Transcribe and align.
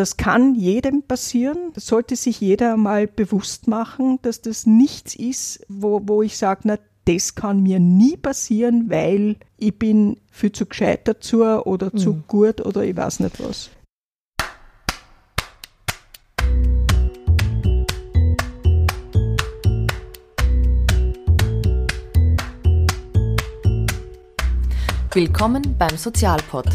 das 0.00 0.16
kann 0.16 0.54
jedem 0.54 1.02
passieren. 1.02 1.72
Das 1.74 1.86
sollte 1.86 2.16
sich 2.16 2.40
jeder 2.40 2.78
mal 2.78 3.06
bewusst 3.06 3.68
machen, 3.68 4.18
dass 4.22 4.40
das 4.40 4.64
nichts 4.64 5.14
ist, 5.14 5.62
wo, 5.68 6.00
wo 6.06 6.22
ich 6.22 6.38
sage, 6.38 6.62
na, 6.64 6.78
das 7.04 7.34
kann 7.34 7.62
mir 7.62 7.80
nie 7.80 8.16
passieren, 8.16 8.88
weil 8.88 9.36
ich 9.58 9.78
bin 9.78 10.16
viel 10.30 10.52
zu 10.52 10.64
gescheit 10.64 11.06
dazu 11.06 11.44
oder 11.44 11.94
zu 11.94 12.14
mhm. 12.14 12.24
gut 12.28 12.64
oder 12.64 12.82
ich 12.82 12.96
weiß 12.96 13.20
nicht 13.20 13.44
was. 13.44 13.68
Willkommen 25.12 25.76
beim 25.76 25.98
Sozialpod, 25.98 26.68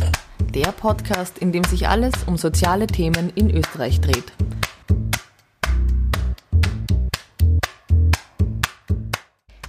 der 0.55 0.71
Podcast, 0.71 1.37
in 1.37 1.51
dem 1.51 1.65
sich 1.65 1.89
alles 1.89 2.13
um 2.27 2.37
soziale 2.37 2.87
Themen 2.87 3.29
in 3.35 3.51
Österreich 3.51 3.99
dreht. 3.99 4.31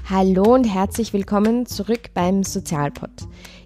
Hallo 0.09 0.55
und 0.55 0.63
herzlich 0.63 1.13
willkommen 1.13 1.67
zurück 1.67 2.11
beim 2.15 2.45
Sozialpod. 2.45 3.11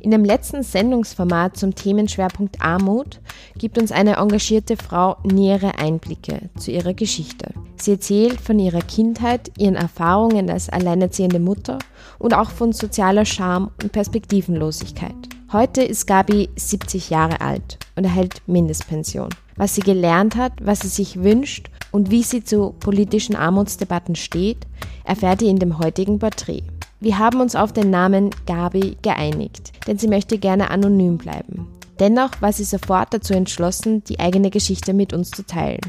In 0.01 0.11
dem 0.11 0.25
letzten 0.25 0.63
Sendungsformat 0.63 1.59
zum 1.59 1.75
Themenschwerpunkt 1.75 2.63
Armut 2.63 3.21
gibt 3.59 3.77
uns 3.77 3.93
eine 3.93 4.17
engagierte 4.17 4.79
Frau 4.79 5.19
nähere 5.23 5.79
Einblicke 5.79 6.49
zu 6.59 6.71
ihrer 6.71 6.95
Geschichte. 6.95 7.53
Sie 7.77 7.93
erzählt 7.93 8.41
von 8.41 8.59
ihrer 8.59 8.81
Kindheit, 8.81 9.53
ihren 9.59 9.77
Erfahrungen 9.77 10.49
als 10.49 10.71
alleinerziehende 10.71 11.39
Mutter 11.39 11.79
und 12.19 12.33
auch 12.33 12.51
von 12.51 12.73
sozialer 12.73 13.27
Scham 13.27 13.73
und 13.83 13.93
Perspektivenlosigkeit. 13.93 15.40
Heute 15.53 15.83
ist 15.83 16.07
Gabi 16.07 16.49
70 16.55 17.11
Jahre 17.11 17.41
alt 17.41 17.81
und 17.97 18.05
erhält 18.05 18.41
Mindestpension. 18.47 19.31
Was 19.57 19.75
sie 19.75 19.81
gelernt 19.81 20.37
hat, 20.37 20.53
was 20.63 20.79
sie 20.79 20.89
sich 20.89 21.25
wünscht 21.25 21.71
und 21.91 22.13
wie 22.13 22.23
sie 22.23 22.45
zu 22.45 22.73
politischen 22.79 23.35
Armutsdebatten 23.35 24.15
steht, 24.15 24.59
erfährt 25.03 25.43
ihr 25.43 25.51
in 25.51 25.59
dem 25.59 25.81
heutigen 25.81 26.21
Porträt. 26.21 26.63
Wir 27.01 27.19
haben 27.19 27.41
uns 27.41 27.57
auf 27.57 27.73
den 27.73 27.91
Namen 27.91 28.31
Gabi 28.47 28.97
geeinigt, 29.03 29.73
denn 29.89 29.99
sie 29.99 30.07
möchte 30.07 30.39
gerne 30.39 30.71
anonym 30.71 31.19
bleiben. 31.19 31.67
Dennoch 31.99 32.41
war 32.41 32.53
sie 32.53 32.63
sofort 32.63 33.13
dazu 33.13 33.35
entschlossen, 33.35 34.05
die 34.05 34.21
eigene 34.21 34.51
Geschichte 34.51 34.95
mit 34.95 35.13
uns 35.13 35.33
zu 35.33 35.45
teilen. 35.45 35.81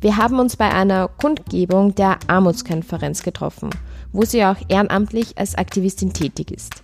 Wir 0.00 0.16
haben 0.16 0.38
uns 0.38 0.56
bei 0.56 0.72
einer 0.72 1.08
Kundgebung 1.08 1.94
der 1.94 2.18
Armutskonferenz 2.26 3.22
getroffen, 3.22 3.68
wo 4.12 4.24
sie 4.24 4.46
auch 4.46 4.56
ehrenamtlich 4.68 5.36
als 5.36 5.56
Aktivistin 5.56 6.14
tätig 6.14 6.50
ist. 6.50 6.82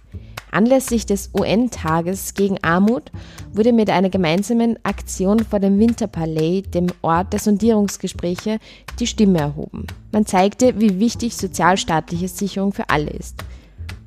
Anlässlich 0.55 1.05
des 1.05 1.31
UN-Tages 1.35 2.35
gegen 2.35 2.63
Armut 2.63 3.11
wurde 3.53 3.73
mit 3.73 3.91
einer 3.91 4.09
gemeinsamen 4.09 4.79
Aktion 4.85 5.41
vor 5.41 5.59
dem 5.59 5.81
Winterpalais, 5.81 6.63
dem 6.63 6.87
Ort 7.03 7.33
der 7.33 7.41
Sondierungsgespräche, 7.41 8.61
die 9.01 9.09
Stimme 9.09 9.41
erhoben. 9.41 9.89
Man 10.13 10.27
zeigte, 10.27 10.81
wie 10.81 11.01
wichtig 11.01 11.37
sozialstaatliche 11.37 12.29
Sicherung 12.29 12.73
für 12.73 12.89
alle 12.89 13.11
ist, 13.11 13.43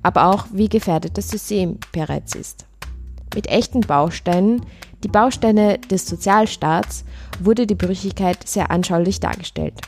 aber 0.03 0.27
auch 0.27 0.47
wie 0.53 0.69
gefährdet 0.69 1.17
das 1.17 1.27
System 1.27 1.79
bereits 1.91 2.33
ist. 2.33 2.65
Mit 3.35 3.47
echten 3.47 3.81
Bausteinen, 3.81 4.61
die 5.03 5.09
Bausteine 5.09 5.79
des 5.79 6.07
Sozialstaats, 6.07 7.03
wurde 7.41 7.67
die 7.67 7.75
Brüchigkeit 7.75 8.47
sehr 8.47 8.71
anschaulich 8.71 9.19
dargestellt. 9.19 9.81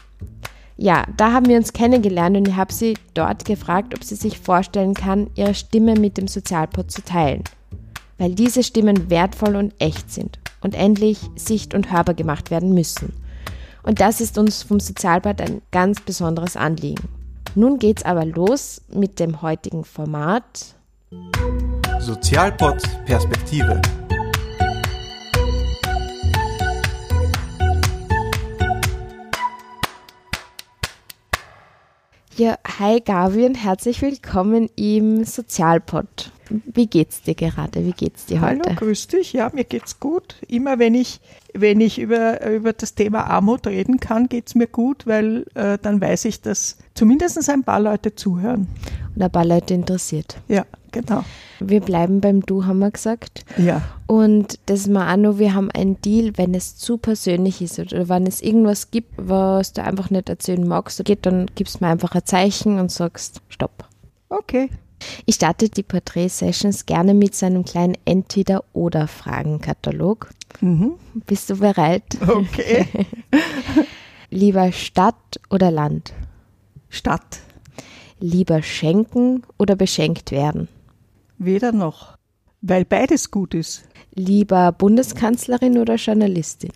Ja, 0.82 1.04
da 1.18 1.34
haben 1.34 1.48
wir 1.48 1.58
uns 1.58 1.74
kennengelernt 1.74 2.38
und 2.38 2.48
ich 2.48 2.56
habe 2.56 2.72
sie 2.72 2.94
dort 3.14 3.44
gefragt, 3.44 3.94
ob 3.94 4.02
sie 4.02 4.16
sich 4.16 4.40
vorstellen 4.40 4.94
kann, 4.94 5.30
ihre 5.36 5.54
Stimme 5.54 5.96
mit 5.96 6.18
dem 6.18 6.30
Sozialpod 6.30 6.90
zu 6.90 7.04
teilen. 7.04 7.44
Weil 8.18 8.34
diese 8.34 8.64
Stimmen 8.64 9.10
wertvoll 9.10 9.58
und 9.58 9.74
echt 9.80 10.10
sind 10.10 10.40
und 10.62 10.76
endlich 10.76 11.20
sicht- 11.36 11.74
und 11.74 11.92
hörbar 11.92 12.16
gemacht 12.16 12.50
werden 12.50 12.74
müssen. 12.74 13.12
Und 13.84 14.00
das 14.00 14.22
ist 14.22 14.38
uns 14.38 14.64
vom 14.64 14.80
Sozialpod 14.80 15.42
ein 15.42 15.62
ganz 15.72 16.00
besonderes 16.00 16.56
Anliegen. 16.56 17.10
Nun 17.56 17.78
geht's 17.78 18.06
aber 18.06 18.24
los 18.24 18.82
mit 18.88 19.20
dem 19.20 19.42
heutigen 19.42 19.84
Format. 19.84 20.76
Sozialpod 22.00 22.82
Perspektive. 23.06 23.82
Ja, 32.40 32.58
hi 32.80 33.02
Gabi 33.02 33.46
und 33.46 33.56
herzlich 33.56 34.02
willkommen 34.02 34.70
im 34.78 35.26
Sozialpod. 35.26 36.32
Wie 36.50 36.88
geht's 36.88 37.22
dir 37.22 37.36
gerade? 37.36 37.86
Wie 37.86 37.92
geht's 37.92 38.26
dir 38.26 38.42
heute? 38.42 38.62
Hallo, 38.66 38.76
grüß 38.76 39.08
dich. 39.08 39.34
Ja, 39.34 39.52
mir 39.54 39.64
geht's 39.64 40.00
gut. 40.00 40.36
Immer 40.48 40.80
wenn 40.80 40.96
ich, 40.96 41.22
wenn 41.54 41.80
ich 41.80 42.00
über, 42.00 42.50
über 42.50 42.74
das 42.74 42.96
Thema 42.96 43.26
Armut 43.26 43.68
reden 43.68 44.00
kann, 44.00 44.30
geht's 44.30 44.56
mir 44.56 44.68
gut, 44.68 45.06
weil 45.06 45.46
äh, 45.54 45.78
dann 45.82 46.02
weiß 46.02 46.26
ich, 46.26 46.42
dass 46.42 46.78
zumindest 46.96 47.50
ein 47.50 47.64
paar 47.64 47.80
Leute 47.80 48.16
zuhören. 48.16 48.68
Und 49.16 49.22
ein 49.22 49.32
paar 49.32 49.46
Leute 49.46 49.74
interessiert. 49.74 50.38
Ja, 50.48 50.66
genau. 50.92 51.24
Wir 51.60 51.82
bleiben 51.82 52.22
beim 52.22 52.42
Du, 52.42 52.66
haben 52.66 52.80
wir 52.80 52.92
gesagt. 52.92 53.46
Ja. 53.58 53.82
Und 54.08 54.60
das 54.66 54.82
ist 54.82 54.88
mal 54.90 55.14
auch 55.14 55.18
noch, 55.18 55.40
wir 55.40 55.54
haben 55.54 55.70
einen 55.72 56.02
Deal, 56.02 56.34
wenn 56.36 56.54
es 56.54 56.78
zu 56.78 56.98
persönlich 56.98 57.62
ist 57.62 57.80
oder 57.80 58.10
wenn 58.10 58.26
es 58.26 58.42
irgendwas 58.42 58.92
gibt, 58.92 59.14
was 59.18 59.74
du 59.74 59.84
einfach 59.84 60.10
nicht 60.10 60.30
erzählen 60.30 60.68
magst, 60.68 61.04
geht, 61.06 61.26
dann 61.26 61.48
gibst 61.54 61.80
du 61.80 61.86
mir 61.86 61.92
einfach 61.92 62.16
ein 62.16 62.26
Zeichen 62.26 62.80
und 62.80 62.92
sagst 62.92 63.42
Stopp. 63.50 63.86
Okay. 64.30 64.70
Ich 65.26 65.36
starte 65.36 65.70
die 65.70 65.84
Porträt-Sessions 65.84 66.86
gerne 66.86 67.14
mit 67.14 67.36
so 67.36 67.46
einem 67.46 67.66
kleinen 67.66 67.98
Entweder-Oder-Fragenkatalog. 68.06 70.30
Mhm. 70.62 70.94
Bist 71.26 71.50
du 71.50 71.58
bereit? 71.58 72.18
Okay. 72.26 72.88
Lieber 74.30 74.72
Stadt 74.72 75.42
oder 75.50 75.72
Land? 75.72 76.14
Stadt. 76.90 77.40
Lieber 78.20 78.62
schenken 78.62 79.44
oder 79.58 79.76
beschenkt 79.76 80.32
werden? 80.32 80.68
Weder 81.38 81.72
noch, 81.72 82.18
weil 82.62 82.84
beides 82.84 83.32
gut 83.32 83.54
ist. 83.54 83.84
Lieber 84.14 84.74
Bundeskanzlerin 84.74 85.78
oder 85.78 85.96
Journalistin? 85.96 86.72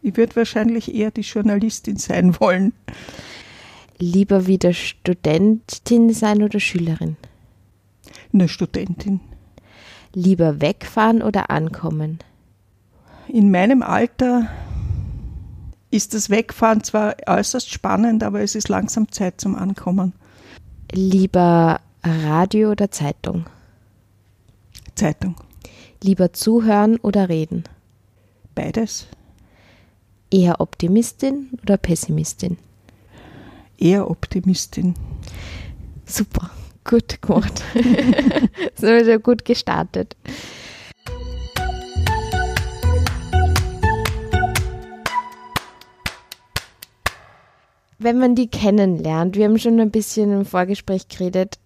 Ich 0.00 0.16
würde 0.16 0.36
wahrscheinlich 0.36 0.94
eher 0.94 1.10
die 1.10 1.22
Journalistin 1.22 1.96
sein 1.96 2.38
wollen. 2.40 2.72
Lieber 3.98 4.46
wieder 4.46 4.72
Studentin 4.72 6.12
sein 6.12 6.42
oder 6.42 6.60
Schülerin? 6.60 7.16
Eine 8.32 8.48
Studentin. 8.48 9.20
Lieber 10.12 10.60
wegfahren 10.60 11.22
oder 11.22 11.50
ankommen? 11.50 12.18
In 13.28 13.50
meinem 13.50 13.82
Alter 13.82 14.48
ist 15.90 16.14
das 16.14 16.30
Wegfahren 16.30 16.84
zwar 16.84 17.16
äußerst 17.26 17.70
spannend, 17.70 18.22
aber 18.22 18.40
es 18.42 18.54
ist 18.54 18.68
langsam 18.68 19.10
Zeit 19.10 19.40
zum 19.40 19.54
Ankommen. 19.54 20.12
Lieber 20.92 21.80
Radio 22.02 22.70
oder 22.70 22.90
Zeitung? 22.90 23.46
Zeitung. 24.94 25.36
Lieber 26.02 26.32
zuhören 26.32 26.96
oder 26.98 27.28
reden? 27.28 27.64
Beides. 28.54 29.06
Eher 30.30 30.60
Optimistin 30.60 31.58
oder 31.62 31.76
Pessimistin? 31.76 32.58
Eher 33.78 34.10
Optimistin. 34.10 34.94
Super, 36.04 36.50
gut 36.84 37.20
gemacht. 37.20 37.62
so 38.74 38.86
ist 38.86 39.06
ja 39.06 39.16
gut 39.18 39.44
gestartet. 39.44 40.16
Wenn 47.98 48.18
man 48.18 48.34
die 48.34 48.48
kennenlernt, 48.48 49.36
wir 49.36 49.46
haben 49.46 49.58
schon 49.58 49.80
ein 49.80 49.90
bisschen 49.90 50.30
im 50.32 50.44
Vorgespräch 50.44 51.08
geredet, 51.08 51.58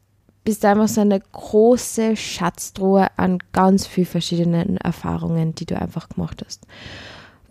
bist 0.45 0.65
einfach 0.65 0.89
so 0.89 1.01
eine 1.01 1.21
große 1.21 2.17
Schatztruhe 2.17 3.09
an 3.19 3.39
ganz 3.53 3.87
vielen 3.87 4.07
verschiedenen 4.07 4.77
Erfahrungen, 4.79 5.55
die 5.55 5.67
du 5.67 5.79
einfach 5.79 6.09
gemacht 6.09 6.43
hast. 6.45 6.67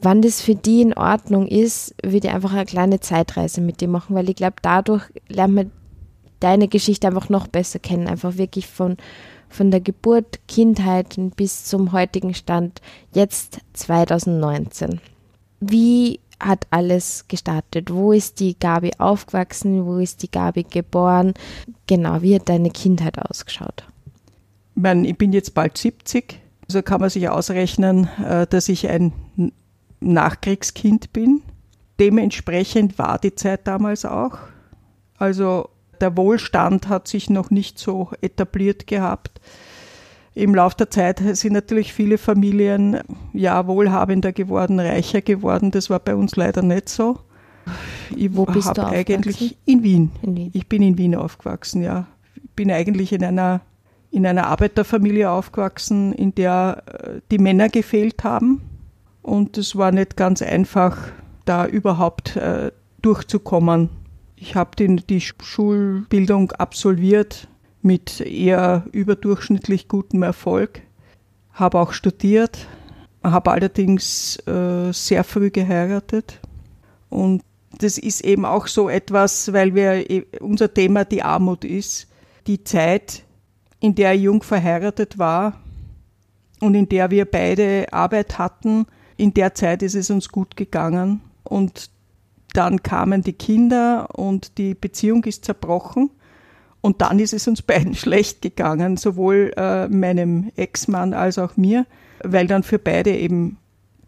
Wann 0.02 0.22
das 0.22 0.42
für 0.42 0.56
die 0.56 0.82
in 0.82 0.94
Ordnung 0.94 1.48
ist, 1.48 1.94
würde 2.04 2.28
ich 2.28 2.34
einfach 2.34 2.54
eine 2.54 2.66
kleine 2.66 3.00
Zeitreise 3.00 3.60
mit 3.60 3.82
dir 3.82 3.90
machen, 3.90 4.16
weil 4.16 4.30
ich 4.30 4.36
glaube, 4.36 4.56
dadurch 4.62 5.04
lernt 5.28 5.56
man 5.56 5.72
deine 6.40 6.68
Geschichte 6.70 7.08
einfach 7.08 7.30
noch 7.30 7.48
besser 7.48 7.80
kennen. 7.80 8.08
Einfach 8.08 8.38
wirklich 8.38 8.68
von, 8.68 8.96
von 9.50 9.72
der 9.72 9.82
Geburt, 9.82 10.40
Kindheit 10.48 11.18
bis 11.36 11.66
zum 11.66 11.92
heutigen 11.92 12.34
Stand, 12.34 12.82
jetzt 13.14 13.60
2019. 13.74 15.02
Wie 15.60 16.22
hat 16.40 16.68
alles 16.70 17.26
gestartet? 17.28 17.92
Wo 17.92 18.14
ist 18.14 18.40
die 18.40 18.58
Gabi 18.58 18.92
aufgewachsen? 18.98 19.86
Wo 19.86 19.98
ist 19.98 20.24
die 20.24 20.32
Gabi 20.32 20.64
geboren? 20.64 21.34
Genau, 21.88 22.22
wie 22.22 22.36
hat 22.36 22.48
deine 22.48 22.70
Kindheit 22.70 23.20
ausgeschaut? 23.20 23.84
Ich, 24.76 24.82
meine, 24.82 25.06
ich 25.06 25.18
bin 25.18 25.34
jetzt 25.34 25.54
bald 25.54 25.78
70, 25.78 26.40
also 26.66 26.82
kann 26.82 27.02
man 27.02 27.10
sich 27.10 27.28
ausrechnen, 27.28 28.08
äh, 28.24 28.48
dass 28.48 28.70
ich 28.70 28.88
ein 28.88 29.12
Nachkriegskind 30.00 31.14
bin. 31.14 31.42
Dementsprechend 32.00 32.98
war 32.98 33.20
die 33.20 33.36
Zeit 33.36 33.68
damals 33.68 34.06
auch. 34.06 34.38
Also 35.18 35.70
der 36.00 36.16
Wohlstand 36.16 36.88
hat 36.88 37.08
sich 37.08 37.30
noch 37.30 37.50
nicht 37.50 37.78
so 37.78 38.12
etabliert 38.22 38.88
gehabt. 38.88 39.42
Im 40.34 40.56
Laufe 40.56 40.78
der 40.78 40.90
Zeit 40.90 41.20
sind 41.34 41.54
natürlich 41.54 41.92
viele 41.92 42.18
Familien 42.18 43.00
ja 43.34 43.68
wohlhabender 43.68 44.32
geworden, 44.32 44.80
reicher 44.80 45.22
geworden. 45.22 45.72
Das 45.72 45.90
war 45.90 46.00
bei 46.00 46.16
uns 46.16 46.36
leider 46.36 46.62
nicht 46.62 46.88
so. 46.88 47.20
Ich 48.16 48.36
Wo 48.36 48.46
bist 48.46 48.78
du 48.78 48.86
eigentlich 48.86 49.58
in 49.66 49.84
Wien. 49.84 50.12
In 50.22 50.38
Wien. 50.38 50.52
Ich 50.54 50.68
bin 50.70 50.82
in 50.82 50.98
Wien 50.98 51.16
aufgewachsen, 51.16 51.84
ja. 51.84 52.08
Ich 52.36 52.50
bin 52.52 52.72
eigentlich 52.72 53.12
in 53.12 53.24
einer, 53.24 53.62
in 54.12 54.26
einer 54.26 54.48
Arbeiterfamilie 54.48 55.30
aufgewachsen, 55.30 56.14
in 56.14 56.34
der 56.36 56.84
äh, 56.88 57.22
die 57.32 57.38
Männer 57.38 57.70
gefehlt 57.70 58.24
haben. 58.24 58.62
Und 59.30 59.60
es 59.60 59.76
war 59.76 59.92
nicht 59.92 60.18
ganz 60.18 60.42
einfach, 60.42 60.98
da 61.46 61.68
überhaupt 61.68 62.36
äh, 62.36 62.72
durchzukommen. 63.04 63.90
Ich 64.36 64.56
habe 64.56 64.72
die, 64.76 64.96
die 64.96 65.22
Schulbildung 65.22 66.52
absolviert 66.54 67.48
mit 67.84 68.22
eher 68.22 68.86
überdurchschnittlich 68.92 69.88
gutem 69.88 70.24
Erfolg, 70.24 70.82
habe 71.54 71.80
auch 71.80 71.94
studiert, 71.94 72.68
habe 73.24 73.52
allerdings 73.52 74.38
äh, 74.48 74.92
sehr 74.94 75.24
früh 75.24 75.52
geheiratet 75.52 76.40
und 77.10 77.44
das 77.78 78.00
ist 78.00 78.22
eben 78.22 78.46
auch 78.46 78.66
so 78.66 78.90
etwas, 78.90 79.54
weil 79.54 79.76
wir 79.76 80.10
e, 80.10 80.26
unser 80.40 80.74
Thema 80.74 81.06
die 81.06 81.22
Armut 81.22 81.64
ist. 81.64 82.08
Die 82.48 82.64
Zeit, 82.64 83.24
in 83.80 83.94
der 83.94 84.16
ich 84.16 84.24
jung 84.24 84.42
verheiratet 84.42 85.20
war 85.20 85.62
und 86.60 86.74
in 86.74 86.90
der 86.90 87.12
wir 87.12 87.26
beide 87.26 87.94
Arbeit 87.94 88.40
hatten, 88.40 88.88
in 89.20 89.34
der 89.34 89.54
Zeit 89.54 89.84
ist 89.84 89.96
es 89.96 90.10
uns 90.10 90.30
gut 90.30 90.56
gegangen. 90.56 91.22
Und 91.44 91.90
dann 92.54 92.82
kamen 92.82 93.22
die 93.22 93.34
Kinder 93.34 94.08
und 94.18 94.58
die 94.58 94.74
Beziehung 94.74 95.24
ist 95.26 95.46
zerbrochen. 95.46 96.10
Und 96.82 97.02
dann 97.02 97.20
ist 97.20 97.34
es 97.34 97.48
uns 97.48 97.62
beiden 97.62 97.96
schlecht 97.96 98.42
gegangen, 98.42 98.98
sowohl 98.98 99.52
äh, 99.58 99.88
meinem 99.90 100.52
Ex-Mann 100.56 101.14
als 101.14 101.38
auch 101.38 101.58
mir, 101.58 101.86
weil 102.24 102.48
dann 102.48 102.64
für 102.64 102.80
beide 102.80 103.16
eben 103.16 103.58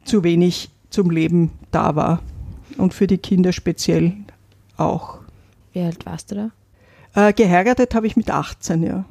zu 0.05 0.23
wenig 0.23 0.69
zum 0.89 1.09
Leben 1.09 1.51
da 1.71 1.95
war 1.95 2.21
und 2.77 2.93
für 2.93 3.07
die 3.07 3.17
Kinder 3.17 3.51
speziell 3.51 4.13
auch. 4.77 5.19
Wie 5.73 5.81
alt 5.81 6.05
warst 6.05 6.31
du 6.31 6.51
da? 7.13 7.27
Äh, 7.27 7.33
geheiratet 7.33 7.93
habe 7.93 8.07
ich 8.07 8.15
mit 8.15 8.29
18, 8.29 8.83
ja. 8.83 9.05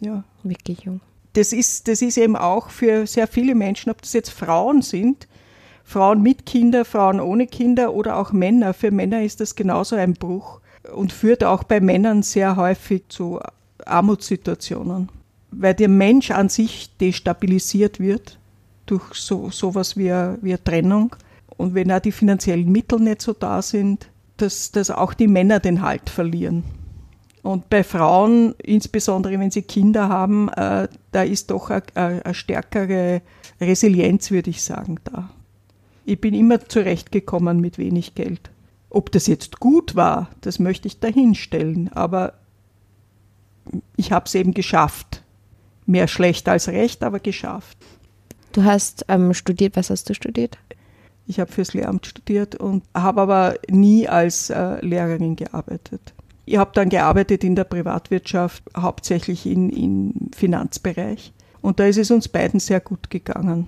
ja. 0.00 0.22
Wirklich 0.42 0.82
jung. 0.82 1.00
Das 1.34 1.52
ist, 1.52 1.88
das 1.88 2.00
ist 2.00 2.16
eben 2.16 2.36
auch 2.36 2.70
für 2.70 3.06
sehr 3.06 3.26
viele 3.26 3.54
Menschen, 3.54 3.90
ob 3.90 4.00
das 4.02 4.12
jetzt 4.12 4.30
Frauen 4.30 4.82
sind, 4.82 5.28
Frauen 5.84 6.22
mit 6.22 6.46
Kinder, 6.46 6.84
Frauen 6.84 7.20
ohne 7.20 7.46
Kinder 7.46 7.92
oder 7.92 8.16
auch 8.16 8.32
Männer. 8.32 8.72
Für 8.72 8.90
Männer 8.90 9.22
ist 9.22 9.40
das 9.40 9.54
genauso 9.54 9.96
ein 9.96 10.14
Bruch 10.14 10.60
und 10.94 11.12
führt 11.12 11.44
auch 11.44 11.64
bei 11.64 11.80
Männern 11.80 12.22
sehr 12.22 12.56
häufig 12.56 13.04
zu 13.08 13.40
Armutssituationen, 13.84 15.10
weil 15.50 15.74
der 15.74 15.88
Mensch 15.88 16.30
an 16.30 16.48
sich 16.48 16.90
destabilisiert 16.98 18.00
wird 18.00 18.38
durch 18.86 19.14
so 19.14 19.50
sowas 19.50 19.96
wie, 19.96 20.10
wie 20.40 20.56
Trennung 20.56 21.16
und 21.56 21.74
wenn 21.74 21.92
auch 21.92 22.00
die 22.00 22.12
finanziellen 22.12 22.70
Mittel 22.70 23.00
nicht 23.00 23.22
so 23.22 23.32
da 23.32 23.60
sind, 23.62 24.08
dass, 24.36 24.72
dass 24.72 24.90
auch 24.90 25.14
die 25.14 25.28
Männer 25.28 25.60
den 25.60 25.82
Halt 25.82 26.10
verlieren. 26.10 26.64
Und 27.44 27.68
bei 27.68 27.84
Frauen, 27.84 28.54
insbesondere 28.62 29.38
wenn 29.38 29.50
sie 29.50 29.60
Kinder 29.60 30.08
haben, 30.08 30.48
äh, 30.48 30.88
da 31.12 31.22
ist 31.22 31.50
doch 31.50 31.68
eine 31.68 32.22
stärkere 32.32 33.20
Resilienz, 33.60 34.30
würde 34.30 34.48
ich 34.48 34.62
sagen, 34.62 34.96
da. 35.04 35.28
Ich 36.06 36.18
bin 36.18 36.32
immer 36.32 36.66
zurechtgekommen 36.66 37.60
mit 37.60 37.76
wenig 37.76 38.14
Geld. 38.14 38.50
Ob 38.88 39.12
das 39.12 39.26
jetzt 39.26 39.60
gut 39.60 39.94
war, 39.94 40.30
das 40.40 40.58
möchte 40.58 40.88
ich 40.88 41.00
dahinstellen, 41.00 41.92
aber 41.92 42.32
ich 43.96 44.10
habe 44.10 44.24
es 44.24 44.34
eben 44.34 44.54
geschafft. 44.54 45.22
Mehr 45.84 46.08
schlecht 46.08 46.48
als 46.48 46.68
recht, 46.68 47.04
aber 47.04 47.20
geschafft. 47.20 47.76
Du 48.52 48.64
hast 48.64 49.04
ähm, 49.08 49.34
studiert, 49.34 49.76
was 49.76 49.90
hast 49.90 50.08
du 50.08 50.14
studiert? 50.14 50.56
Ich 51.26 51.40
habe 51.40 51.52
fürs 51.52 51.74
Lehramt 51.74 52.06
studiert 52.06 52.54
und 52.54 52.84
habe 52.94 53.20
aber 53.20 53.56
nie 53.68 54.08
als 54.08 54.48
äh, 54.48 54.82
Lehrerin 54.82 55.36
gearbeitet. 55.36 56.14
Ich 56.46 56.56
habe 56.56 56.72
dann 56.74 56.88
gearbeitet 56.88 57.42
in 57.44 57.56
der 57.56 57.64
Privatwirtschaft, 57.64 58.62
hauptsächlich 58.76 59.46
in, 59.46 59.70
im 59.70 60.30
Finanzbereich. 60.34 61.32
Und 61.60 61.80
da 61.80 61.86
ist 61.86 61.96
es 61.96 62.10
uns 62.10 62.28
beiden 62.28 62.60
sehr 62.60 62.80
gut 62.80 63.08
gegangen. 63.08 63.66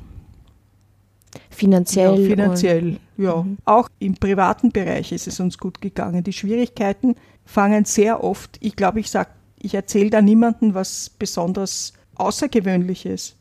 Finanziell? 1.51 2.21
Ja, 2.21 2.29
finanziell, 2.29 2.97
ja. 3.17 3.43
Mhm. 3.43 3.59
Auch 3.65 3.89
im 3.99 4.15
privaten 4.15 4.71
Bereich 4.71 5.13
ist 5.13 5.27
es 5.27 5.41
uns 5.41 5.59
gut 5.59 5.81
gegangen. 5.81 6.23
Die 6.23 6.33
Schwierigkeiten 6.33 7.15
fangen 7.45 7.85
sehr 7.85 8.23
oft, 8.23 8.59
ich 8.61 8.77
glaube, 8.77 9.01
ich 9.01 9.11
sage, 9.11 9.31
ich 9.59 9.75
erzähle 9.75 10.11
da 10.11 10.21
niemandem 10.21 10.75
was 10.75 11.11
besonders 11.11 11.95
Außergewöhnliches. 12.17 13.37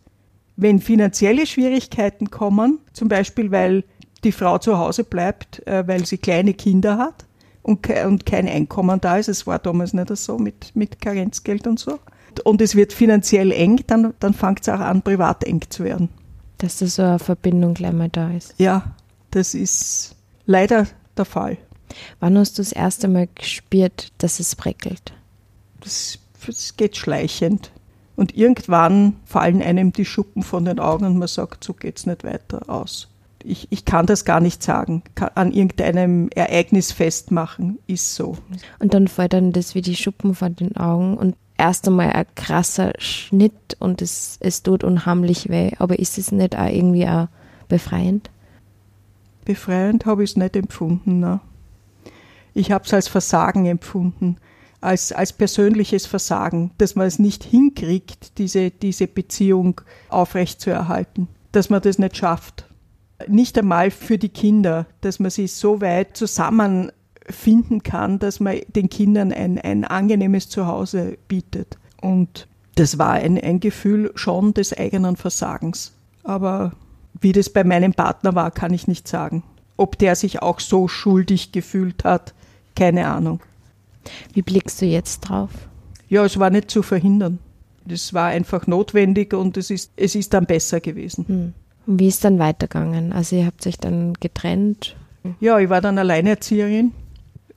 Wenn 0.56 0.80
finanzielle 0.80 1.46
Schwierigkeiten 1.46 2.32
kommen, 2.32 2.80
zum 2.94 3.10
Beispiel 3.10 3.52
weil 3.52 3.84
die 4.24 4.32
Frau 4.32 4.58
zu 4.58 4.78
Hause 4.78 5.04
bleibt, 5.04 5.66
äh, 5.68 5.86
weil 5.88 6.06
sie 6.06 6.18
kleine 6.18 6.54
Kinder 6.54 6.98
hat 6.98 7.26
und, 7.66 7.90
und 7.90 8.26
kein 8.28 8.48
Einkommen 8.48 9.02
da 9.02 9.18
ist. 9.18 9.28
Es 9.28 9.48
war 9.48 9.58
damals 9.58 9.94
nicht 9.94 10.16
so 10.16 10.38
mit, 10.38 10.76
mit 10.76 11.02
Karenzgeld 11.02 11.66
und 11.66 11.80
so. 11.80 12.00
Und 12.44 12.62
es 12.62 12.76
wird 12.76 12.94
finanziell 12.94 13.52
eng, 13.52 13.82
dann, 13.88 14.14
dann 14.20 14.36
fängt 14.36 14.62
es 14.62 14.70
auch 14.70 14.80
an, 14.80 15.02
privat 15.02 15.44
eng 15.44 15.62
zu 15.70 15.84
werden. 15.84 16.10
Dass 16.60 16.78
da 16.78 16.86
so 16.86 17.02
eine 17.02 17.20
Verbindung 17.20 17.74
gleich 17.74 17.94
mal 17.94 18.10
da 18.10 18.30
ist. 18.30 18.54
Ja, 18.60 18.96
das 19.32 19.56
ist 19.56 20.16
leider 20.46 20.86
der 21.18 21.26
Fall. 21.26 21.58
Wann 22.20 22.38
hast 22.38 22.58
du 22.58 22.62
das 22.62 22.72
erste 22.72 23.08
Mal 23.08 23.28
gespürt, 23.34 24.12
dass 24.20 24.40
es 24.40 24.56
prickelt? 24.56 25.14
Das, 25.80 26.20
das 26.46 26.78
geht 26.78 26.98
schleichend. 26.98 27.72
Und 28.16 28.38
irgendwann 28.38 29.16
fallen 29.26 29.64
einem 29.64 29.92
die 29.92 30.06
Schuppen 30.06 30.44
von 30.44 30.66
den 30.66 30.80
Augen 30.80 31.06
und 31.06 31.18
man 31.18 31.28
sagt, 31.28 31.64
so 31.64 31.74
geht 31.74 31.98
es 31.98 32.06
nicht 32.06 32.24
weiter 32.24 32.70
aus 32.70 33.08
ich, 33.46 33.68
ich 33.72 33.86
kann 33.86 34.06
das 34.06 34.26
gar 34.26 34.40
nicht 34.40 34.64
sagen, 34.64 35.04
kann 35.14 35.30
an 35.36 35.52
irgendeinem 35.52 36.30
Ereignis 36.30 36.92
festmachen, 36.92 37.80
ist 37.88 38.16
so. 38.16 38.38
Und 38.80 38.94
dann 38.94 39.08
fällt 39.08 39.34
dann 39.34 39.52
das 39.52 39.76
wie 39.76 39.82
die 39.82 39.96
Schuppen 39.96 40.36
von 40.36 40.56
den 40.56 40.76
Augen 40.76 41.18
und 41.18 41.36
erst 41.58 41.88
einmal 41.88 42.12
ein 42.12 42.26
krasser 42.36 42.94
Schnitt 42.98 43.78
und 43.80 44.02
es, 44.02 44.38
es 44.42 44.64
tut 44.64 44.84
unheimlich 44.84 45.50
weh. 45.50 45.72
Aber 45.78 46.00
ist 46.00 46.18
es 46.18 46.32
nicht 46.32 46.58
auch 46.58 46.68
irgendwie 46.68 47.08
auch 47.08 47.28
befreiend? 47.68 48.30
Befreiend 49.46 50.06
habe 50.06 50.24
ich 50.24 50.32
es 50.32 50.38
nicht 50.38 50.56
empfunden. 50.56 51.20
Ne? 51.20 51.40
Ich 52.54 52.72
habe 52.72 52.86
es 52.86 52.94
als 52.94 53.08
Versagen 53.08 53.68
empfunden, 53.68 54.38
als, 54.82 55.12
als 55.12 55.34
persönliches 55.34 56.08
Versagen, 56.08 56.72
dass 56.80 56.96
man 56.96 57.06
es 57.06 57.20
nicht 57.20 57.44
hinkriegt, 57.44 58.40
diese, 58.40 58.72
diese 58.72 59.08
Beziehung 59.08 59.82
aufrechtzuerhalten, 60.10 61.28
dass 61.52 61.70
man 61.70 61.82
das 61.82 62.00
nicht 62.00 62.18
schafft 62.18 62.66
nicht 63.28 63.58
einmal 63.58 63.92
für 63.92 64.18
die 64.18 64.30
Kinder, 64.30 64.86
dass 65.02 65.20
man 65.20 65.32
sie 65.32 65.48
so 65.48 65.82
weit 65.82 66.18
zusammenfinden 66.18 67.84
kann, 67.84 68.20
dass 68.20 68.40
man 68.40 68.60
den 68.68 68.90
Kindern 68.90 69.32
ein, 69.32 69.60
ein 69.60 69.86
angenehmes 69.86 70.50
Zuhause 70.50 71.18
bietet. 71.28 71.78
Und 72.02 72.48
das 72.76 72.98
war 72.98 73.14
ein, 73.14 73.42
ein 73.42 73.60
Gefühl 73.60 74.12
schon 74.16 74.54
des 74.54 74.78
eigenen 74.78 75.16
Versagens. 75.16 75.94
Aber 76.24 76.74
wie 77.20 77.32
das 77.32 77.50
bei 77.50 77.64
meinem 77.64 77.94
Partner 77.94 78.36
war, 78.36 78.52
kann 78.52 78.74
ich 78.74 78.88
nicht 78.88 79.08
sagen. 79.08 79.44
Ob 79.78 79.98
der 79.98 80.16
sich 80.16 80.42
auch 80.42 80.60
so 80.60 80.88
schuldig 80.88 81.52
gefühlt 81.52 82.04
hat, 82.04 82.34
keine 82.76 83.08
Ahnung. 83.08 83.40
Wie 84.34 84.42
blickst 84.42 84.82
du 84.82 84.86
jetzt 84.86 85.22
drauf? 85.22 85.52
Ja, 86.10 86.26
es 86.26 86.38
war 86.38 86.50
nicht 86.50 86.70
zu 86.70 86.84
verhindern. 86.84 87.40
Das 87.86 88.14
war 88.14 88.28
einfach 88.28 88.68
notwendig 88.68 89.34
und 89.34 89.58
es 89.58 89.70
ist, 89.70 89.92
es 89.96 90.16
ist 90.16 90.34
dann 90.34 90.46
besser 90.46 90.80
gewesen. 90.80 91.26
Hm. 91.28 91.54
Wie 91.88 92.08
ist 92.08 92.24
dann 92.24 92.40
weitergegangen? 92.40 93.14
Also 93.14 93.36
ihr 93.36 93.46
habt 93.46 93.66
euch 93.68 93.78
dann 93.78 94.14
getrennt? 94.16 94.96
Ja, 95.40 95.60
ich 95.60 95.70
war 95.70 95.82
dann 95.82 95.98
Alleinerzieherin 95.98 96.92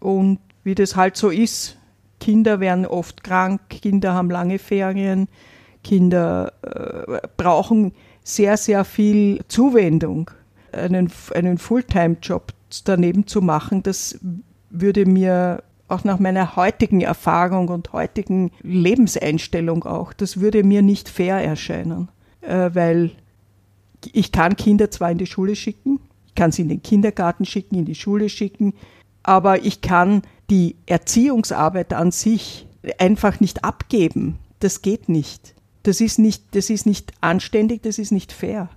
und 0.00 0.38
wie 0.64 0.74
das 0.74 0.96
halt 0.96 1.16
so 1.16 1.30
ist, 1.30 1.76
Kinder 2.20 2.60
werden 2.60 2.86
oft 2.86 3.22
krank, 3.22 3.60
Kinder 3.68 4.14
haben 4.14 4.30
lange 4.30 4.58
Ferien, 4.58 5.28
Kinder 5.84 6.52
äh, 6.62 7.26
brauchen 7.36 7.92
sehr, 8.24 8.56
sehr 8.56 8.84
viel 8.84 9.40
Zuwendung. 9.48 10.30
Einen, 10.72 11.10
einen 11.34 11.56
Fulltime-Job 11.56 12.52
daneben 12.84 13.26
zu 13.26 13.40
machen, 13.40 13.82
das 13.82 14.18
würde 14.70 15.06
mir 15.06 15.62
auch 15.88 16.04
nach 16.04 16.18
meiner 16.18 16.56
heutigen 16.56 17.00
Erfahrung 17.00 17.68
und 17.68 17.94
heutigen 17.94 18.50
Lebenseinstellung 18.60 19.84
auch, 19.84 20.12
das 20.12 20.40
würde 20.40 20.62
mir 20.62 20.82
nicht 20.82 21.08
fair 21.08 21.36
erscheinen, 21.36 22.08
äh, 22.42 22.70
weil 22.74 23.12
ich 24.12 24.32
kann 24.32 24.56
Kinder 24.56 24.90
zwar 24.90 25.10
in 25.10 25.18
die 25.18 25.26
Schule 25.26 25.56
schicken, 25.56 26.00
ich 26.26 26.34
kann 26.34 26.52
sie 26.52 26.62
in 26.62 26.68
den 26.68 26.82
Kindergarten 26.82 27.44
schicken, 27.44 27.76
in 27.76 27.84
die 27.84 27.94
Schule 27.94 28.28
schicken, 28.28 28.74
aber 29.22 29.64
ich 29.64 29.80
kann 29.80 30.22
die 30.50 30.76
Erziehungsarbeit 30.86 31.92
an 31.92 32.12
sich 32.12 32.66
einfach 32.98 33.40
nicht 33.40 33.64
abgeben. 33.64 34.38
Das 34.60 34.82
geht 34.82 35.08
nicht. 35.08 35.54
Das 35.82 36.00
ist 36.00 36.18
nicht, 36.18 36.44
das 36.52 36.70
ist 36.70 36.86
nicht 36.86 37.12
anständig, 37.20 37.82
das 37.82 37.98
ist 37.98 38.12
nicht 38.12 38.32
fair. 38.32 38.68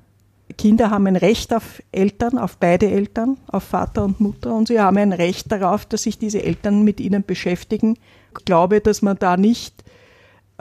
Kinder 0.58 0.90
haben 0.90 1.08
ein 1.08 1.16
Recht 1.16 1.54
auf 1.54 1.82
Eltern, 1.92 2.38
auf 2.38 2.58
beide 2.58 2.90
Eltern, 2.90 3.38
auf 3.48 3.64
Vater 3.64 4.04
und 4.04 4.20
Mutter, 4.20 4.54
und 4.54 4.68
sie 4.68 4.80
haben 4.80 4.98
ein 4.98 5.14
Recht 5.14 5.52
darauf, 5.52 5.86
dass 5.86 6.04
sich 6.04 6.18
diese 6.18 6.44
Eltern 6.44 6.84
mit 6.84 7.00
ihnen 7.00 7.24
beschäftigen. 7.24 7.98
Ich 8.38 8.46
glaube, 8.46 8.82
dass 8.82 9.02
man 9.02 9.18
da 9.18 9.38
nicht 9.38 9.84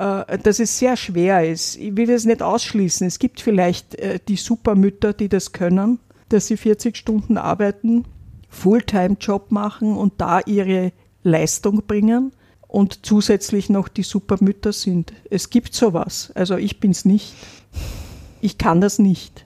dass 0.00 0.60
es 0.60 0.78
sehr 0.78 0.96
schwer 0.96 1.46
ist. 1.46 1.76
Ich 1.76 1.96
will 1.96 2.06
das 2.06 2.24
nicht 2.24 2.42
ausschließen. 2.42 3.06
Es 3.06 3.18
gibt 3.18 3.40
vielleicht 3.40 3.96
äh, 3.96 4.18
die 4.26 4.36
Supermütter, 4.36 5.12
die 5.12 5.28
das 5.28 5.52
können, 5.52 5.98
dass 6.30 6.46
sie 6.46 6.56
40 6.56 6.96
Stunden 6.96 7.36
arbeiten, 7.36 8.04
Fulltime-Job 8.48 9.50
machen 9.50 9.96
und 9.96 10.14
da 10.18 10.40
ihre 10.40 10.92
Leistung 11.22 11.82
bringen 11.86 12.32
und 12.66 13.04
zusätzlich 13.04 13.68
noch 13.68 13.88
die 13.88 14.02
Supermütter 14.02 14.72
sind. 14.72 15.12
Es 15.28 15.50
gibt 15.50 15.74
sowas. 15.74 16.32
Also 16.34 16.56
ich 16.56 16.80
bin's 16.80 17.04
nicht. 17.04 17.34
Ich 18.40 18.58
kann 18.58 18.80
das 18.80 18.98
nicht. 18.98 19.44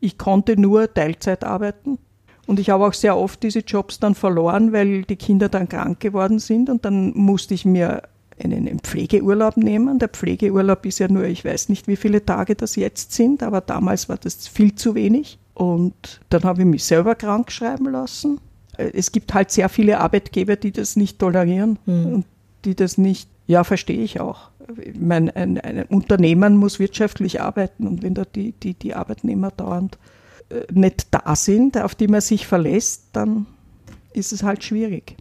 Ich 0.00 0.16
konnte 0.16 0.58
nur 0.58 0.92
Teilzeit 0.92 1.44
arbeiten. 1.44 1.98
Und 2.46 2.58
ich 2.58 2.70
habe 2.70 2.86
auch 2.86 2.94
sehr 2.94 3.16
oft 3.16 3.42
diese 3.42 3.60
Jobs 3.60 4.00
dann 4.00 4.14
verloren, 4.14 4.72
weil 4.72 5.02
die 5.02 5.16
Kinder 5.16 5.48
dann 5.48 5.68
krank 5.68 6.00
geworden 6.00 6.38
sind 6.38 6.70
und 6.70 6.84
dann 6.84 7.12
musste 7.14 7.54
ich 7.54 7.64
mir 7.64 8.02
einen 8.44 8.80
Pflegeurlaub 8.80 9.56
nehmen. 9.56 9.98
Der 9.98 10.08
Pflegeurlaub 10.08 10.84
ist 10.86 10.98
ja 10.98 11.08
nur, 11.08 11.24
ich 11.24 11.44
weiß 11.44 11.68
nicht, 11.68 11.86
wie 11.88 11.96
viele 11.96 12.24
Tage 12.24 12.54
das 12.54 12.76
jetzt 12.76 13.12
sind, 13.12 13.42
aber 13.42 13.60
damals 13.60 14.08
war 14.08 14.16
das 14.16 14.48
viel 14.48 14.74
zu 14.74 14.94
wenig. 14.94 15.38
Und 15.54 16.20
dann 16.30 16.44
habe 16.44 16.62
ich 16.62 16.66
mich 16.66 16.84
selber 16.84 17.14
krank 17.14 17.52
schreiben 17.52 17.90
lassen. 17.90 18.40
Es 18.76 19.12
gibt 19.12 19.34
halt 19.34 19.50
sehr 19.50 19.68
viele 19.68 20.00
Arbeitgeber, 20.00 20.56
die 20.56 20.72
das 20.72 20.96
nicht 20.96 21.18
tolerieren 21.18 21.78
mhm. 21.84 22.06
und 22.06 22.26
die 22.64 22.74
das 22.74 22.96
nicht, 22.96 23.28
ja, 23.46 23.64
verstehe 23.64 24.02
ich 24.02 24.20
auch. 24.20 24.50
Ich 24.80 24.98
meine, 24.98 25.34
ein, 25.36 25.58
ein 25.58 25.84
Unternehmen 25.84 26.56
muss 26.56 26.78
wirtschaftlich 26.78 27.40
arbeiten 27.40 27.86
und 27.86 28.02
wenn 28.02 28.14
da 28.14 28.24
die, 28.24 28.52
die, 28.52 28.74
die 28.74 28.94
Arbeitnehmer 28.94 29.50
dauernd 29.50 29.98
äh, 30.48 30.62
nicht 30.72 31.08
da 31.10 31.36
sind, 31.36 31.76
auf 31.76 31.94
die 31.94 32.08
man 32.08 32.20
sich 32.20 32.46
verlässt, 32.46 33.08
dann 33.12 33.46
ist 34.14 34.32
es 34.32 34.42
halt 34.42 34.64
schwierig. 34.64 35.16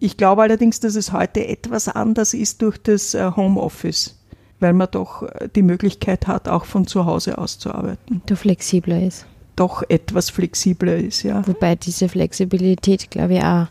Ich 0.00 0.16
glaube 0.16 0.42
allerdings, 0.42 0.80
dass 0.80 0.96
es 0.96 1.12
heute 1.12 1.46
etwas 1.46 1.88
anders 1.88 2.34
ist 2.34 2.62
durch 2.62 2.78
das 2.78 3.14
äh, 3.14 3.30
Homeoffice, 3.36 4.18
weil 4.60 4.72
man 4.72 4.88
doch 4.90 5.22
äh, 5.22 5.48
die 5.54 5.62
Möglichkeit 5.62 6.26
hat, 6.26 6.48
auch 6.48 6.64
von 6.64 6.86
zu 6.86 7.06
Hause 7.06 7.38
aus 7.38 7.58
zu 7.58 7.72
arbeiten. 7.72 8.22
Du 8.26 8.36
flexibler 8.36 9.02
ist. 9.02 9.26
Doch 9.56 9.82
etwas 9.88 10.30
flexibler 10.30 10.96
ist, 10.96 11.22
ja. 11.22 11.46
Wobei 11.46 11.76
diese 11.76 12.08
Flexibilität, 12.08 13.10
glaube 13.10 13.34
ich, 13.34 13.42
auch 13.42 13.66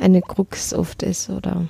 eine 0.00 0.22
Krux 0.22 0.72
oft 0.72 1.02
ist, 1.02 1.28
oder? 1.28 1.66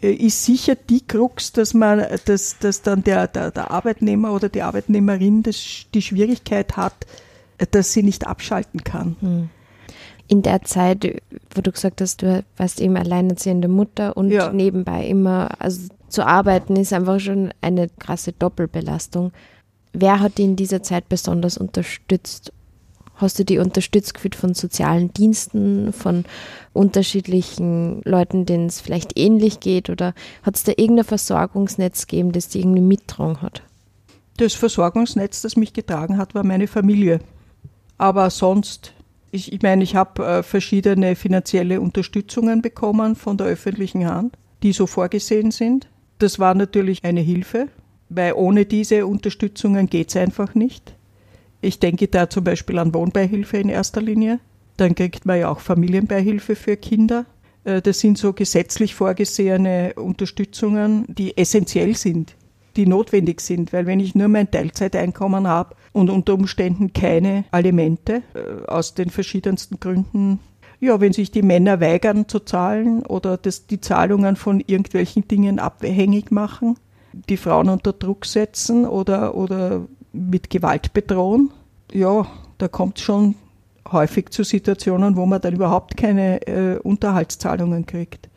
Ist 0.00 0.44
sicher 0.44 0.76
die 0.76 1.04
Krux, 1.04 1.52
dass 1.52 1.74
man, 1.74 2.04
dass, 2.26 2.58
dass 2.58 2.82
dann 2.82 3.02
der, 3.02 3.26
der, 3.26 3.50
der 3.50 3.70
Arbeitnehmer 3.70 4.32
oder 4.32 4.48
die 4.48 4.62
Arbeitnehmerin 4.62 5.42
das, 5.42 5.86
die 5.92 6.02
Schwierigkeit 6.02 6.76
hat, 6.76 6.94
dass 7.72 7.92
sie 7.92 8.02
nicht 8.02 8.26
abschalten 8.26 8.84
kann. 8.84 9.16
Hm 9.20 9.50
in 10.28 10.42
der 10.42 10.62
Zeit, 10.62 11.20
wo 11.54 11.60
du 11.60 11.70
gesagt 11.70 12.00
hast, 12.00 12.22
du 12.22 12.44
warst 12.56 12.80
eben 12.80 12.96
alleinerziehende 12.96 13.68
Mutter 13.68 14.16
und 14.16 14.30
ja. 14.30 14.52
nebenbei 14.52 15.06
immer, 15.06 15.50
also 15.58 15.88
zu 16.08 16.26
arbeiten 16.26 16.76
ist 16.76 16.92
einfach 16.92 17.20
schon 17.20 17.52
eine 17.60 17.88
krasse 17.88 18.32
Doppelbelastung. 18.32 19.32
Wer 19.92 20.20
hat 20.20 20.38
dich 20.38 20.44
in 20.44 20.56
dieser 20.56 20.82
Zeit 20.82 21.08
besonders 21.08 21.58
unterstützt? 21.58 22.52
Hast 23.16 23.38
du 23.38 23.44
die 23.44 23.58
unterstützt 23.58 24.14
gefühlt 24.14 24.34
von 24.34 24.54
sozialen 24.54 25.12
Diensten, 25.12 25.92
von 25.92 26.24
unterschiedlichen 26.72 28.02
Leuten, 28.04 28.44
denen 28.44 28.66
es 28.66 28.80
vielleicht 28.80 29.18
ähnlich 29.18 29.60
geht? 29.60 29.88
Oder 29.88 30.14
hat 30.42 30.56
es 30.56 30.64
da 30.64 30.72
irgendein 30.76 31.04
Versorgungsnetz 31.04 32.06
gegeben, 32.06 32.32
das 32.32 32.48
dich 32.48 32.62
irgendwie 32.62 32.80
mitgetragen 32.80 33.40
hat? 33.40 33.62
Das 34.36 34.54
Versorgungsnetz, 34.54 35.42
das 35.42 35.56
mich 35.56 35.72
getragen 35.72 36.18
hat, 36.18 36.34
war 36.34 36.42
meine 36.42 36.66
Familie. 36.66 37.20
Aber 37.98 38.30
sonst 38.30 38.94
ich, 39.34 39.52
ich 39.52 39.62
meine, 39.62 39.82
ich 39.82 39.96
habe 39.96 40.24
äh, 40.24 40.42
verschiedene 40.42 41.16
finanzielle 41.16 41.80
Unterstützungen 41.80 42.62
bekommen 42.62 43.16
von 43.16 43.36
der 43.36 43.48
öffentlichen 43.48 44.06
Hand, 44.06 44.38
die 44.62 44.72
so 44.72 44.86
vorgesehen 44.86 45.50
sind. 45.50 45.88
Das 46.18 46.38
war 46.38 46.54
natürlich 46.54 47.02
eine 47.02 47.20
Hilfe, 47.20 47.68
weil 48.08 48.34
ohne 48.34 48.64
diese 48.64 49.06
Unterstützungen 49.06 49.88
geht 49.88 50.10
es 50.10 50.16
einfach 50.16 50.54
nicht. 50.54 50.94
Ich 51.60 51.80
denke 51.80 52.06
da 52.08 52.30
zum 52.30 52.44
Beispiel 52.44 52.78
an 52.78 52.94
Wohnbeihilfe 52.94 53.56
in 53.56 53.68
erster 53.68 54.00
Linie. 54.00 54.38
Dann 54.76 54.94
kriegt 54.94 55.26
man 55.26 55.40
ja 55.40 55.48
auch 55.50 55.60
Familienbeihilfe 55.60 56.54
für 56.54 56.76
Kinder. 56.76 57.26
Äh, 57.64 57.82
das 57.82 57.98
sind 57.98 58.16
so 58.16 58.32
gesetzlich 58.32 58.94
vorgesehene 58.94 59.94
Unterstützungen, 59.96 61.06
die 61.08 61.36
essentiell 61.36 61.96
sind 61.96 62.36
die 62.76 62.86
notwendig 62.86 63.40
sind, 63.40 63.72
weil 63.72 63.86
wenn 63.86 64.00
ich 64.00 64.14
nur 64.14 64.28
mein 64.28 64.50
Teilzeiteinkommen 64.50 65.46
habe 65.46 65.76
und 65.94 66.10
unter 66.10 66.34
Umständen 66.34 66.92
keine 66.92 67.44
Alimente 67.50 68.22
äh, 68.34 68.66
aus 68.66 68.92
den 68.92 69.08
verschiedensten 69.08 69.80
Gründen, 69.80 70.40
ja, 70.80 71.00
wenn 71.00 71.14
sich 71.14 71.30
die 71.30 71.40
Männer 71.40 71.80
weigern 71.80 72.28
zu 72.28 72.40
zahlen 72.40 73.06
oder 73.06 73.38
das, 73.38 73.66
die 73.66 73.80
Zahlungen 73.80 74.36
von 74.36 74.60
irgendwelchen 74.60 75.26
Dingen 75.26 75.58
abhängig 75.58 76.30
machen, 76.30 76.76
die 77.30 77.38
Frauen 77.38 77.70
unter 77.70 77.94
Druck 77.94 78.26
setzen 78.26 78.84
oder, 78.84 79.34
oder 79.34 79.86
mit 80.12 80.50
Gewalt 80.50 80.92
bedrohen, 80.92 81.50
ja, 81.92 82.26
da 82.58 82.68
kommt 82.68 82.98
es 82.98 83.04
schon 83.04 83.36
häufig 83.90 84.30
zu 84.30 84.42
Situationen, 84.44 85.16
wo 85.16 85.24
man 85.24 85.40
dann 85.40 85.54
überhaupt 85.54 85.96
keine 85.96 86.46
äh, 86.46 86.78
Unterhaltszahlungen 86.78 87.86
kriegt, 87.86 88.28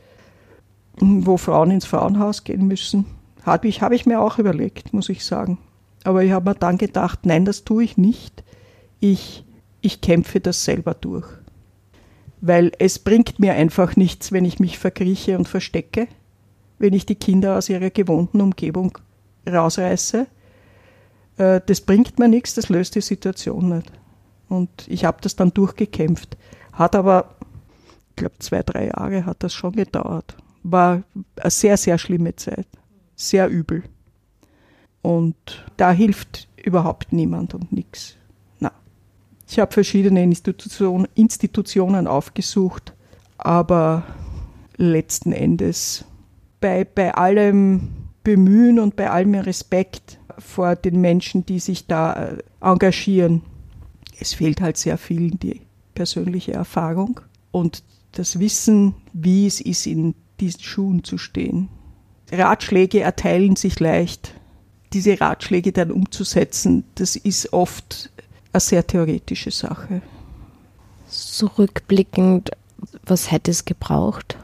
wo 1.00 1.38
Frauen 1.38 1.72
ins 1.72 1.86
Frauenhaus 1.86 2.44
gehen 2.44 2.68
müssen 2.68 3.06
habe 3.48 3.68
ich, 3.70 3.82
hab 3.82 3.94
ich 3.94 4.06
mir 4.06 4.20
auch 4.20 4.38
überlegt, 4.38 4.94
muss 4.94 5.10
ich 5.10 5.26
sagen. 5.26 5.58
Aber 6.08 6.24
ich 6.24 6.32
habe 6.32 6.50
mir 6.50 6.56
dann 6.56 6.78
gedacht, 6.78 7.26
nein, 7.26 7.44
das 7.44 7.66
tue 7.66 7.84
ich 7.84 7.98
nicht. 7.98 8.42
Ich, 9.02 9.44
ich 9.82 10.00
kämpfe 10.00 10.40
das 10.40 10.64
selber 10.64 10.94
durch. 10.94 11.28
Weil 12.40 12.72
es 12.80 12.98
bringt 12.98 13.40
mir 13.40 13.56
einfach 13.56 13.98
nichts, 13.98 14.32
wenn 14.32 14.46
ich 14.46 14.58
mich 14.58 14.80
verkrieche 14.80 15.38
und 15.38 15.50
verstecke, 15.50 16.08
wenn 16.80 16.94
ich 16.94 17.06
die 17.06 17.16
Kinder 17.16 17.58
aus 17.58 17.68
ihrer 17.68 17.90
gewohnten 17.90 18.40
Umgebung 18.40 18.98
rausreiße. 19.46 20.28
Äh, 21.40 21.60
das 21.66 21.82
bringt 21.82 22.18
mir 22.20 22.30
nichts, 22.30 22.54
das 22.54 22.70
löst 22.70 22.96
die 22.96 23.02
Situation 23.02 23.68
nicht. 23.68 23.92
Und 24.48 24.70
ich 24.88 25.04
habe 25.04 25.18
das 25.20 25.36
dann 25.36 25.54
durchgekämpft. 25.54 26.38
Hat 26.72 26.96
aber, 26.96 27.36
ich 28.12 28.16
glaube, 28.16 28.36
zwei, 28.40 28.64
drei 28.64 28.88
Jahre 28.88 29.26
hat 29.26 29.44
das 29.44 29.54
schon 29.54 29.74
gedauert. 29.74 30.38
War 30.64 31.04
eine 31.36 31.52
sehr, 31.52 31.76
sehr 31.76 31.98
schlimme 31.98 32.34
Zeit 32.38 32.68
sehr 33.18 33.50
übel. 33.50 33.84
Und 35.02 35.36
da 35.78 35.92
hilft 35.92 36.48
überhaupt 36.58 37.14
niemand 37.14 37.54
und 37.54 37.72
nichts. 37.72 38.18
Ich 39.50 39.60
habe 39.60 39.72
verschiedene 39.72 40.24
Institution, 40.24 41.08
Institutionen 41.16 42.06
aufgesucht, 42.06 42.94
aber 43.38 44.04
letzten 44.76 45.32
Endes 45.32 46.06
bei, 46.60 46.84
bei 46.84 47.14
allem 47.14 47.90
Bemühen 48.24 48.80
und 48.80 48.96
bei 48.98 49.10
allem 49.10 49.36
Respekt 49.36 50.20
vor 50.38 50.76
den 50.76 51.00
Menschen, 51.00 51.46
die 51.46 51.60
sich 51.60 51.88
da 51.88 52.14
äh, 52.14 52.38
engagieren, 52.60 53.42
es 54.20 54.34
fehlt 54.34 54.60
halt 54.60 54.78
sehr 54.78 54.98
vielen 54.98 55.40
die 55.40 55.62
persönliche 55.96 56.54
Erfahrung 56.54 57.22
und 57.52 57.84
das 58.12 58.40
Wissen, 58.40 58.96
wie 59.14 59.48
es 59.48 59.62
ist, 59.62 59.88
in 59.88 60.14
diesen 60.40 60.62
Schuhen 60.62 61.04
zu 61.04 61.18
stehen. 61.18 61.70
Ratschläge 62.32 63.00
erteilen 63.00 63.56
sich 63.56 63.80
leicht. 63.80 64.34
Diese 64.94 65.20
Ratschläge 65.20 65.72
dann 65.72 65.92
umzusetzen, 65.92 66.86
das 66.96 67.16
ist 67.16 67.52
oft 67.54 68.10
eine 68.54 68.60
sehr 68.62 68.86
theoretische 68.86 69.52
Sache. 69.52 70.02
Zurückblickend, 71.10 72.52
was 73.06 73.32
hätte 73.32 73.52
es 73.52 73.66
gebraucht? 73.66 74.38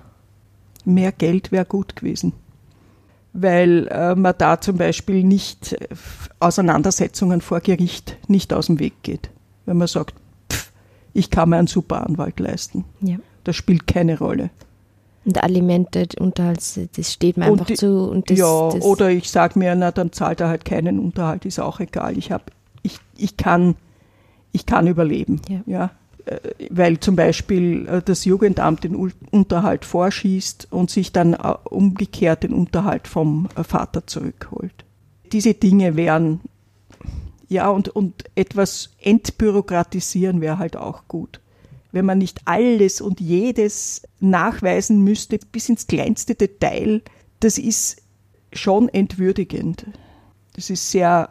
Mehr 0.85 1.11
Geld 1.11 1.51
wäre 1.51 1.65
gut 1.65 1.95
gewesen, 1.95 2.33
weil 3.31 3.87
äh, 3.87 4.15
man 4.15 4.35
da 4.37 4.59
zum 4.59 4.77
Beispiel 4.77 5.23
nicht 5.23 5.73
äh, 5.73 5.87
Auseinandersetzungen 6.39 7.41
vor 7.41 7.61
Gericht 7.61 8.17
nicht 8.27 8.53
aus 8.53 8.67
dem 8.67 8.79
Weg 8.79 9.01
geht. 9.03 9.29
Wenn 9.65 9.77
man 9.77 9.87
sagt, 9.87 10.15
pff, 10.51 10.71
ich 11.13 11.29
kann 11.29 11.49
mir 11.49 11.57
einen 11.57 11.67
super 11.67 12.05
Anwalt 12.05 12.39
leisten. 12.39 12.83
Ja. 13.01 13.17
Das 13.45 13.55
spielt 13.55 13.87
keine 13.87 14.17
Rolle. 14.19 14.49
Und 15.25 15.41
Alimente, 15.41 16.07
Unterhalt, 16.19 16.59
das 16.97 17.13
steht 17.13 17.37
mir 17.37 17.45
einfach 17.45 17.65
die, 17.65 17.75
zu. 17.75 18.09
Und 18.09 18.29
das, 18.29 18.37
ja, 18.37 18.69
das 18.69 18.83
oder 18.83 19.09
ich 19.09 19.29
sage 19.29 19.57
mir, 19.57 19.73
na, 19.75 19.91
dann 19.91 20.11
zahlt 20.11 20.41
er 20.41 20.49
halt 20.49 20.65
keinen 20.65 20.99
Unterhalt, 20.99 21.45
ist 21.45 21.59
auch 21.59 21.79
egal. 21.79 22.17
Ich, 22.17 22.31
hab, 22.31 22.51
ich, 22.81 22.99
ich, 23.15 23.37
kann, 23.37 23.75
ich 24.51 24.65
kann 24.65 24.87
überleben. 24.87 25.41
Ja. 25.47 25.61
ja. 25.65 25.91
Äh, 26.25 26.39
weil 26.69 26.99
zum 26.99 27.15
Beispiel 27.15 27.87
äh, 27.87 28.01
das 28.03 28.25
Jugendamt 28.25 28.83
den 28.83 28.95
Unterhalt 29.31 29.85
vorschießt 29.85 30.67
und 30.71 30.89
sich 30.89 31.13
dann 31.13 31.33
äh, 31.33 31.53
umgekehrt 31.63 32.43
den 32.43 32.53
Unterhalt 32.53 33.07
vom 33.07 33.47
Vater 33.55 34.05
zurückholt. 34.05 34.73
Diese 35.31 35.53
Dinge 35.53 35.95
wären, 35.95 36.41
ja, 37.47 37.69
und, 37.69 37.89
und 37.89 38.25
etwas 38.35 38.89
entbürokratisieren 39.01 40.41
wäre 40.41 40.59
halt 40.59 40.75
auch 40.75 41.03
gut 41.07 41.39
wenn 41.93 42.05
man 42.05 42.17
nicht 42.17 42.41
alles 42.45 42.99
und 42.99 43.21
jedes 43.21 44.01
nachweisen 44.19 45.03
müsste, 45.03 45.39
bis 45.51 45.69
ins 45.69 45.87
kleinste 45.87 46.35
Detail, 46.35 47.01
das 47.39 47.57
ist 47.57 48.01
schon 48.51 48.89
entwürdigend. 48.89 49.85
Das 50.53 50.69
ist 50.69 50.91
sehr 50.91 51.29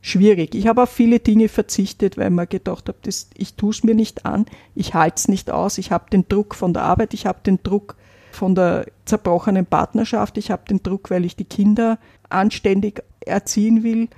schwierig. 0.00 0.56
Ich 0.56 0.66
habe 0.66 0.82
auf 0.82 0.90
viele 0.90 1.20
Dinge 1.20 1.48
verzichtet, 1.48 2.18
weil 2.18 2.30
man 2.30 2.48
gedacht 2.48 2.88
habe, 2.88 2.98
das, 3.02 3.30
ich 3.36 3.54
tue 3.54 3.70
es 3.70 3.84
mir 3.84 3.94
nicht 3.94 4.26
an, 4.26 4.46
ich 4.74 4.94
halte 4.94 5.16
es 5.16 5.28
nicht 5.28 5.50
aus, 5.50 5.78
ich 5.78 5.92
habe 5.92 6.10
den 6.10 6.28
Druck 6.28 6.56
von 6.56 6.74
der 6.74 6.82
Arbeit, 6.82 7.14
ich 7.14 7.24
habe 7.24 7.38
den 7.46 7.62
Druck 7.62 7.96
von 8.32 8.56
der 8.56 8.86
zerbrochenen 9.04 9.66
Partnerschaft, 9.66 10.38
ich 10.38 10.50
habe 10.50 10.64
den 10.68 10.82
Druck, 10.82 11.10
weil 11.10 11.24
ich 11.24 11.36
die 11.36 11.44
Kinder 11.44 11.98
anständig 12.28 13.04
erziehen 13.20 13.84
will 13.84 14.08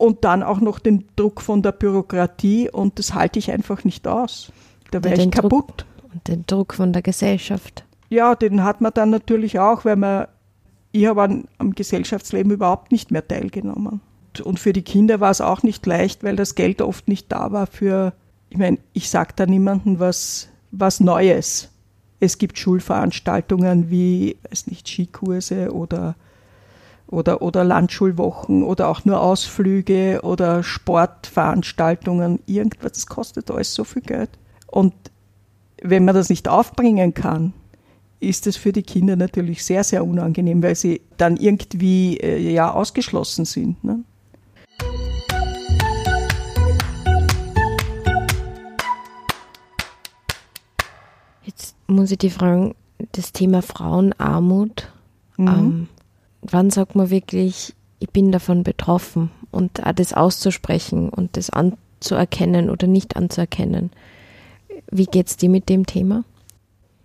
und 0.00 0.24
dann 0.24 0.42
auch 0.42 0.60
noch 0.60 0.78
den 0.78 1.04
Druck 1.14 1.42
von 1.42 1.60
der 1.60 1.72
Bürokratie 1.72 2.70
und 2.70 2.98
das 2.98 3.12
halte 3.12 3.38
ich 3.38 3.50
einfach 3.52 3.84
nicht 3.84 4.08
aus. 4.08 4.50
Da 4.90 5.04
wäre 5.04 5.20
ich 5.20 5.30
kaputt. 5.30 5.50
Druck, 5.50 5.84
und 6.14 6.26
den 6.26 6.46
Druck 6.46 6.72
von 6.72 6.94
der 6.94 7.02
Gesellschaft. 7.02 7.84
Ja, 8.08 8.34
den 8.34 8.64
hat 8.64 8.80
man 8.80 8.92
dann 8.94 9.10
natürlich 9.10 9.58
auch, 9.58 9.84
weil 9.84 9.96
man, 9.96 10.26
ich 10.92 11.04
habe 11.04 11.22
an, 11.22 11.44
am 11.58 11.74
Gesellschaftsleben 11.74 12.50
überhaupt 12.50 12.92
nicht 12.92 13.10
mehr 13.10 13.28
teilgenommen. 13.28 14.00
Und 14.42 14.58
für 14.58 14.72
die 14.72 14.82
Kinder 14.82 15.20
war 15.20 15.32
es 15.32 15.42
auch 15.42 15.62
nicht 15.62 15.84
leicht, 15.84 16.24
weil 16.24 16.34
das 16.34 16.54
Geld 16.54 16.80
oft 16.80 17.06
nicht 17.06 17.30
da 17.30 17.52
war 17.52 17.66
für, 17.66 18.14
ich 18.48 18.56
meine, 18.56 18.78
ich 18.94 19.10
sage 19.10 19.34
da 19.36 19.44
niemandem 19.44 20.00
was, 20.00 20.48
was 20.70 21.00
Neues. 21.00 21.68
Es 22.20 22.38
gibt 22.38 22.58
Schulveranstaltungen 22.58 23.90
wie, 23.90 24.38
weiß 24.48 24.66
nicht, 24.68 24.88
Skikurse 24.88 25.74
oder 25.74 26.14
oder, 27.10 27.42
oder 27.42 27.64
Landschulwochen 27.64 28.62
oder 28.62 28.88
auch 28.88 29.04
nur 29.04 29.20
Ausflüge 29.20 30.20
oder 30.22 30.62
Sportveranstaltungen, 30.62 32.40
irgendwas, 32.46 32.92
das 32.92 33.06
kostet 33.06 33.50
alles 33.50 33.74
so 33.74 33.84
viel 33.84 34.02
Geld. 34.02 34.30
Und 34.66 34.94
wenn 35.82 36.04
man 36.04 36.14
das 36.14 36.28
nicht 36.28 36.48
aufbringen 36.48 37.14
kann, 37.14 37.52
ist 38.20 38.46
es 38.46 38.56
für 38.56 38.72
die 38.72 38.82
Kinder 38.82 39.16
natürlich 39.16 39.64
sehr, 39.64 39.82
sehr 39.82 40.04
unangenehm, 40.04 40.62
weil 40.62 40.74
sie 40.74 41.00
dann 41.16 41.36
irgendwie 41.36 42.18
äh, 42.18 42.38
ja 42.52 42.70
ausgeschlossen 42.70 43.46
sind. 43.46 43.82
Ne? 43.82 44.04
Jetzt 51.42 51.74
muss 51.86 52.10
ich 52.10 52.18
dir 52.18 52.30
fragen, 52.30 52.74
das 53.12 53.32
Thema 53.32 53.62
Frauenarmut. 53.62 54.92
Mhm. 55.38 55.48
Ähm, 55.48 55.88
wann 56.42 56.70
sagt 56.70 56.94
man 56.94 57.10
wirklich, 57.10 57.74
ich 57.98 58.10
bin 58.10 58.32
davon 58.32 58.62
betroffen 58.62 59.30
und 59.50 59.84
auch 59.84 59.92
das 59.92 60.12
auszusprechen 60.12 61.08
und 61.08 61.36
das 61.36 61.50
anzuerkennen 61.50 62.70
oder 62.70 62.86
nicht 62.86 63.16
anzuerkennen. 63.16 63.90
Wie 64.90 65.06
geht 65.06 65.28
es 65.28 65.36
dir 65.36 65.50
mit 65.50 65.68
dem 65.68 65.86
Thema? 65.86 66.24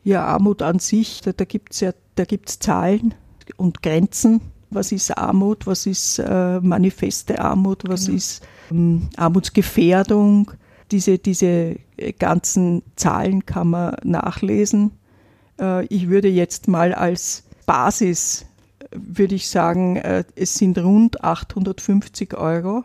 Ja, 0.03 0.25
Armut 0.25 0.61
an 0.61 0.79
sich, 0.79 1.21
da, 1.21 1.31
da 1.33 1.45
gibt 1.45 1.73
es 1.73 1.79
ja, 1.81 1.91
da 2.15 2.25
gibt's 2.25 2.59
Zahlen 2.59 3.13
und 3.57 3.81
Grenzen. 3.81 4.41
Was 4.69 4.91
ist 4.91 5.17
Armut? 5.17 5.67
Was 5.67 5.85
ist 5.85 6.19
äh, 6.19 6.59
manifeste 6.59 7.39
Armut? 7.39 7.83
Was 7.87 8.05
genau. 8.05 8.17
ist 8.17 8.47
ähm, 8.71 9.09
Armutsgefährdung? 9.15 10.51
Diese, 10.91 11.17
diese 11.17 11.77
ganzen 12.19 12.83
Zahlen 12.95 13.45
kann 13.45 13.69
man 13.69 13.95
nachlesen. 14.03 14.91
Äh, 15.59 15.85
ich 15.87 16.09
würde 16.09 16.27
jetzt 16.27 16.67
mal 16.67 16.93
als 16.93 17.43
Basis 17.65 18.45
würde 18.97 19.35
ich 19.35 19.49
sagen, 19.49 19.97
äh, 19.97 20.23
es 20.35 20.55
sind 20.55 20.77
rund 20.77 21.23
850 21.23 22.35
Euro 22.35 22.83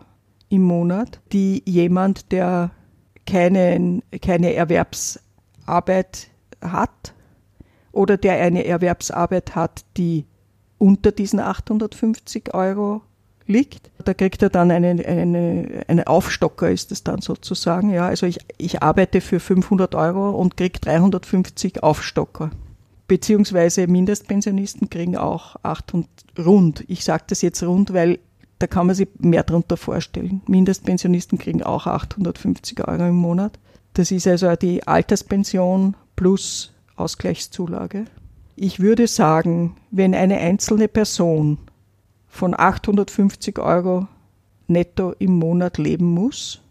im 0.49 0.63
Monat, 0.63 1.21
die 1.33 1.63
jemand, 1.67 2.33
der 2.33 2.73
keine, 3.27 4.03
keine 4.21 4.55
Erwerbsarbeit 4.55 6.29
hat 6.61 7.15
oder 7.93 8.17
der 8.17 8.35
eine 8.35 8.65
Erwerbsarbeit 8.65 9.55
hat, 9.55 9.85
die 9.97 10.27
unter 10.79 11.13
diesen 11.13 11.41
850 11.41 12.55
Euro 12.55 13.03
liegt. 13.47 13.91
Da 14.05 14.15
kriegt 14.15 14.43
er 14.43 14.49
dann 14.49 14.71
einen, 14.71 15.05
eine, 15.05 15.85
eine 15.87 16.07
Aufstocker, 16.07 16.71
ist 16.71 16.93
es 16.93 17.05
dann 17.05 17.21
sozusagen. 17.21 17.91
Ja, 17.91 18.07
also 18.07 18.27
ich, 18.27 18.39
ich 18.59 18.83
arbeite 18.83 19.21
für 19.21 19.41
500 19.41 19.95
Euro 19.95 20.31
und 20.31 20.57
kriege 20.57 20.79
350 20.81 21.83
Aufstocker 21.83 22.51
beziehungsweise 23.11 23.89
Mindestpensionisten 23.89 24.89
kriegen 24.89 25.17
auch 25.17 25.57
800 25.65 26.09
rund. 26.39 26.85
Ich 26.87 27.03
sage 27.03 27.25
das 27.27 27.43
jetzt 27.43 27.61
rund, 27.65 27.93
weil 27.93 28.21
da 28.61 28.69
kann 28.69 28.87
man 28.87 28.95
sich 28.95 29.09
mehr 29.19 29.43
darunter 29.43 29.77
vorstellen. 29.77 30.43
Mindestpensionisten 30.47 31.37
kriegen 31.37 31.65
auch 31.65 31.89
850 31.89 32.87
Euro 32.87 33.09
im 33.09 33.17
Monat. 33.17 33.59
Das 33.95 34.13
ist 34.13 34.29
also 34.29 34.55
die 34.55 34.87
Alterspension 34.87 35.97
plus 36.15 36.73
Ausgleichszulage. 36.95 38.05
Ich 38.55 38.79
würde 38.79 39.09
sagen, 39.09 39.75
wenn 39.91 40.15
eine 40.15 40.39
einzelne 40.39 40.87
Person 40.87 41.59
von 42.29 42.55
850 42.57 43.59
Euro 43.59 44.07
netto 44.69 45.15
im 45.19 45.33
Monat 45.33 45.79
leben 45.79 46.07
muss, 46.07 46.63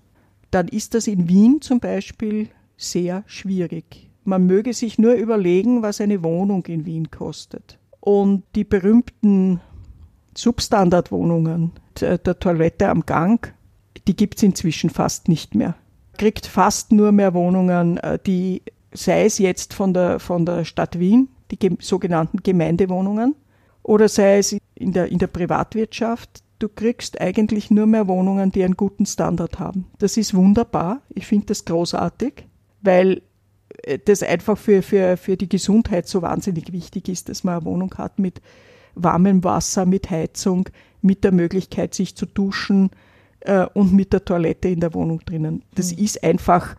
dann 0.52 0.70
ist 0.70 0.94
das 0.94 1.08
in 1.08 1.28
Wien 1.28 1.60
zum 1.60 1.82
Beispiel 1.82 2.48
sehr 2.78 3.26
schwierig. 3.28 4.09
Man 4.30 4.46
möge 4.46 4.74
sich 4.74 5.00
nur 5.00 5.14
überlegen, 5.14 5.82
was 5.82 6.00
eine 6.00 6.24
Wohnung 6.24 6.64
in 6.68 6.86
Wien 6.86 7.10
kostet. 7.10 7.80
Und 8.00 8.44
die 8.54 8.64
berühmten 8.64 9.60
Substandardwohnungen 10.38 11.72
der, 12.00 12.20
der 12.20 12.38
Toilette 12.38 12.90
am 12.90 13.08
Gang, 13.08 13.52
die 14.08 14.16
gibt 14.16 14.38
es 14.38 14.44
inzwischen 14.44 14.92
fast 14.92 15.30
nicht 15.30 15.56
mehr. 15.56 15.76
Kriegt 16.20 16.46
fast 16.46 16.92
nur 16.92 17.12
mehr 17.12 17.34
Wohnungen, 17.34 17.98
äh, 17.98 18.20
die, 18.24 18.62
sei 18.94 19.26
es 19.26 19.40
jetzt 19.40 19.74
von 19.74 19.96
der, 19.96 20.20
von 20.20 20.46
der 20.46 20.64
Stadt 20.64 21.00
Wien, 21.00 21.30
die 21.50 21.58
sogenannten 21.80 22.44
Gemeindewohnungen, 22.44 23.34
oder 23.82 24.08
sei 24.08 24.38
es 24.38 24.56
in 24.76 24.94
der, 24.94 25.12
in 25.12 25.18
der 25.18 25.28
Privatwirtschaft, 25.28 26.44
du 26.60 26.70
kriegst 26.70 27.20
eigentlich 27.20 27.72
nur 27.72 27.88
mehr 27.88 28.08
Wohnungen, 28.08 28.52
die 28.52 28.64
einen 28.64 28.78
guten 28.78 29.08
Standard 29.08 29.58
haben. 29.58 29.88
Das 29.98 30.18
ist 30.18 30.36
wunderbar. 30.36 31.02
Ich 31.10 31.26
finde 31.26 31.48
das 31.48 31.66
großartig, 31.66 32.46
weil 32.82 33.24
das 34.06 34.24
einfach 34.24 34.58
für, 34.58 34.82
für, 34.82 35.18
für 35.18 35.38
die 35.38 35.50
Gesundheit 35.50 36.08
so 36.08 36.22
wahnsinnig 36.22 36.72
wichtig 36.72 37.10
ist, 37.10 37.30
dass 37.30 37.44
man 37.44 37.56
eine 37.56 37.66
Wohnung 37.66 37.94
hat 37.98 38.20
mit 38.20 38.42
warmem 38.96 39.44
Wasser, 39.44 39.86
mit 39.86 40.10
Heizung, 40.10 40.70
mit 41.02 41.24
der 41.24 41.32
Möglichkeit, 41.32 41.94
sich 41.94 42.16
zu 42.16 42.26
duschen 42.26 42.90
äh, 43.42 43.66
und 43.74 43.94
mit 43.94 44.14
der 44.14 44.26
Toilette 44.26 44.68
in 44.68 44.80
der 44.80 44.94
Wohnung 44.94 45.20
drinnen. 45.26 45.64
Das 45.76 45.96
mhm. 45.96 46.04
ist 46.04 46.24
einfach 46.24 46.76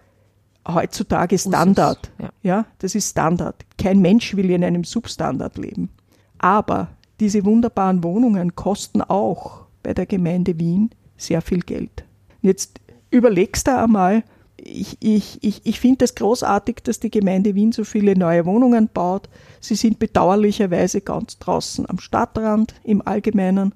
heutzutage 0.69 1.39
Standard. 1.39 2.11
ja. 2.19 2.31
ja, 2.43 2.67
das 2.79 2.95
ist 2.95 3.11
Standard. 3.11 3.65
Kein 3.79 4.01
Mensch 4.01 4.37
will 4.37 4.51
in 4.51 4.65
einem 4.65 4.85
Substandard 4.85 5.57
leben. 5.57 5.91
Aber 6.39 6.89
diese 7.19 7.45
wunderbaren 7.45 8.03
Wohnungen 8.05 8.55
kosten 8.55 9.03
auch 9.03 9.67
bei 9.83 9.95
der 9.95 10.07
Gemeinde 10.07 10.59
Wien 10.59 10.91
sehr 11.17 11.43
viel 11.43 11.61
Geld. 11.61 12.05
Jetzt 12.43 12.81
überlegst 13.11 13.67
du 13.67 13.77
einmal, 13.77 14.23
ich, 14.65 14.97
ich, 15.01 15.39
ich, 15.43 15.61
ich 15.65 15.81
finde 15.81 16.05
es 16.05 16.15
großartig, 16.15 16.77
dass 16.83 17.01
die 17.01 17.11
Gemeinde 17.11 17.55
Wien 17.55 17.73
so 17.73 17.85
viele 17.85 18.17
neue 18.17 18.47
Wohnungen 18.47 18.89
baut. 18.93 19.29
Sie 19.61 19.75
sind 19.75 19.99
bedauerlicherweise 19.99 21.01
ganz 21.01 21.39
draußen 21.39 21.89
am 21.89 21.99
Stadtrand 21.99 22.75
im 22.85 23.07
Allgemeinen. 23.07 23.75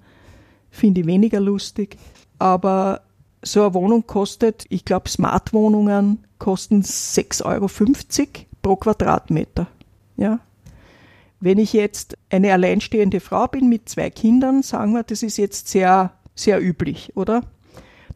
Finde 0.70 1.02
ich 1.02 1.06
weniger 1.06 1.40
lustig. 1.40 1.96
Aber 2.38 3.02
so 3.42 3.62
eine 3.62 3.74
Wohnung 3.74 4.06
kostet, 4.06 4.66
ich 4.68 4.84
glaube, 4.84 5.08
Smart-Wohnungen 5.08 6.24
kosten 6.38 6.82
6,50 6.82 7.44
Euro 7.44 7.68
pro 8.62 8.76
Quadratmeter. 8.76 9.66
Ja. 10.16 10.40
Wenn 11.40 11.58
ich 11.58 11.72
jetzt 11.72 12.16
eine 12.30 12.52
alleinstehende 12.52 13.20
Frau 13.20 13.46
bin 13.46 13.68
mit 13.68 13.88
zwei 13.88 14.10
Kindern, 14.10 14.62
sagen 14.62 14.92
wir, 14.92 15.02
das 15.02 15.22
ist 15.22 15.36
jetzt 15.36 15.68
sehr, 15.68 16.12
sehr 16.34 16.62
üblich, 16.62 17.12
oder? 17.16 17.42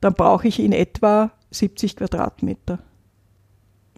Dann 0.01 0.15
brauche 0.15 0.49
ich 0.49 0.61
in 0.61 0.73
etwa 0.73 1.31
70 1.51 1.97
Quadratmeter. 1.97 2.79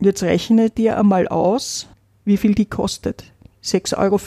Jetzt 0.00 0.22
rechne 0.22 0.70
dir 0.70 0.98
einmal 0.98 1.28
aus, 1.28 1.88
wie 2.24 2.36
viel 2.36 2.54
die 2.54 2.66
kostet. 2.66 3.32
6,50 3.62 3.96
Euro 3.98 4.18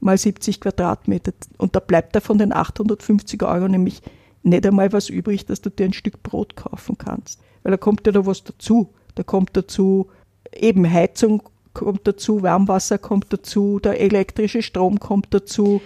mal 0.00 0.16
70 0.16 0.60
Quadratmeter. 0.60 1.32
Und 1.56 1.74
da 1.74 1.80
bleibt 1.80 2.14
da 2.14 2.20
von 2.20 2.38
den 2.38 2.52
850 2.52 3.42
Euro 3.42 3.68
nämlich 3.68 4.02
nicht 4.42 4.64
einmal 4.64 4.92
was 4.92 5.08
übrig, 5.08 5.46
dass 5.46 5.60
du 5.60 5.70
dir 5.70 5.86
ein 5.86 5.92
Stück 5.92 6.22
Brot 6.22 6.54
kaufen 6.54 6.96
kannst. 6.96 7.40
Weil 7.62 7.72
da 7.72 7.76
kommt 7.76 8.06
ja 8.06 8.12
noch 8.12 8.26
was 8.26 8.44
dazu. 8.44 8.94
Da 9.16 9.24
kommt 9.24 9.56
dazu 9.56 10.08
eben 10.52 10.90
Heizung 10.90 11.42
kommt 11.74 12.06
dazu, 12.06 12.42
Warmwasser 12.42 12.98
kommt 12.98 13.32
dazu, 13.32 13.78
der 13.78 14.00
elektrische 14.00 14.62
Strom 14.62 14.98
kommt 14.98 15.28
dazu. 15.30 15.80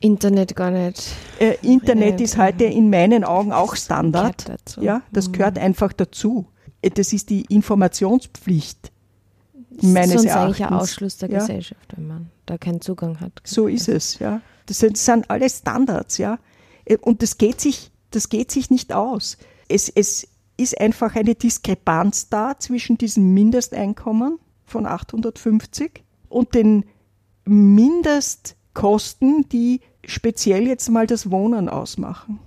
Internet 0.00 0.54
gar 0.56 0.70
nicht. 0.70 1.12
Äh, 1.38 1.56
Internet 1.62 2.20
ist 2.20 2.36
heute 2.36 2.64
in 2.64 2.90
meinen 2.90 3.24
Augen 3.24 3.52
auch 3.52 3.76
Standard. 3.76 4.48
Dazu. 4.48 4.82
Ja, 4.82 5.02
das 5.12 5.28
mhm. 5.28 5.32
gehört 5.32 5.58
einfach 5.58 5.92
dazu. 5.92 6.46
Äh, 6.82 6.90
das 6.90 7.12
ist 7.12 7.30
die 7.30 7.42
Informationspflicht 7.42 8.92
meines 9.80 10.12
Sonst 10.12 10.24
Erachtens. 10.26 10.44
eigentlich 10.44 10.66
ein 10.66 10.74
Ausschluss 10.74 11.16
der 11.16 11.30
ja. 11.30 11.38
Gesellschaft, 11.38 11.96
wenn 11.96 12.06
man 12.06 12.30
da 12.46 12.58
keinen 12.58 12.80
Zugang 12.80 13.20
hat. 13.20 13.40
So 13.44 13.66
ist 13.66 13.88
es, 13.88 14.18
ja. 14.18 14.40
Das 14.66 14.78
sind, 14.78 14.96
das 14.96 15.04
sind 15.04 15.30
alle 15.30 15.48
Standards, 15.48 16.18
ja. 16.18 16.38
Äh, 16.84 16.98
und 16.98 17.22
das 17.22 17.38
geht 17.38 17.60
sich, 17.60 17.90
das 18.10 18.28
geht 18.28 18.50
sich 18.50 18.70
nicht 18.70 18.92
aus. 18.92 19.38
Es, 19.68 19.88
es 19.88 20.28
ist 20.56 20.80
einfach 20.80 21.16
eine 21.16 21.34
Diskrepanz 21.34 22.28
da 22.28 22.58
zwischen 22.58 22.98
diesem 22.98 23.34
Mindesteinkommen 23.34 24.38
von 24.64 24.86
850 24.86 26.04
und 26.28 26.54
den 26.54 26.84
Mindestkosten, 28.74 29.48
die 29.50 29.80
speziell 30.04 30.66
jetzt 30.66 30.88
mal 30.90 31.06
das 31.06 31.30
Wohnen 31.30 31.68
ausmachen. 31.68 32.38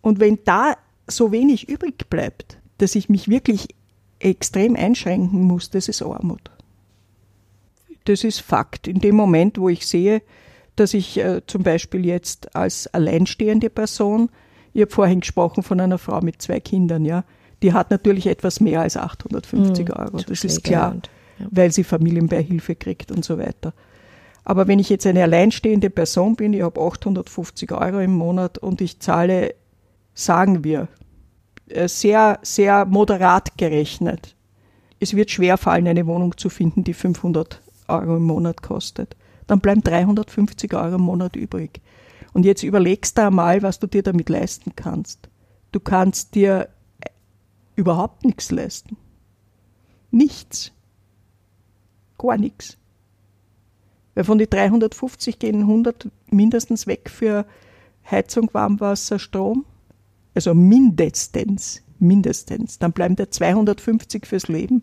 Und 0.00 0.20
wenn 0.20 0.38
da 0.44 0.74
so 1.06 1.32
wenig 1.32 1.68
übrig 1.68 2.08
bleibt, 2.10 2.58
dass 2.78 2.94
ich 2.94 3.08
mich 3.08 3.28
wirklich 3.28 3.68
extrem 4.18 4.76
einschränken 4.76 5.42
muss, 5.42 5.70
das 5.70 5.88
ist 5.88 6.02
Armut. 6.02 6.50
Das 8.04 8.24
ist 8.24 8.40
Fakt. 8.40 8.86
In 8.86 9.00
dem 9.00 9.16
Moment, 9.16 9.58
wo 9.58 9.68
ich 9.68 9.86
sehe, 9.86 10.22
dass 10.76 10.94
ich 10.94 11.18
äh, 11.18 11.40
zum 11.46 11.62
Beispiel 11.62 12.04
jetzt 12.04 12.54
als 12.54 12.86
alleinstehende 12.88 13.70
Person, 13.70 14.30
ich 14.74 14.82
habe 14.82 14.90
vorhin 14.90 15.20
gesprochen 15.20 15.62
von 15.62 15.80
einer 15.80 15.98
Frau 15.98 16.20
mit 16.20 16.42
zwei 16.42 16.60
Kindern, 16.60 17.04
ja, 17.04 17.24
die 17.62 17.72
hat 17.72 17.90
natürlich 17.90 18.26
etwas 18.26 18.60
mehr 18.60 18.82
als 18.82 18.96
850 18.96 19.88
mhm, 19.88 19.94
Euro, 19.94 20.18
das 20.18 20.44
ist 20.44 20.62
klar, 20.62 20.96
ja. 21.38 21.46
weil 21.50 21.72
sie 21.72 21.84
Familienbeihilfe 21.84 22.74
kriegt 22.74 23.10
und 23.10 23.24
so 23.24 23.38
weiter. 23.38 23.72
Aber 24.46 24.68
wenn 24.68 24.78
ich 24.78 24.88
jetzt 24.90 25.04
eine 25.06 25.24
alleinstehende 25.24 25.90
Person 25.90 26.36
bin, 26.36 26.52
ich 26.52 26.62
habe 26.62 26.80
850 26.80 27.72
Euro 27.72 27.98
im 27.98 28.12
Monat 28.12 28.58
und 28.58 28.80
ich 28.80 29.00
zahle, 29.00 29.56
sagen 30.14 30.62
wir, 30.62 30.86
äh, 31.68 31.88
sehr, 31.88 32.38
sehr 32.42 32.84
moderat 32.84 33.58
gerechnet. 33.58 34.36
Es 35.00 35.16
wird 35.16 35.32
schwer 35.32 35.58
fallen, 35.58 35.88
eine 35.88 36.06
Wohnung 36.06 36.36
zu 36.36 36.48
finden, 36.48 36.84
die 36.84 36.94
500 36.94 37.60
Euro 37.88 38.18
im 38.18 38.22
Monat 38.22 38.62
kostet. 38.62 39.16
Dann 39.48 39.58
bleiben 39.58 39.82
350 39.82 40.72
Euro 40.74 40.94
im 40.94 41.02
Monat 41.02 41.34
übrig. 41.34 41.80
Und 42.32 42.44
jetzt 42.44 42.62
überlegst 42.62 43.18
du 43.18 43.26
einmal, 43.26 43.62
was 43.62 43.80
du 43.80 43.88
dir 43.88 44.04
damit 44.04 44.28
leisten 44.28 44.76
kannst. 44.76 45.28
Du 45.72 45.80
kannst 45.80 46.36
dir 46.36 46.68
überhaupt 47.74 48.24
nichts 48.24 48.52
leisten. 48.52 48.96
Nichts. 50.12 50.70
Gar 52.16 52.38
nichts. 52.38 52.78
Weil 54.16 54.24
von 54.24 54.38
den 54.38 54.48
350 54.48 55.38
gehen 55.38 55.60
100 55.60 56.08
mindestens 56.30 56.86
weg 56.86 57.10
für 57.10 57.44
Heizung, 58.10 58.48
Warmwasser, 58.52 59.18
Strom. 59.18 59.66
Also 60.34 60.54
mindestens, 60.54 61.82
mindestens. 61.98 62.78
Dann 62.78 62.92
bleiben 62.92 63.14
da 63.14 63.30
250 63.30 64.26
fürs 64.26 64.48
Leben. 64.48 64.82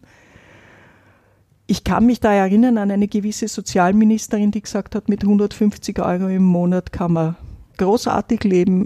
Ich 1.66 1.84
kann 1.84 2.06
mich 2.06 2.20
da 2.20 2.32
erinnern 2.32 2.78
an 2.78 2.92
eine 2.92 3.08
gewisse 3.08 3.48
Sozialministerin, 3.48 4.52
die 4.52 4.62
gesagt 4.62 4.94
hat, 4.94 5.10
mit 5.10 5.24
150 5.24 6.00
Euro 6.00 6.28
im 6.28 6.44
Monat 6.44 6.92
kann 6.92 7.14
man 7.14 7.36
großartig 7.78 8.44
leben. 8.44 8.86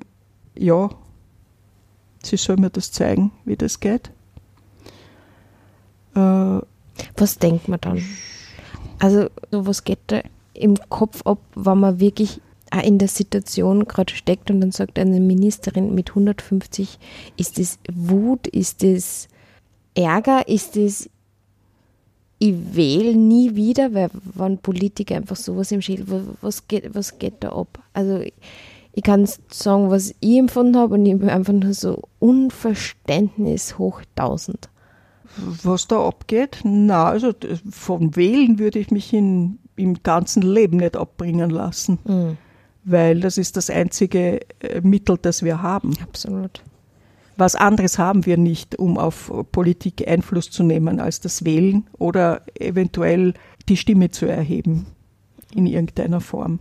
Ja, 0.58 0.90
sie 2.24 2.38
soll 2.38 2.56
mir 2.56 2.70
das 2.70 2.94
zeigen, 2.94 3.32
wie 3.44 3.58
das 3.58 3.82
geht. 3.82 4.12
Äh, 6.16 6.60
was 7.18 7.38
denkt 7.38 7.68
man 7.68 7.82
dann? 7.82 8.02
Also, 9.00 9.28
was 9.52 9.84
geht 9.84 10.00
da 10.08 10.22
im 10.58 10.76
Kopf 10.90 11.22
ab, 11.26 11.40
wenn 11.56 11.80
man 11.80 12.00
wirklich 12.00 12.42
auch 12.72 12.84
in 12.84 12.98
der 12.98 13.08
Situation 13.08 13.86
gerade 13.86 14.14
steckt 14.14 14.52
und 14.52 14.62
dann 14.62 14.72
sagt 14.72 15.00
eine 15.00 15.20
Ministerin 15.20 15.96
mit 15.96 16.10
150, 16.10 17.00
ist 17.38 17.60
das 17.60 17.80
Wut, 17.92 18.48
ist 18.48 18.84
das 18.84 19.28
Ärger, 19.96 20.48
ist 20.48 20.76
das 20.76 21.10
ich 22.40 22.76
wähle 22.76 23.16
nie 23.16 23.56
wieder, 23.56 23.94
weil 23.94 24.10
wenn 24.36 24.58
Politiker 24.60 25.16
einfach 25.16 25.36
sowas 25.36 25.72
im 25.72 25.82
Schild, 25.82 26.06
was 26.42 26.68
geht, 26.68 26.94
was 26.94 27.18
geht 27.18 27.36
da 27.40 27.50
ab? 27.50 27.80
Also 27.94 28.22
ich, 28.94 29.04
kann 29.04 29.28
sagen, 29.50 29.90
was 29.90 30.14
ich 30.20 30.38
empfunden 30.38 30.78
habe 30.78 30.96
und 30.96 31.06
ich 31.06 31.18
bin 31.18 31.30
einfach 31.30 31.54
nur 31.54 31.74
so 31.74 32.04
Unverständnis 32.20 33.78
hoch 33.78 34.02
1000. 34.16 34.70
Was 35.64 35.88
da 35.88 36.08
abgeht? 36.08 36.60
Na, 36.64 37.06
also 37.06 37.34
vom 37.70 38.16
Wählen 38.16 38.60
würde 38.60 38.80
ich 38.80 38.92
mich 38.92 39.14
in 39.14 39.60
im 39.78 40.04
ganzen 40.04 40.42
Leben 40.42 40.78
nicht 40.78 40.98
abbringen 40.98 41.50
lassen. 41.50 42.00
Mhm. 42.06 42.38
Weil 42.84 43.20
das 43.20 43.38
ist 43.38 43.58
das 43.58 43.70
einzige 43.70 44.42
äh, 44.60 44.82
Mittel, 44.82 45.18
das 45.22 45.44
wir 45.44 45.62
haben. 45.62 45.94
Absolut. 46.02 46.64
Was 47.38 47.56
anderes 47.56 48.00
haben 48.00 48.26
wir 48.26 48.38
nicht, 48.38 48.80
um 48.80 48.98
auf 48.98 49.32
Politik 49.52 50.08
Einfluss 50.08 50.50
zu 50.50 50.64
nehmen, 50.64 51.00
als 51.00 51.20
das 51.22 51.46
Wählen 51.46 51.86
oder 52.00 52.42
eventuell 52.60 53.36
die 53.70 53.78
Stimme 53.78 54.10
zu 54.10 54.26
erheben 54.26 54.88
in 55.54 55.68
irgendeiner 55.68 56.20
Form. 56.20 56.60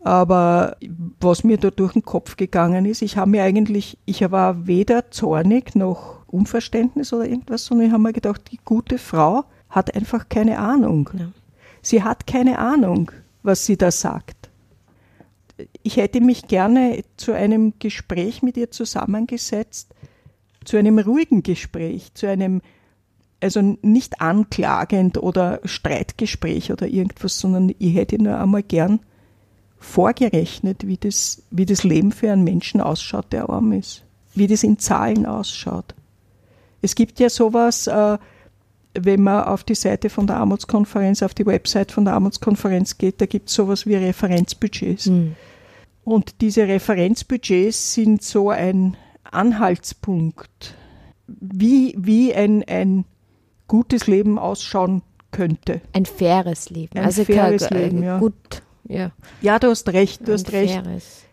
Aber 0.00 0.76
was 1.20 1.44
mir 1.44 1.58
da 1.58 1.70
durch 1.70 1.94
den 1.94 2.02
Kopf 2.02 2.36
gegangen 2.36 2.84
ist, 2.84 3.02
ich 3.02 3.16
habe 3.16 3.32
mir 3.32 3.42
eigentlich, 3.42 3.98
ich 4.06 4.22
war 4.30 4.66
weder 4.66 5.10
zornig 5.10 5.74
noch 5.74 6.20
Unverständnis 6.28 7.12
oder 7.12 7.26
irgendwas, 7.26 7.66
sondern 7.66 7.88
ich 7.88 7.92
habe 7.92 8.02
mir 8.02 8.12
gedacht, 8.12 8.42
die 8.52 8.60
gute 8.64 8.98
Frau 8.98 9.44
hat 9.68 9.94
einfach 9.94 10.28
keine 10.28 10.58
Ahnung. 10.58 11.10
Ja. 11.18 11.26
Sie 11.86 12.02
hat 12.02 12.26
keine 12.26 12.58
Ahnung, 12.58 13.12
was 13.44 13.64
sie 13.64 13.76
da 13.76 13.92
sagt. 13.92 14.50
Ich 15.84 15.98
hätte 15.98 16.20
mich 16.20 16.48
gerne 16.48 17.04
zu 17.16 17.30
einem 17.30 17.74
Gespräch 17.78 18.42
mit 18.42 18.56
ihr 18.56 18.72
zusammengesetzt, 18.72 19.94
zu 20.64 20.78
einem 20.78 20.98
ruhigen 20.98 21.44
Gespräch, 21.44 22.12
zu 22.14 22.28
einem, 22.28 22.60
also 23.40 23.76
nicht 23.82 24.20
anklagend 24.20 25.18
oder 25.18 25.60
Streitgespräch 25.62 26.72
oder 26.72 26.88
irgendwas, 26.88 27.38
sondern 27.38 27.72
ich 27.78 27.94
hätte 27.94 28.20
nur 28.20 28.36
einmal 28.36 28.64
gern 28.64 28.98
vorgerechnet, 29.78 30.88
wie 30.88 30.96
das, 30.96 31.44
wie 31.52 31.66
das 31.66 31.84
Leben 31.84 32.10
für 32.10 32.32
einen 32.32 32.42
Menschen 32.42 32.80
ausschaut, 32.80 33.32
der 33.32 33.48
arm 33.48 33.70
ist, 33.70 34.02
wie 34.34 34.48
das 34.48 34.64
in 34.64 34.80
Zahlen 34.80 35.24
ausschaut. 35.24 35.94
Es 36.82 36.96
gibt 36.96 37.20
ja 37.20 37.30
sowas, 37.30 37.86
äh, 37.86 38.18
wenn 39.00 39.22
man 39.22 39.44
auf 39.44 39.64
die 39.64 39.74
Seite 39.74 40.10
von 40.10 40.26
der 40.26 40.36
Armutskonferenz, 40.36 41.22
auf 41.22 41.34
die 41.34 41.46
Website 41.46 41.92
von 41.92 42.04
der 42.04 42.14
Armutskonferenz 42.14 42.98
geht, 42.98 43.20
da 43.20 43.26
gibt 43.26 43.48
es 43.48 43.54
sowas 43.54 43.86
wie 43.86 43.94
Referenzbudgets. 43.94 45.06
Mhm. 45.06 45.36
Und 46.04 46.40
diese 46.40 46.68
Referenzbudgets 46.68 47.94
sind 47.94 48.22
so 48.22 48.50
ein 48.50 48.96
Anhaltspunkt, 49.24 50.74
wie, 51.26 51.94
wie 51.98 52.34
ein, 52.34 52.64
ein 52.68 53.04
gutes 53.66 54.06
Leben 54.06 54.38
ausschauen 54.38 55.02
könnte. 55.32 55.80
Ein 55.92 56.06
faires 56.06 56.70
Leben. 56.70 56.98
Ein 56.98 57.04
also 57.04 57.24
faires 57.24 57.70
Leben, 57.70 58.02
ja. 58.02 58.18
Gut, 58.18 58.62
ja. 58.88 59.10
Ja, 59.42 59.58
du 59.58 59.68
hast 59.68 59.88
recht, 59.88 60.22
du 60.22 60.32
ein 60.32 60.38
hast 60.38 60.52
recht. 60.52 60.82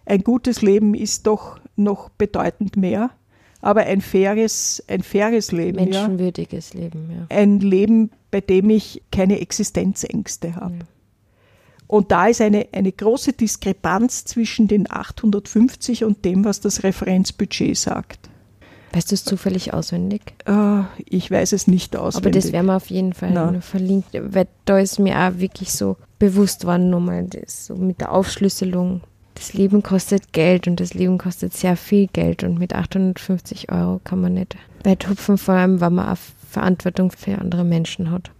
Ein 0.05 0.23
gutes 0.23 0.61
Leben 0.61 0.95
ist 0.95 1.27
doch 1.27 1.59
noch 1.75 2.09
bedeutend 2.09 2.75
mehr 2.75 3.11
aber 3.63 3.83
ein 3.83 4.01
faires, 4.01 4.83
ein 4.87 5.01
faires 5.01 5.53
Leben. 5.53 5.77
Menschenwürdiges 5.77 6.73
ja. 6.73 6.81
Leben, 6.81 7.09
ja. 7.09 7.35
Ein 7.35 7.61
Leben, 7.61 8.11
bei 8.29 8.41
dem 8.41 8.69
ich 8.69 9.01
keine 9.09 9.39
Existenzängste 9.39 10.57
habe. 10.57 10.75
Ja. 10.75 10.85
Und 11.87 12.11
da 12.11 12.27
ist 12.27 12.41
eine, 12.41 12.67
eine 12.73 12.91
große 12.91 13.33
Diskrepanz 13.33 14.25
zwischen 14.25 14.67
den 14.67 14.91
850 14.91 16.03
und 16.03 16.25
dem, 16.25 16.43
was 16.43 16.59
das 16.59 16.83
Referenzbudget 16.83 17.77
sagt. 17.77 18.29
Weißt 18.91 19.11
du 19.11 19.15
es 19.15 19.23
zufällig 19.23 19.73
auswendig? 19.73 20.21
Uh, 20.47 20.83
ich 20.97 21.31
weiß 21.31 21.53
es 21.53 21.67
nicht 21.67 21.95
auswendig. 21.95 22.25
Aber 22.25 22.31
das 22.31 22.51
werden 22.51 22.65
wir 22.65 22.75
auf 22.75 22.89
jeden 22.89 23.13
Fall 23.13 23.31
no. 23.31 23.61
verlinkt, 23.61 24.09
weil 24.13 24.47
da 24.65 24.77
ist 24.77 24.99
mir 24.99 25.17
auch 25.17 25.39
wirklich 25.39 25.71
so 25.71 25.95
bewusst 26.19 26.65
worden, 26.65 26.89
nochmal 26.89 27.23
das, 27.23 27.67
so 27.67 27.75
mit 27.75 28.01
der 28.01 28.11
Aufschlüsselung 28.11 29.01
das 29.35 29.53
Leben 29.53 29.83
kostet 29.83 30.33
Geld 30.33 30.67
und 30.67 30.79
das 30.79 30.93
Leben 30.93 31.17
kostet 31.17 31.53
sehr 31.53 31.75
viel 31.75 32.07
Geld 32.07 32.43
und 32.43 32.59
mit 32.59 32.73
850 32.73 33.71
Euro 33.71 33.99
kann 34.03 34.21
man 34.21 34.35
nicht 34.35 34.55
weit 34.83 35.07
hupfen, 35.09 35.37
vor 35.37 35.55
allem, 35.55 35.81
weil 35.81 35.89
man 35.89 36.09
auch 36.09 36.17
Verantwortung 36.49 37.11
für 37.11 37.37
andere 37.39 37.63
Menschen 37.63 38.11
hat. 38.11 38.31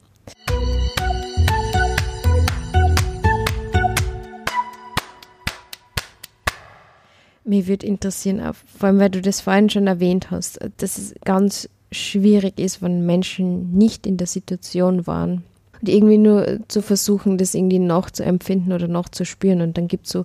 Mir 7.45 7.67
würde 7.67 7.85
interessieren, 7.85 8.41
vor 8.77 8.87
allem 8.87 8.99
weil 8.99 9.09
du 9.09 9.21
das 9.21 9.41
vorhin 9.41 9.69
schon 9.69 9.87
erwähnt 9.87 10.31
hast, 10.31 10.59
dass 10.77 10.97
es 10.97 11.13
ganz 11.25 11.67
schwierig 11.91 12.57
ist, 12.59 12.81
wenn 12.81 13.05
Menschen 13.05 13.73
nicht 13.73 14.07
in 14.07 14.17
der 14.17 14.27
Situation 14.27 15.05
waren, 15.05 15.43
und 15.83 15.89
irgendwie 15.89 16.17
nur 16.17 16.59
zu 16.69 16.81
versuchen, 16.81 17.37
das 17.37 17.53
irgendwie 17.53 17.79
nachzuempfinden 17.79 18.71
oder 18.71 18.87
nachzuspüren. 18.87 19.59
Und 19.59 19.77
dann 19.77 19.89
gibt 19.89 20.05
es 20.05 20.13
so 20.13 20.23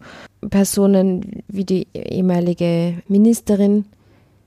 Personen 0.50 1.42
wie 1.48 1.64
die 1.64 1.88
ehemalige 1.92 2.94
Ministerin, 3.08 3.84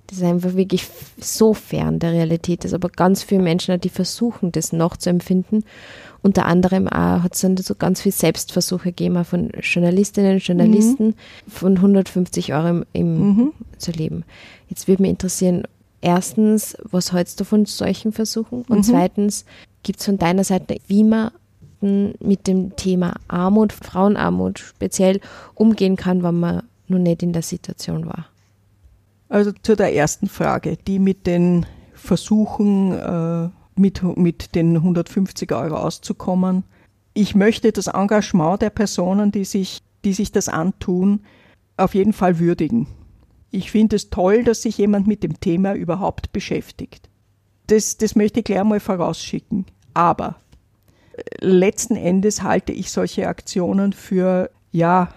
das 0.07 0.23
einfach 0.23 0.55
wirklich 0.55 0.87
so 1.19 1.53
fern 1.53 1.99
der 1.99 2.13
Realität 2.13 2.63
ist. 2.63 2.73
Aber 2.73 2.87
ganz 2.87 3.23
viele 3.23 3.41
Menschen, 3.41 3.81
die 3.81 3.89
versuchen, 3.89 4.53
das 4.53 4.71
nachzuempfinden. 4.71 5.65
Unter 6.21 6.45
anderem 6.45 6.89
hat 6.89 7.35
es 7.35 7.41
dann 7.41 7.57
so 7.57 7.75
ganz 7.75 7.99
viele 8.01 8.13
Selbstversuche 8.13 8.93
gegeben, 8.93 9.25
von 9.25 9.49
Journalistinnen 9.61 10.35
und 10.35 10.47
Journalisten 10.47 11.07
mhm. 11.07 11.15
von 11.49 11.75
150 11.75 12.53
Euro 12.53 12.69
im, 12.69 12.85
im 12.93 13.27
mhm. 13.27 13.51
zu 13.77 13.91
leben. 13.91 14.23
Jetzt 14.69 14.87
würde 14.87 15.01
mich 15.01 15.11
interessieren, 15.11 15.63
erstens, 15.99 16.77
was 16.89 17.11
hältst 17.11 17.41
du 17.41 17.43
von 17.43 17.65
solchen 17.65 18.13
Versuchen? 18.13 18.61
Und 18.69 18.77
mhm. 18.77 18.83
zweitens, 18.83 19.43
gibt 19.83 19.99
es 19.99 20.05
von 20.05 20.17
deiner 20.17 20.43
Seite, 20.43 20.77
wie 20.87 21.03
man 21.03 21.31
mit 21.81 22.47
dem 22.47 22.75
Thema 22.75 23.15
Armut, 23.27 23.73
Frauenarmut 23.73 24.59
speziell 24.59 25.19
umgehen 25.55 25.95
kann, 25.95 26.21
wenn 26.23 26.39
man 26.39 26.63
noch 26.87 26.99
nicht 26.99 27.23
in 27.23 27.33
der 27.33 27.41
Situation 27.41 28.05
war? 28.05 28.27
Also 29.29 29.51
zu 29.63 29.75
der 29.75 29.95
ersten 29.95 30.27
Frage, 30.27 30.77
die 30.77 30.99
mit 30.99 31.25
den 31.25 31.65
Versuchen, 31.93 32.91
äh, 32.93 33.49
mit, 33.79 34.03
mit 34.17 34.55
den 34.55 34.75
150 34.75 35.51
Euro 35.53 35.77
auszukommen. 35.77 36.63
Ich 37.13 37.35
möchte 37.35 37.71
das 37.71 37.87
Engagement 37.87 38.61
der 38.61 38.69
Personen, 38.69 39.31
die 39.31 39.45
sich, 39.45 39.81
die 40.03 40.13
sich 40.13 40.31
das 40.31 40.49
antun, 40.49 41.21
auf 41.77 41.95
jeden 41.95 42.13
Fall 42.13 42.39
würdigen. 42.39 42.87
Ich 43.49 43.71
finde 43.71 43.95
es 43.95 44.09
toll, 44.09 44.43
dass 44.43 44.61
sich 44.61 44.77
jemand 44.77 45.07
mit 45.07 45.23
dem 45.23 45.39
Thema 45.39 45.73
überhaupt 45.73 46.31
beschäftigt. 46.31 47.09
Das, 47.67 47.97
das 47.97 48.15
möchte 48.15 48.39
ich 48.39 48.45
gleich 48.45 48.63
mal 48.63 48.79
vorausschicken. 48.79 49.65
Aber 49.93 50.35
letzten 51.39 51.95
Endes 51.95 52.41
halte 52.43 52.71
ich 52.71 52.91
solche 52.91 53.27
Aktionen 53.27 53.93
für, 53.93 54.49
ja, 54.71 55.09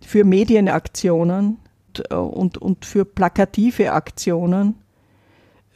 für 0.00 0.24
Medienaktionen 0.24 1.58
und, 1.98 2.12
und, 2.12 2.58
und 2.58 2.84
für 2.84 3.04
plakative 3.04 3.92
Aktionen, 3.92 4.76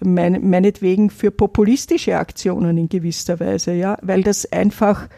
mein, 0.00 0.48
meinetwegen 0.48 1.10
für 1.10 1.30
populistische 1.30 2.18
Aktionen 2.18 2.76
in 2.78 2.88
gewisser 2.88 3.40
Weise, 3.40 3.72
ja, 3.72 3.96
weil 4.02 4.22
das 4.22 4.50
einfach, 4.50 5.08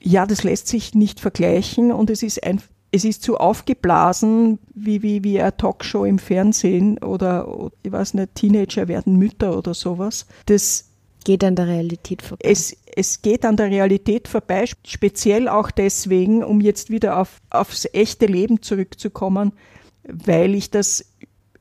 ja, 0.00 0.26
das 0.26 0.44
lässt 0.44 0.68
sich 0.68 0.94
nicht 0.94 1.20
vergleichen 1.20 1.92
und 1.92 2.10
es 2.10 2.22
ist 2.22 2.44
ein, 2.44 2.60
es 2.94 3.04
ist 3.04 3.24
zu 3.24 3.38
aufgeblasen, 3.38 4.60
wie, 4.72 5.02
wie, 5.02 5.24
wie 5.24 5.40
eine 5.40 5.56
Talkshow 5.56 6.04
im 6.04 6.20
Fernsehen 6.20 6.98
oder, 6.98 7.72
ich 7.82 7.90
weiß 7.90 8.14
nicht, 8.14 8.36
Teenager 8.36 8.86
werden 8.86 9.16
Mütter 9.16 9.58
oder 9.58 9.74
sowas. 9.74 10.26
Das 10.46 10.90
geht 11.24 11.42
an 11.42 11.56
der 11.56 11.66
Realität 11.66 12.22
vorbei. 12.22 12.48
Es, 12.48 12.76
es 12.94 13.20
geht 13.20 13.44
an 13.44 13.56
der 13.56 13.70
Realität 13.70 14.28
vorbei, 14.28 14.66
speziell 14.86 15.48
auch 15.48 15.72
deswegen, 15.72 16.44
um 16.44 16.60
jetzt 16.60 16.88
wieder 16.88 17.18
auf, 17.18 17.40
aufs 17.50 17.88
echte 17.92 18.26
Leben 18.26 18.62
zurückzukommen, 18.62 19.54
weil 20.04 20.54
ich 20.54 20.70
das 20.70 21.04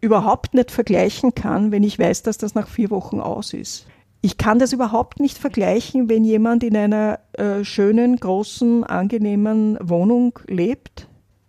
überhaupt 0.01 0.53
nicht 0.53 0.69
vergleichen 0.69 1.33
kann, 1.33 1.71
wenn 1.71 1.81
ich 1.81 1.97
weiß, 1.97 2.21
dass 2.21 2.37
das 2.37 2.53
nach 2.53 2.67
vier 2.67 2.91
Wochen 2.91 3.19
aus 3.19 3.53
ist. 3.53 3.87
Ich 4.21 4.37
kann 4.37 4.59
das 4.59 4.71
überhaupt 4.71 5.19
nicht 5.19 5.39
vergleichen, 5.39 6.09
wenn 6.09 6.25
jemand 6.25 6.61
in 6.61 6.77
einer 6.77 7.19
äh, 7.33 7.63
schönen, 7.63 8.17
großen, 8.17 8.83
angenehmen 8.83 9.79
Wohnung 9.81 10.37
lebt 10.45 11.07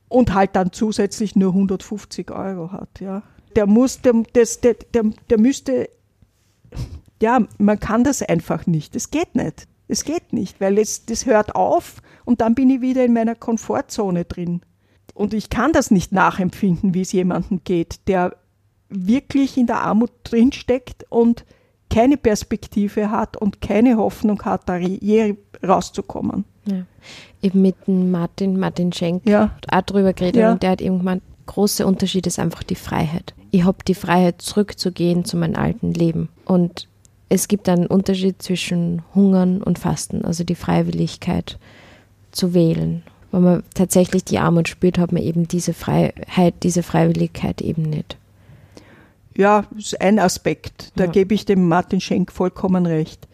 und 0.09 0.35
halt 0.35 0.57
dann 0.57 0.73
zusätzlich 0.73 1.37
nur 1.37 1.53
150 1.53 2.31
Euro 2.31 2.73
hat. 2.73 3.01
Ja. 3.01 3.23
Der 3.57 3.67
muss, 3.67 4.01
der, 4.01 4.15
das, 4.33 4.61
der, 4.61 4.75
der, 4.95 5.05
der 5.31 5.39
müsste, 5.39 5.89
ja, 7.21 7.41
man 7.59 7.81
kann 7.81 8.05
das 8.05 8.23
einfach 8.23 8.67
nicht. 8.67 8.97
Es 8.97 9.11
geht 9.11 9.35
nicht. 9.35 9.67
Es 9.87 10.05
geht 10.05 10.33
nicht, 10.33 10.61
weil 10.61 10.79
es, 10.79 11.05
das 11.07 11.27
hört 11.27 11.55
auf 11.55 12.01
und 12.25 12.41
dann 12.41 12.55
bin 12.55 12.71
ich 12.71 12.81
wieder 12.81 13.05
in 13.05 13.13
meiner 13.13 13.35
Komfortzone 13.35 14.25
drin. 14.25 14.63
Und 15.13 15.35
ich 15.35 15.51
kann 15.51 15.73
das 15.73 15.91
nicht 15.91 16.11
nachempfinden, 16.11 16.95
wie 16.95 17.03
es 17.03 17.13
jemandem 17.13 17.61
geht, 17.65 18.09
der 18.09 18.37
wirklich 18.89 19.57
in 19.57 19.67
der 19.67 19.83
Armut 19.83 20.11
drinsteckt 20.25 21.05
und 21.11 21.45
keine 21.91 22.17
Perspektive 22.17 23.11
hat 23.11 23.37
und 23.37 23.61
keine 23.61 23.97
Hoffnung 23.97 24.43
hat, 24.45 24.69
da 24.69 24.77
je 24.77 25.37
rauszukommen. 25.63 26.45
Ja. 26.67 26.87
Eben 27.43 27.63
mit 27.63 27.77
dem 27.87 28.11
Martin, 28.11 28.59
Martin 28.59 28.93
Schenk 28.93 29.27
ja. 29.27 29.51
auch 29.71 29.83
drüber 29.83 30.13
geredet 30.13 30.41
ja. 30.41 30.53
und 30.53 30.63
der 30.63 30.71
hat 30.71 30.81
irgendwann 30.81 31.21
große 31.47 31.87
Unterschied 31.87 32.27
ist 32.27 32.39
einfach 32.39 32.63
die 32.63 32.75
Freiheit. 32.75 33.35
Ich 33.51 33.65
habe 33.65 33.79
die 33.87 33.95
Freiheit, 33.95 34.41
zurückzugehen 34.41 35.25
zu 35.25 35.37
meinem 35.37 35.57
alten 35.57 35.93
Leben. 35.93 36.29
Und 36.45 36.89
es 37.29 37.49
gibt 37.49 37.69
einen 37.69 37.87
Unterschied 37.87 38.43
zwischen 38.43 39.03
Hungern 39.15 39.63
und 39.63 39.79
Fasten, 39.79 40.25
also 40.25 40.45
die 40.45 40.55
Freiwilligkeit 40.55 41.59
zu 42.33 42.55
wählen. 42.55 43.03
Wenn 43.31 43.43
man 43.43 43.63
tatsächlich 43.75 44.25
die 44.25 44.39
Armut 44.39 44.69
spürt, 44.69 44.99
hat 44.99 45.13
man 45.13 45.23
eben 45.23 45.49
diese 45.49 45.75
Freiheit, 45.75 46.55
diese 46.63 46.83
Freiwilligkeit 46.83 47.61
eben 47.61 47.83
nicht. 47.83 48.17
Ja, 49.37 49.65
das 49.75 49.87
ist 49.87 50.01
ein 50.01 50.19
Aspekt. 50.19 50.93
Da 50.97 51.05
ja. 51.05 51.11
gebe 51.11 51.35
ich 51.35 51.45
dem 51.45 51.67
Martin 51.67 52.01
Schenk 52.01 52.31
vollkommen 52.31 52.87
recht. 52.87 53.27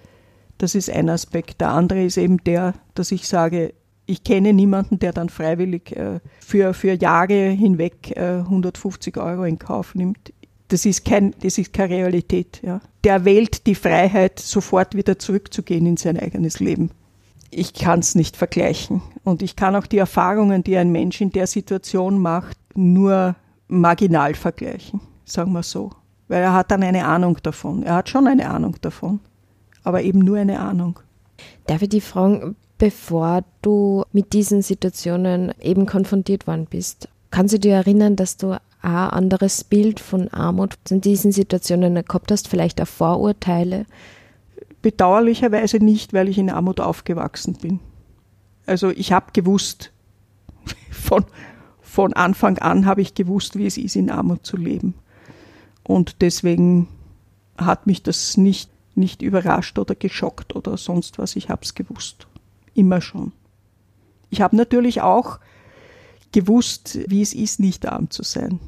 Das 0.61 0.75
ist 0.75 0.91
ein 0.91 1.09
Aspekt. 1.09 1.63
Der 1.63 1.71
andere 1.71 2.05
ist 2.05 2.19
eben 2.19 2.37
der, 2.45 2.75
dass 2.95 3.13
ich 3.13 3.27
sage, 3.27 3.73
ich 4.05 4.25
kenne 4.25 4.53
niemanden, 4.53 4.99
der 4.99 5.15
dann 5.15 5.31
freiwillig 5.31 5.97
äh, 5.97 6.21
für, 6.39 6.75
für 6.75 6.93
Jahre 6.93 7.49
hinweg 7.49 8.15
äh, 8.15 8.41
150 8.41 9.17
Euro 9.17 9.45
in 9.45 9.59
Kauf 9.59 9.95
nimmt. 9.95 10.35
Das 10.69 10.85
ist, 10.85 11.07
kein, 11.07 11.35
das 11.43 11.57
ist 11.57 11.73
keine 11.73 11.95
Realität. 11.95 12.61
Ja. 12.63 12.83
Der 13.05 13.25
wählt 13.25 13.67
die 13.67 13.75
Freiheit, 13.75 14.39
sofort 14.39 14.95
wieder 14.95 15.19
zurückzugehen 15.19 15.87
in 15.87 15.97
sein 15.97 16.21
eigenes 16.21 16.61
Leben. 16.61 16.91
Ich 17.51 17.73
kann 17.73 18.01
es 18.01 18.15
nicht 18.15 18.37
vergleichen. 18.37 19.01
Und 19.25 19.41
ich 19.41 19.57
kann 19.57 19.75
auch 19.75 19.87
die 19.87 19.99
Erfahrungen, 19.99 20.63
die 20.63 20.77
ein 20.77 20.93
Mensch 20.93 21.23
in 21.23 21.31
der 21.31 21.47
Situation 21.47 22.19
macht, 22.19 22.59
nur 22.75 23.35
marginal 23.67 24.35
vergleichen, 24.35 25.01
sagen 25.25 25.53
wir 25.53 25.63
so. 25.63 25.91
Weil 26.29 26.43
er 26.43 26.53
hat 26.53 26.71
dann 26.71 26.83
eine 26.83 27.07
Ahnung 27.07 27.39
davon. 27.43 27.83
Er 27.83 27.95
hat 27.95 28.11
schon 28.11 28.27
eine 28.27 28.51
Ahnung 28.51 28.77
davon 28.83 29.21
aber 29.83 30.03
eben 30.03 30.21
nur 30.21 30.39
eine 30.39 30.61
Ahnung. 30.61 31.01
Darf 31.67 31.83
ich 31.83 31.89
die 31.89 32.01
fragen, 32.01 32.57
bevor 32.79 33.45
du 33.63 34.05
mit 34.13 34.33
diesen 34.33 34.63
Situationen 34.63 35.53
eben 35.61 35.87
konfrontiert 35.87 36.47
worden 36.47 36.67
bist, 36.69 37.09
kannst 37.31 37.55
du 37.55 37.59
dir 37.59 37.75
erinnern, 37.75 38.17
dass 38.17 38.37
du 38.37 38.53
ein 38.53 38.61
anderes 38.83 39.65
Bild 39.65 40.01
von 40.01 40.29
Armut 40.29 40.77
in 40.89 41.01
diesen 41.01 41.33
Situationen 41.33 41.95
gehabt 41.95 42.31
hast, 42.33 42.49
vielleicht 42.49 42.81
auch 42.81 42.89
Vorurteile? 42.89 43.87
Bedauerlicherweise 44.83 45.77
nicht, 45.77 46.15
weil 46.15 46.29
ich 46.29 46.39
in 46.39 46.51
Armut 46.51 46.81
aufgewachsen 46.81 47.55
bin. 47.55 47.81
Also 48.67 48.91
ich 48.91 49.13
habe 49.13 49.33
gewusst, 49.33 49.93
von, 50.91 51.25
von 51.81 52.15
Anfang 52.15 52.59
an 52.59 52.87
habe 52.87 53.03
ich 53.03 53.15
gewusst, 53.15 53.59
wie 53.59 53.67
es 53.67 53.77
ist, 53.77 53.97
in 53.97 54.11
Armut 54.11 54.47
zu 54.47 54.57
leben. 54.57 54.95
Und 55.83 56.23
deswegen 56.23 56.89
hat 57.59 57.87
mich 57.87 58.03
das 58.03 58.37
nicht 58.37 58.70
nicht 58.95 59.23
überrascht 59.23 59.79
oder 59.79 59.95
geschockt 59.95 60.55
oder 60.57 60.77
sonst 60.77 61.19
was. 61.19 61.37
Ich 61.37 61.49
habe 61.49 61.63
es 61.63 61.75
gewusst. 61.75 62.27
Immer 62.75 63.01
schon. 63.01 63.33
Ich 64.31 64.41
habe 64.41 64.57
natürlich 64.57 65.01
auch 65.01 65.39
gewusst, 66.33 66.99
wie 67.09 67.23
es 67.23 67.35
ist, 67.35 67.61
nicht 67.61 67.87
arm 67.87 68.11
zu 68.11 68.23
sein. 68.23 68.61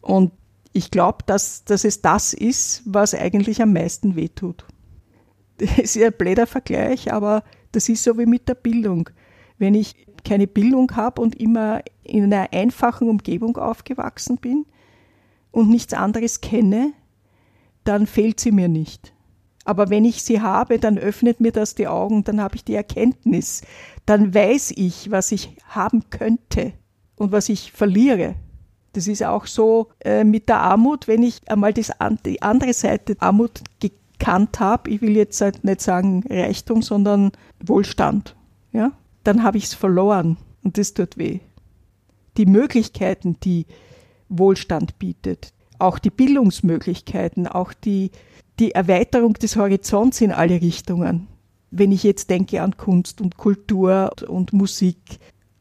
Und 0.00 0.32
ich 0.72 0.90
glaube, 0.90 1.18
dass, 1.26 1.64
dass 1.64 1.84
es 1.84 2.00
das 2.00 2.32
ist, 2.32 2.82
was 2.86 3.14
eigentlich 3.14 3.60
am 3.60 3.72
meisten 3.72 4.16
wehtut. 4.16 4.64
Das 5.58 5.78
ist 5.78 5.94
ja 5.96 6.06
ein 6.06 6.14
blöder 6.16 6.46
Vergleich, 6.46 7.12
aber 7.12 7.44
das 7.72 7.88
ist 7.88 8.02
so 8.02 8.18
wie 8.18 8.26
mit 8.26 8.48
der 8.48 8.54
Bildung. 8.54 9.10
Wenn 9.58 9.74
ich 9.74 10.06
keine 10.24 10.46
Bildung 10.46 10.96
habe 10.96 11.20
und 11.20 11.38
immer 11.38 11.82
in 12.02 12.24
einer 12.24 12.52
einfachen 12.52 13.08
Umgebung 13.08 13.56
aufgewachsen 13.58 14.38
bin 14.38 14.66
und 15.50 15.68
nichts 15.68 15.94
anderes 15.94 16.40
kenne, 16.40 16.94
dann 17.84 18.06
fehlt 18.06 18.40
sie 18.40 18.52
mir 18.52 18.68
nicht. 18.68 19.11
Aber 19.64 19.90
wenn 19.90 20.04
ich 20.04 20.22
sie 20.22 20.40
habe, 20.40 20.78
dann 20.78 20.98
öffnet 20.98 21.40
mir 21.40 21.52
das 21.52 21.74
die 21.74 21.86
Augen, 21.86 22.24
dann 22.24 22.40
habe 22.40 22.56
ich 22.56 22.64
die 22.64 22.74
Erkenntnis, 22.74 23.62
dann 24.06 24.34
weiß 24.34 24.72
ich, 24.76 25.10
was 25.10 25.30
ich 25.30 25.56
haben 25.68 26.10
könnte 26.10 26.72
und 27.16 27.30
was 27.30 27.48
ich 27.48 27.72
verliere. 27.72 28.34
Das 28.92 29.06
ist 29.06 29.22
auch 29.24 29.46
so 29.46 29.88
äh, 30.00 30.24
mit 30.24 30.48
der 30.48 30.58
Armut, 30.58 31.08
wenn 31.08 31.22
ich 31.22 31.40
einmal 31.48 31.72
das, 31.72 31.92
die 32.26 32.42
andere 32.42 32.72
Seite 32.72 33.16
Armut 33.20 33.62
gekannt 33.80 34.60
habe, 34.60 34.90
ich 34.90 35.00
will 35.00 35.16
jetzt 35.16 35.40
halt 35.40 35.64
nicht 35.64 35.80
sagen 35.80 36.24
Reichtum, 36.28 36.82
sondern 36.82 37.32
Wohlstand, 37.64 38.36
ja, 38.72 38.92
dann 39.24 39.42
habe 39.42 39.58
ich 39.58 39.64
es 39.64 39.74
verloren 39.74 40.36
und 40.62 40.76
das 40.76 40.94
tut 40.94 41.16
weh. 41.16 41.40
Die 42.36 42.46
Möglichkeiten, 42.46 43.38
die 43.40 43.66
Wohlstand 44.28 44.98
bietet, 44.98 45.52
auch 45.78 45.98
die 45.98 46.10
Bildungsmöglichkeiten, 46.10 47.46
auch 47.46 47.72
die 47.72 48.10
die 48.62 48.76
Erweiterung 48.76 49.34
des 49.34 49.56
Horizonts 49.56 50.20
in 50.20 50.30
alle 50.30 50.60
Richtungen. 50.60 51.26
Wenn 51.72 51.90
ich 51.90 52.04
jetzt 52.04 52.30
denke 52.30 52.62
an 52.62 52.76
Kunst 52.76 53.20
und 53.20 53.36
Kultur 53.36 54.12
und 54.28 54.52
Musik, 54.52 54.98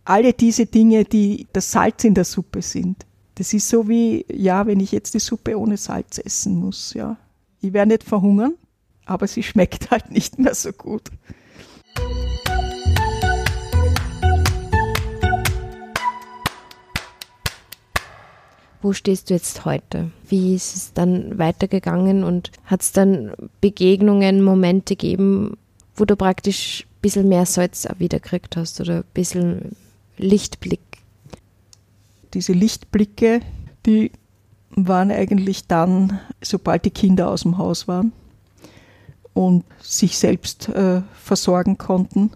alle 0.05 0.33
diese 0.33 0.67
Dinge, 0.67 1.03
die 1.03 1.47
das 1.51 1.71
Salz 1.71 2.03
in 2.03 2.13
der 2.13 2.25
Suppe 2.25 2.61
sind. 2.61 3.07
Das 3.35 3.53
ist 3.53 3.69
so 3.69 3.87
wie, 3.87 4.25
ja, 4.31 4.67
wenn 4.67 4.79
ich 4.79 4.91
jetzt 4.91 5.15
die 5.15 5.19
Suppe 5.19 5.57
ohne 5.57 5.77
Salz 5.77 6.19
essen 6.19 6.59
muss, 6.59 6.93
ja. 6.93 7.17
Ich 7.59 7.73
werde 7.73 7.89
nicht 7.89 8.03
verhungern, 8.03 8.53
aber 9.05 9.25
sie 9.25 9.41
schmeckt 9.49 9.89
halt 9.89 10.11
nicht 10.11 10.37
mehr 10.37 10.53
so 10.53 10.71
gut. 10.71 11.09
Wo 18.81 18.93
stehst 18.93 19.29
du 19.29 19.35
jetzt 19.35 19.63
heute? 19.65 20.11
Wie 20.27 20.55
ist 20.55 20.75
es 20.75 20.93
dann 20.93 21.37
weitergegangen 21.37 22.23
und 22.23 22.51
hat 22.65 22.81
es 22.81 22.91
dann 22.91 23.31
Begegnungen, 23.61 24.41
Momente 24.41 24.95
gegeben, 24.95 25.57
wo 25.95 26.05
du 26.05 26.15
praktisch 26.15 26.85
ein 26.87 27.01
bisschen 27.01 27.29
mehr 27.29 27.45
Salz 27.45 27.87
wiederkriegt 27.99 28.57
hast 28.57 28.81
oder 28.81 28.97
ein 28.97 29.03
bisschen 29.13 29.75
Lichtblick? 30.17 30.81
Diese 32.33 32.53
Lichtblicke, 32.53 33.41
die 33.85 34.11
waren 34.71 35.11
eigentlich 35.11 35.67
dann, 35.67 36.19
sobald 36.41 36.85
die 36.85 36.91
Kinder 36.91 37.29
aus 37.29 37.41
dem 37.41 37.57
Haus 37.57 37.87
waren 37.87 38.13
und 39.33 39.63
sich 39.81 40.17
selbst 40.17 40.69
äh, 40.69 41.01
versorgen 41.13 41.77
konnten. 41.77 42.31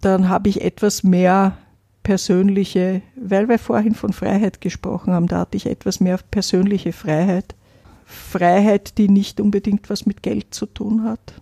Dann 0.00 0.28
habe 0.28 0.48
ich 0.48 0.60
etwas 0.60 1.02
mehr 1.02 1.56
persönliche, 2.04 3.02
weil 3.16 3.48
wir 3.48 3.58
vorhin 3.58 3.94
von 3.94 4.12
Freiheit 4.12 4.60
gesprochen 4.60 5.12
haben, 5.12 5.26
da 5.26 5.40
hatte 5.40 5.56
ich 5.56 5.66
etwas 5.66 5.98
mehr 5.98 6.20
persönliche 6.30 6.92
Freiheit. 6.92 7.56
Freiheit, 8.04 8.98
die 8.98 9.08
nicht 9.08 9.40
unbedingt 9.40 9.90
was 9.90 10.06
mit 10.06 10.22
Geld 10.22 10.54
zu 10.54 10.66
tun 10.66 11.02
hat. 11.02 11.40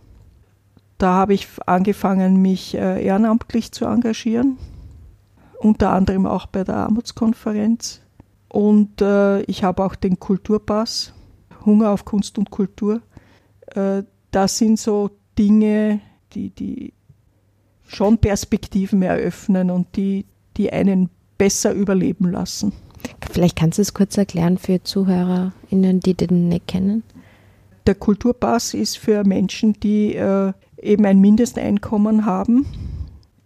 Da 0.96 1.12
habe 1.12 1.34
ich 1.34 1.48
angefangen, 1.66 2.40
mich 2.40 2.74
äh, 2.74 3.04
ehrenamtlich 3.04 3.72
zu 3.72 3.84
engagieren, 3.84 4.56
unter 5.58 5.92
anderem 5.92 6.26
auch 6.26 6.46
bei 6.46 6.64
der 6.64 6.76
Armutskonferenz. 6.76 8.00
Und 8.48 9.02
äh, 9.02 9.42
ich 9.42 9.64
habe 9.64 9.84
auch 9.84 9.96
den 9.96 10.20
Kulturpass, 10.20 11.12
Hunger 11.66 11.90
auf 11.90 12.04
Kunst 12.04 12.38
und 12.38 12.50
Kultur. 12.50 13.02
Äh, 13.74 14.04
das 14.30 14.58
sind 14.58 14.78
so 14.78 15.10
Dinge, 15.36 16.00
die, 16.34 16.50
die 16.50 16.94
schon 17.82 18.18
Perspektiven 18.18 19.02
eröffnen 19.02 19.70
und 19.70 19.96
die, 19.96 20.26
die 20.56 20.72
einen 20.72 21.10
besser 21.38 21.72
überleben 21.72 22.30
lassen. 22.30 22.72
Vielleicht 23.30 23.56
kannst 23.56 23.78
du 23.78 23.82
es 23.82 23.94
kurz 23.94 24.16
erklären 24.16 24.58
für 24.58 24.82
ZuhörerInnen, 24.82 26.00
die 26.00 26.14
den 26.14 26.48
nicht 26.48 26.68
kennen. 26.68 27.02
Der 27.86 27.94
Kulturpass 27.94 28.74
ist 28.74 28.98
für 28.98 29.24
Menschen, 29.24 29.72
die 29.74 30.14
äh, 30.14 30.52
eben 30.80 31.04
ein 31.04 31.20
Mindesteinkommen 31.20 32.26
haben. 32.26 32.66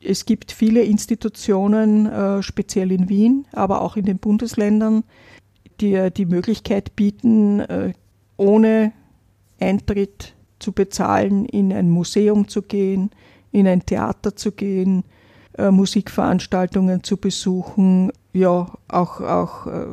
Es 0.03 0.27
gibt 0.27 0.53
viele 0.53 0.83
Institutionen, 0.83 2.07
äh, 2.07 2.42
speziell 2.42 2.92
in 2.92 3.09
Wien, 3.09 3.47
aber 3.53 3.81
auch 3.81 3.97
in 3.97 4.05
den 4.05 4.19
Bundesländern, 4.19 5.05
die 5.81 5.95
äh, 5.95 6.11
die 6.11 6.27
Möglichkeit 6.27 6.97
bieten, 6.97 7.61
äh, 7.61 7.92
ohne 8.37 8.92
Eintritt 9.59 10.35
zu 10.59 10.73
bezahlen, 10.73 11.47
in 11.47 11.73
ein 11.73 11.90
Museum 11.90 12.49
zu 12.49 12.62
gehen, 12.62 13.11
in 13.53 13.66
ein 13.66 13.85
Theater 13.85 14.37
zu 14.37 14.53
gehen, 14.53 15.05
äh, 15.59 15.71
Musikveranstaltungen 15.71 17.03
zu 17.03 17.16
besuchen, 17.16 18.12
ja, 18.33 18.71
auch, 18.88 19.21
auch 19.21 19.66
äh, 19.66 19.87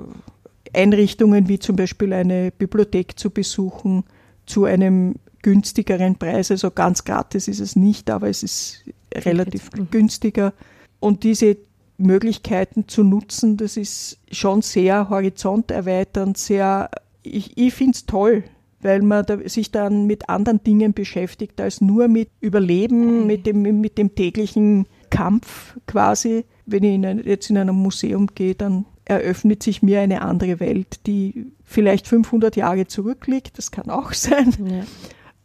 Einrichtungen 0.74 1.48
wie 1.48 1.60
zum 1.60 1.76
Beispiel 1.76 2.14
eine 2.14 2.52
Bibliothek 2.52 3.18
zu 3.18 3.30
besuchen, 3.30 4.04
zu 4.46 4.66
einem 4.66 5.16
günstigeren 5.42 6.16
Preis. 6.16 6.52
Also 6.52 6.72
ganz 6.72 7.04
gratis 7.04 7.48
ist 7.48 7.60
es 7.60 7.76
nicht, 7.76 8.10
aber 8.10 8.30
es 8.30 8.44
ist 8.44 8.84
relativ 9.14 9.70
mhm. 9.74 9.90
günstiger. 9.92 10.54
Und 11.00 11.24
diese 11.24 11.58
Möglichkeiten 11.98 12.88
zu 12.88 13.04
nutzen, 13.04 13.58
das 13.58 13.78
ist 13.78 14.20
schon 14.32 14.62
sehr 14.62 15.10
horizonterweiternd, 15.10 16.38
sehr, 16.38 16.90
ich, 17.22 17.58
ich 17.58 17.74
finde 17.74 17.92
es 17.94 18.06
toll, 18.06 18.44
weil 18.82 19.02
man 19.02 19.26
da, 19.26 19.38
sich 19.48 19.72
dann 19.72 20.08
mit 20.08 20.30
anderen 20.30 20.64
Dingen 20.64 20.94
beschäftigt 20.94 21.62
als 21.62 21.82
nur 21.82 22.08
mit 22.08 22.30
Überleben, 22.42 23.22
mhm. 23.22 23.28
mit, 23.28 23.46
dem, 23.46 23.62
mit 23.80 23.98
dem 23.98 24.16
täglichen 24.16 24.88
Kampf 25.14 25.78
quasi. 25.86 26.44
Wenn 26.66 26.84
ich 26.84 26.96
in 26.96 27.24
jetzt 27.24 27.50
in 27.52 27.58
einem 27.58 27.76
Museum 27.76 28.28
gehe, 28.34 28.56
dann 28.56 28.86
eröffnet 29.06 29.62
sich 29.62 29.84
mir 29.84 30.02
eine 30.02 30.24
andere 30.24 30.60
Welt, 30.60 31.06
die 31.06 31.52
vielleicht 31.64 32.08
500 32.08 32.56
Jahre 32.56 32.88
zurückliegt, 32.88 33.58
das 33.58 33.70
kann 33.70 33.90
auch 33.90 34.14
sein. 34.14 34.54
Ja. 34.66 34.84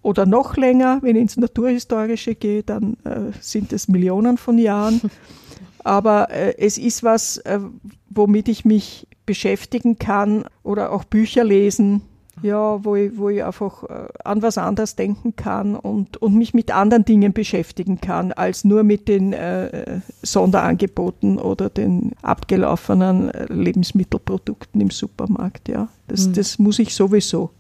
Oder 0.01 0.25
noch 0.25 0.57
länger, 0.57 1.01
wenn 1.03 1.17
ich 1.17 1.23
ins 1.23 1.37
Naturhistorische 1.37 2.35
gehe, 2.35 2.63
dann 2.63 2.97
äh, 3.05 3.33
sind 3.41 3.73
es 3.73 3.89
Millionen 3.89 4.39
von 4.39 4.57
Jahren. 4.59 5.01
Aber 5.85 6.31
äh, 6.31 6.57
es 6.57 6.79
ist 6.79 7.03
was, 7.03 7.39
äh, 7.39 7.61
womit 8.09 8.49
ich 8.49 8.65
mich 8.65 9.07
beschäftigen 9.27 9.99
kann 9.99 10.45
oder 10.63 10.93
auch 10.93 11.05
Bücher 11.05 11.45
lesen, 11.45 12.03
ja, 12.43 12.85
wo 12.85 12.97
ich, 12.97 13.17
wo 13.17 13.29
ich 13.29 13.43
einfach 13.43 13.85
äh, 13.85 14.09
an 14.25 14.43
was 14.43 14.59
anderes 14.59 14.97
denken 14.97 15.37
kann 15.37 15.77
und, 15.77 16.17
und 16.19 16.35
mich 16.35 16.55
mit 16.55 16.71
anderen 16.71 17.05
Dingen 17.05 17.33
beschäftigen 17.33 18.01
kann, 18.01 18.33
als 18.33 18.65
nur 18.65 18.83
mit 18.83 19.09
den 19.09 19.33
äh, 19.33 20.01
Sonderangeboten 20.23 21.39
oder 21.39 21.71
den 21.71 22.13
abgelaufenen 22.23 23.31
äh, 23.31 23.53
Lebensmittelprodukten 23.53 24.81
im 24.81 24.91
Supermarkt. 24.91 25.69
Ja. 25.69 25.89
Das, 26.07 26.29
mhm. 26.29 26.33
das 26.35 26.59
muss 26.59 26.79
ich 26.79 26.95
sowieso. 26.95 27.51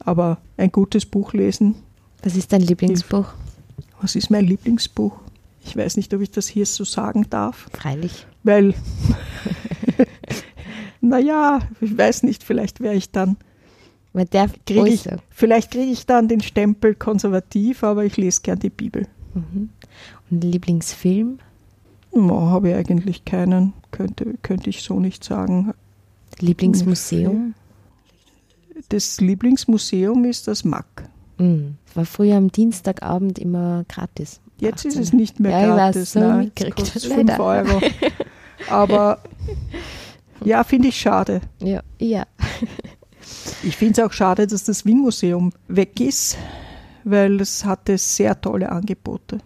Aber 0.00 0.38
ein 0.56 0.70
gutes 0.70 1.06
Buch 1.06 1.32
lesen. 1.32 1.76
Was 2.22 2.36
ist 2.36 2.52
dein 2.52 2.60
Lieblingsbuch? 2.60 3.26
Was 4.00 4.16
ist 4.16 4.30
mein 4.30 4.44
Lieblingsbuch? 4.44 5.18
Ich 5.64 5.76
weiß 5.76 5.96
nicht, 5.96 6.12
ob 6.12 6.20
ich 6.20 6.30
das 6.30 6.46
hier 6.46 6.66
so 6.66 6.84
sagen 6.84 7.26
darf. 7.30 7.68
Freilich. 7.72 8.26
Weil, 8.42 8.74
naja, 11.00 11.60
ich 11.80 11.96
weiß 11.96 12.22
nicht, 12.22 12.44
vielleicht 12.44 12.80
wäre 12.80 12.94
ich 12.94 13.10
dann 13.10 13.38
weil 14.14 14.26
der 14.26 14.48
krieg 14.64 14.86
ich, 14.86 15.08
vielleicht 15.28 15.72
kriege 15.72 15.90
ich 15.90 16.06
dann 16.06 16.28
den 16.28 16.40
Stempel 16.40 16.94
konservativ, 16.94 17.82
aber 17.82 18.04
ich 18.04 18.16
lese 18.16 18.40
gern 18.42 18.60
die 18.60 18.70
Bibel. 18.70 19.06
Mhm. 19.34 19.68
Und 20.30 20.44
Lieblingsfilm? 20.44 21.40
No, 22.14 22.48
habe 22.48 22.70
ich 22.70 22.74
eigentlich 22.76 23.24
keinen, 23.24 23.72
könnte, 23.90 24.34
könnte 24.42 24.70
ich 24.70 24.82
so 24.82 25.00
nicht 25.00 25.24
sagen. 25.24 25.74
Lieblingsmuseum? 26.38 27.54
Das 28.88 29.20
Lieblingsmuseum 29.20 30.24
ist 30.24 30.46
das 30.46 30.64
MAC. 30.64 31.08
Mhm. 31.38 31.76
War 31.94 32.06
früher 32.06 32.36
am 32.36 32.52
Dienstagabend 32.52 33.40
immer 33.40 33.84
gratis. 33.88 34.40
Jetzt 34.60 34.86
18. 34.86 34.90
ist 34.90 34.98
es 34.98 35.12
nicht 35.12 35.40
mehr 35.40 35.60
ja, 35.60 35.74
gratis. 35.74 36.12
So 36.12 36.20
Nein, 36.20 36.52
kostet 36.54 37.02
5 37.12 37.38
Euro. 37.40 37.80
Aber 38.70 39.18
ja, 40.44 40.62
finde 40.62 40.88
ich 40.88 41.00
schade. 41.00 41.40
Ja, 41.60 41.82
ja. 41.98 42.26
Ich 43.62 43.76
finde 43.76 44.00
es 44.00 44.06
auch 44.06 44.12
schade, 44.12 44.46
dass 44.46 44.64
das 44.64 44.84
Wien-Museum 44.84 45.52
weg 45.68 46.00
ist, 46.00 46.36
weil 47.04 47.40
es 47.40 47.64
hatte 47.64 47.98
sehr 47.98 48.40
tolle 48.40 48.70
Angebote. 48.70 49.38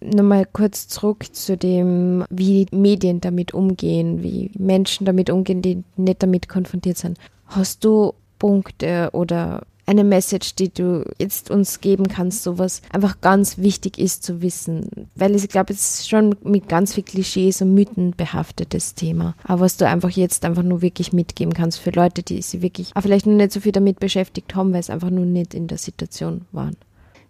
Nochmal 0.00 0.46
kurz 0.52 0.88
zurück 0.88 1.26
zu 1.32 1.56
dem, 1.56 2.24
wie 2.28 2.66
Medien 2.72 3.20
damit 3.20 3.54
umgehen, 3.54 4.22
wie 4.22 4.50
Menschen 4.58 5.04
damit 5.06 5.30
umgehen, 5.30 5.62
die 5.62 5.84
nicht 5.96 6.22
damit 6.22 6.48
konfrontiert 6.48 6.98
sind. 6.98 7.18
Hast 7.46 7.84
du 7.84 8.14
Punkte 8.38 9.10
oder 9.12 9.62
eine 9.86 10.04
Message, 10.04 10.54
die 10.54 10.72
du 10.72 11.04
jetzt 11.18 11.50
uns 11.50 11.80
geben 11.80 12.08
kannst, 12.08 12.42
sowas 12.42 12.82
einfach 12.92 13.20
ganz 13.20 13.58
wichtig 13.58 13.98
ist 13.98 14.22
zu 14.22 14.42
wissen. 14.42 15.08
Weil 15.14 15.34
ich 15.34 15.48
glaube, 15.48 15.72
es 15.72 16.00
ist 16.00 16.08
schon 16.08 16.36
mit 16.42 16.68
ganz 16.68 16.94
viel 16.94 17.02
Klischees 17.02 17.62
und 17.62 17.74
Mythen 17.74 18.12
behaftetes 18.16 18.94
Thema. 18.94 19.34
Aber 19.44 19.62
was 19.62 19.76
du 19.76 19.86
einfach 19.86 20.10
jetzt 20.10 20.44
einfach 20.44 20.62
nur 20.62 20.82
wirklich 20.82 21.12
mitgeben 21.12 21.52
kannst 21.52 21.80
für 21.80 21.90
Leute, 21.90 22.22
die 22.22 22.40
sich 22.42 22.62
wirklich 22.62 22.92
auch 22.94 23.02
vielleicht 23.02 23.26
noch 23.26 23.34
nicht 23.34 23.52
so 23.52 23.60
viel 23.60 23.72
damit 23.72 23.98
beschäftigt 23.98 24.54
haben, 24.54 24.72
weil 24.72 24.80
es 24.80 24.90
einfach 24.90 25.10
nur 25.10 25.26
nicht 25.26 25.54
in 25.54 25.66
der 25.66 25.78
Situation 25.78 26.42
waren. 26.52 26.76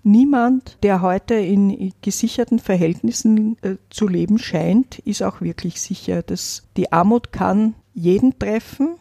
Niemand, 0.05 0.79
der 0.83 1.01
heute 1.01 1.35
in 1.35 1.93
gesicherten 2.03 2.59
Verhältnissen 2.59 3.57
äh, 3.62 3.77
zu 3.88 4.09
leben 4.09 4.38
scheint, 4.38 4.99
ist 5.01 5.23
auch 5.23 5.41
wirklich 5.41 5.81
sicher. 5.81 6.23
Dass 6.23 6.65
die 6.77 6.91
Armut 6.91 7.33
kann 7.33 7.75
jeden 7.95 8.37
treffen 8.38 8.97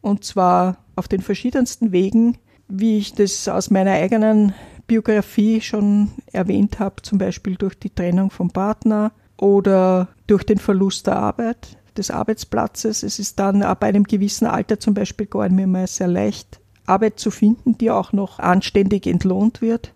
und 0.00 0.24
zwar 0.24 0.78
auf 0.94 1.08
den 1.08 1.20
verschiedensten 1.20 1.92
Wegen, 1.92 2.38
wie 2.68 2.98
ich 2.98 3.12
das 3.14 3.48
aus 3.48 3.70
meiner 3.70 3.92
eigenen 3.92 4.54
Biografie 4.86 5.60
schon 5.60 6.10
erwähnt 6.32 6.78
habe, 6.78 7.02
zum 7.02 7.18
Beispiel 7.18 7.56
durch 7.56 7.78
die 7.78 7.90
Trennung 7.90 8.30
vom 8.30 8.50
Partner 8.50 9.12
oder 9.36 10.08
durch 10.26 10.44
den 10.44 10.58
Verlust 10.58 11.06
der 11.06 11.16
Arbeit, 11.16 11.76
des 11.96 12.10
Arbeitsplatzes. 12.10 13.02
Es 13.02 13.18
ist 13.18 13.38
dann 13.38 13.62
ab 13.62 13.82
einem 13.82 14.04
gewissen 14.04 14.46
Alter 14.46 14.78
zum 14.78 14.94
Beispiel 14.94 15.26
gar 15.26 15.48
nicht 15.48 15.66
mehr 15.66 15.86
sehr 15.86 16.08
leicht, 16.08 16.60
Arbeit 16.86 17.18
zu 17.18 17.30
finden, 17.30 17.76
die 17.78 17.90
auch 17.90 18.12
noch 18.12 18.38
anständig 18.38 19.06
entlohnt 19.06 19.60
wird, 19.60 19.92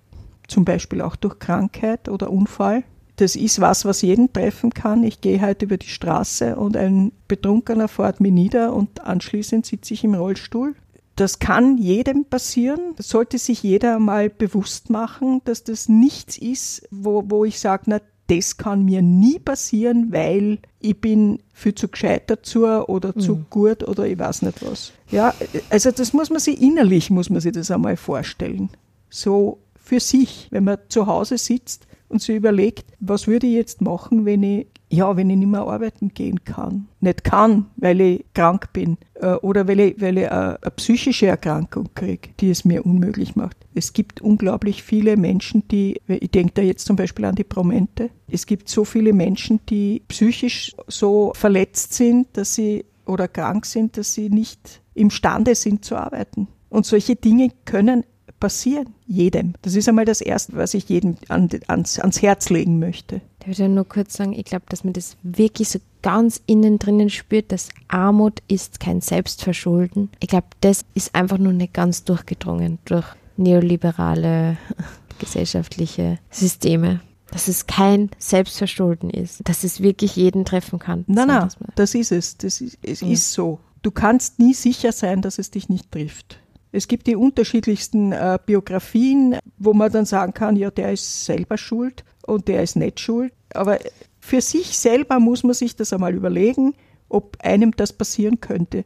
zum 0.49 0.65
Beispiel 0.65 1.03
auch 1.03 1.17
durch 1.17 1.39
Krankheit 1.39 2.09
oder 2.09 2.31
Unfall. 2.31 2.83
Das 3.17 3.37
ist 3.37 3.61
was, 3.61 3.85
was 3.85 4.03
jeden 4.03 4.33
treffen 4.33 4.71
kann. 4.71 5.05
Ich 5.05 5.21
gehe 5.21 5.41
heute 5.41 5.67
über 5.67 5.77
die 5.77 5.89
Straße 5.89 6.57
und 6.57 6.77
ein 6.77 7.13
Betrunkener 7.29 7.87
fährt 7.87 8.21
mir 8.21 8.33
nieder 8.33 8.73
und 8.73 9.05
anschließend 9.05 9.67
sitze 9.67 9.95
ich 9.95 10.05
im 10.05 10.15
Rollstuhl 10.15 10.75
das 11.21 11.39
kann 11.39 11.77
jedem 11.77 12.25
passieren. 12.25 12.95
Das 12.97 13.11
sollte 13.11 13.37
sich 13.37 13.63
jeder 13.63 13.99
mal 13.99 14.31
bewusst 14.31 14.89
machen, 14.89 15.43
dass 15.45 15.65
das 15.65 15.87
nichts 15.91 16.39
ist, 16.39 16.89
wo, 16.91 17.25
wo 17.27 17.45
ich 17.45 17.61
sage, 17.61 17.83
na, 17.87 18.01
das 18.29 18.57
kann 18.57 18.85
mir 18.87 19.03
nie 19.03 19.39
passieren, 19.39 20.13
weil 20.13 20.61
ich 20.79 20.99
bin 20.99 21.43
viel 21.53 21.75
zu 21.75 21.89
gescheit 21.89 22.31
dazu 22.31 22.65
oder 22.65 23.15
zu 23.15 23.37
mhm. 23.37 23.47
gut 23.51 23.87
oder 23.87 24.07
ich 24.07 24.19
weiß 24.19 24.43
nicht 24.43 24.65
was. 24.65 24.93
Ja, 25.11 25.35
also 25.69 25.91
das 25.91 26.15
muss 26.15 26.31
man 26.31 26.39
sich 26.39 26.63
innerlich, 26.63 27.11
muss 27.11 27.29
man 27.29 27.41
sich 27.41 27.53
das 27.53 27.71
einmal 27.71 27.99
vorstellen. 27.99 28.71
So 29.11 29.59
für 29.75 30.01
sich, 30.01 30.49
wenn 30.51 30.65
man 30.65 30.79
zu 30.89 31.07
Hause 31.07 31.37
sitzt 31.37 31.87
und 32.09 32.23
sich 32.23 32.37
überlegt, 32.37 32.85
was 32.99 33.27
würde 33.27 33.47
ich 33.47 33.55
jetzt 33.55 33.83
machen, 33.83 34.25
wenn 34.25 34.43
ich 34.43 34.69
ja, 34.93 35.17
wenn 35.17 35.31
ich 35.31 35.37
nicht 35.37 35.49
mehr 35.49 35.61
arbeiten 35.61 36.09
gehen 36.15 36.45
kann. 36.45 36.89
Nicht 37.01 37.25
kann, 37.25 37.67
weil 37.77 38.01
ich 38.01 38.25
krank 38.35 38.73
bin 38.73 38.99
oder 39.27 39.69
weil 39.69 39.81
ich, 39.81 40.01
weil 40.01 40.19
ich 40.19 40.31
eine, 40.31 40.63
eine 40.63 40.71
psychische 40.77 41.27
Erkrankung 41.27 41.89
kriege, 41.95 42.31
die 42.41 42.51
es 42.51 42.65
mir 42.65 42.85
unmöglich 42.85 43.37
macht. 43.37 43.57
Es 43.75 43.93
gibt 43.93 44.21
unglaublich 44.21 44.83
viele 44.83 45.17
Menschen, 45.17 45.67
die, 45.69 46.01
ich 46.09 46.31
denke 46.31 46.53
da 46.55 46.63
jetzt 46.63 46.87
zum 46.87 46.97
Beispiel 46.97 47.25
an 47.25 47.35
die 47.35 47.45
Promente, 47.45 48.11
es 48.29 48.47
gibt 48.47 48.69
so 48.69 48.85
viele 48.85 49.13
Menschen, 49.13 49.61
die 49.69 50.03
psychisch 50.09 50.75
so 50.87 51.33
verletzt 51.35 51.95
sind, 51.95 52.29
dass 52.35 52.55
sie 52.55 52.85
oder 53.07 53.29
krank 53.29 53.67
sind, 53.67 53.97
dass 53.97 54.15
sie 54.15 54.31
nicht 54.31 54.81
imstande 54.95 55.55
sind 55.55 55.85
zu 55.85 55.97
arbeiten. 55.97 56.49
Und 56.69 56.87
solche 56.87 57.17
Dinge 57.17 57.51
können 57.65 58.05
passieren, 58.39 58.95
jedem. 59.07 59.53
Das 59.63 59.75
ist 59.75 59.89
einmal 59.89 60.07
das 60.07 60.21
Erste, 60.21 60.57
was 60.57 60.75
ich 60.75 60.89
jedem 60.89 61.17
an, 61.29 61.49
ans, 61.69 61.99
ans 61.99 62.23
Herz 62.23 62.49
legen 62.49 62.79
möchte. 62.79 63.21
Ich 63.51 63.59
würde 63.59 63.75
nur 63.75 63.89
kurz 63.89 64.17
sagen, 64.17 64.33
ich 64.33 64.45
glaube, 64.45 64.67
dass 64.69 64.85
man 64.85 64.93
das 64.93 65.17
wirklich 65.25 65.71
so 65.71 65.81
ganz 66.03 66.41
innen 66.47 66.79
drinnen 66.79 67.11
spürt, 67.11 67.51
dass 67.51 67.69
Armut 67.89 68.41
ist 68.47 68.79
kein 68.79 69.01
Selbstverschulden. 69.01 70.09
Ich 70.21 70.29
glaube, 70.29 70.47
das 70.61 70.85
ist 70.95 71.17
einfach 71.17 71.37
nur 71.37 71.53
nicht 71.53 71.75
ganz 71.75 72.05
durchgedrungen 72.05 72.79
durch 72.85 73.07
neoliberale 73.37 74.57
gesellschaftliche 75.19 76.21
Systeme. 76.31 77.01
Dass 77.33 77.49
es 77.49 77.67
kein 77.67 78.11
Selbstverschulden 78.19 79.11
ist, 79.11 79.41
dass 79.49 79.65
es 79.65 79.81
wirklich 79.81 80.15
jeden 80.15 80.45
treffen 80.45 80.79
kann. 80.79 81.05
Nein, 81.09 81.27
nein, 81.27 81.49
das 81.75 81.97
ist 81.97 82.13
es. 82.13 82.37
Das 82.37 82.61
ist, 82.61 82.79
es 82.83 83.03
mhm. 83.03 83.11
ist 83.11 83.33
so. 83.33 83.59
Du 83.83 83.91
kannst 83.91 84.39
nie 84.39 84.55
sicher 84.55 84.93
sein, 84.93 85.23
dass 85.23 85.39
es 85.39 85.51
dich 85.51 85.69
nicht 85.69 85.91
trifft. 85.91 86.39
Es 86.73 86.87
gibt 86.87 87.09
die 87.09 87.17
unterschiedlichsten 87.17 88.13
äh, 88.13 88.39
Biografien, 88.47 89.39
wo 89.59 89.75
man 89.75 89.91
dann 89.91 90.07
sagen 90.07 90.35
kann, 90.35 90.55
ja, 90.55 90.71
der 90.71 90.93
ist 90.93 91.25
selber 91.25 91.59
schuld 91.59 92.05
und 92.31 92.49
der 92.49 92.63
ist 92.63 92.77
nicht 92.77 93.01
schuld. 93.01 93.33
Aber 93.55 93.79
für 94.21 94.41
sich 94.41 94.79
selber 94.79 95.19
muss 95.19 95.43
man 95.43 95.55
sich 95.55 95.77
das 95.77 95.93
einmal 95.93 96.15
überlegen, 96.15 96.75
ob 97.09 97.37
einem 97.43 97.73
das 97.73 97.93
passieren 97.93 98.41
könnte. 98.41 98.85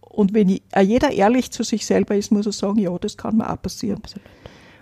Und 0.00 0.34
wenn 0.34 0.48
äh, 0.48 0.82
jeder 0.82 1.12
ehrlich 1.12 1.50
zu 1.52 1.62
sich 1.62 1.86
selber 1.86 2.16
ist, 2.16 2.32
muss 2.32 2.46
er 2.46 2.52
sagen, 2.52 2.78
ja, 2.78 2.96
das 2.98 3.16
kann 3.16 3.36
mir 3.36 3.50
auch 3.50 3.62
passieren. 3.62 3.98
Absolut. 3.98 4.26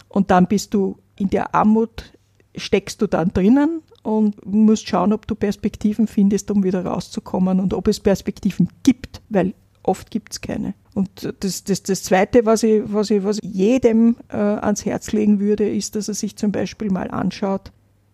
Und 0.08 0.30
dann 0.30 0.46
bist 0.46 0.72
du 0.72 0.96
in 1.16 1.28
der 1.28 1.54
Armut, 1.54 2.12
steckst 2.56 3.02
du 3.02 3.06
dann 3.06 3.32
drinnen 3.32 3.82
und 4.02 4.44
musst 4.46 4.88
schauen, 4.88 5.12
ob 5.12 5.26
du 5.26 5.34
Perspektiven 5.34 6.06
findest, 6.06 6.50
um 6.50 6.64
wieder 6.64 6.84
rauszukommen 6.84 7.60
und 7.60 7.74
ob 7.74 7.88
es 7.88 8.00
Perspektiven 8.00 8.70
gibt, 8.82 9.20
weil 9.28 9.52
oft 9.82 10.10
gibt 10.10 10.32
es 10.32 10.40
keine. 10.40 10.74
Und 10.94 11.34
das, 11.40 11.64
das, 11.64 11.82
das 11.82 12.02
Zweite, 12.02 12.46
was 12.46 12.62
ich, 12.62 12.82
was 12.86 13.10
ich, 13.10 13.22
was 13.22 13.38
ich 13.42 13.50
jedem 13.54 14.16
äh, 14.28 14.36
ans 14.36 14.84
Herz 14.84 15.12
legen 15.12 15.40
würde, 15.40 15.68
ist, 15.68 15.94
dass 15.94 16.08
er 16.08 16.14
sich 16.14 16.36
zum 16.36 16.52
Beispiel 16.52 16.90
mal 16.90 17.10
anschaut, 17.10 17.70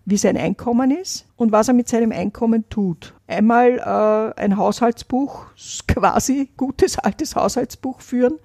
wie 0.07 0.17
sein 0.17 0.37
Einkommen 0.37 0.91
ist 0.91 1.27
und 1.37 1.53
was 1.53 1.69
er 1.69 1.75
mit 1.75 1.89
seinem 1.89 2.13
Einkommen 2.13 2.69
tut. 2.69 3.15
Einmal 3.27 3.79
äh, 3.79 4.41
ein 4.41 4.57
Haushaltsbuch, 4.57 5.47
quasi 5.89 6.51
gutes 6.57 6.99
altes 6.99 7.37
Haushaltsbuch 7.37 8.01
führen 8.01 8.39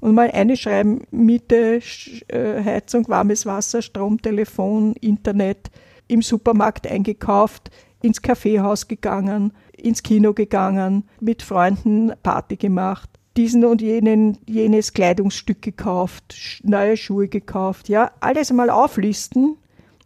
und 0.00 0.14
mal 0.14 0.30
eine 0.30 0.56
schreiben, 0.56 1.02
Miete, 1.10 1.80
äh, 2.28 2.64
Heizung, 2.64 3.08
warmes 3.08 3.44
Wasser, 3.44 3.82
Strom, 3.82 4.22
Telefon, 4.22 4.94
Internet, 5.00 5.70
im 6.06 6.22
Supermarkt 6.22 6.86
eingekauft, 6.86 7.70
ins 8.02 8.22
Kaffeehaus 8.22 8.88
gegangen, 8.88 9.52
ins 9.76 10.02
Kino 10.02 10.32
gegangen, 10.32 11.04
mit 11.20 11.42
Freunden 11.42 12.12
Party 12.22 12.56
gemacht, 12.56 13.10
diesen 13.36 13.64
und 13.64 13.82
jenen, 13.82 14.38
jenes 14.46 14.92
Kleidungsstück 14.92 15.62
gekauft, 15.62 16.60
neue 16.62 16.96
Schuhe 16.96 17.28
gekauft, 17.28 17.88
ja, 17.88 18.10
alles 18.20 18.50
einmal 18.50 18.70
auflisten 18.70 19.56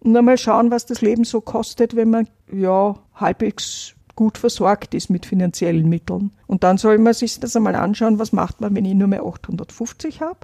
und 0.05 0.17
einmal 0.17 0.37
schauen, 0.37 0.71
was 0.71 0.85
das 0.87 1.01
Leben 1.01 1.25
so 1.25 1.41
kostet, 1.41 1.97
wenn 1.97 2.11
man 2.11 2.29
ja 2.53 2.95
halbwegs 3.15 3.95
gut 4.15 4.39
versorgt 4.39 4.95
ist 4.95 5.09
mit 5.11 5.27
finanziellen 5.27 5.89
Mitteln. 5.89 6.31
Und 6.47 6.63
dann 6.63 6.79
soll 6.79 6.99
man 6.99 7.15
sich 7.15 7.41
das 7.41 7.57
einmal 7.57 7.75
anschauen, 7.75 8.19
was 8.19 8.33
macht 8.33 8.61
man, 8.61 8.77
wenn 8.77 8.85
ich 8.85 8.95
nur 8.95 9.09
mehr 9.09 9.25
850 9.25 10.21
habe. 10.21 10.41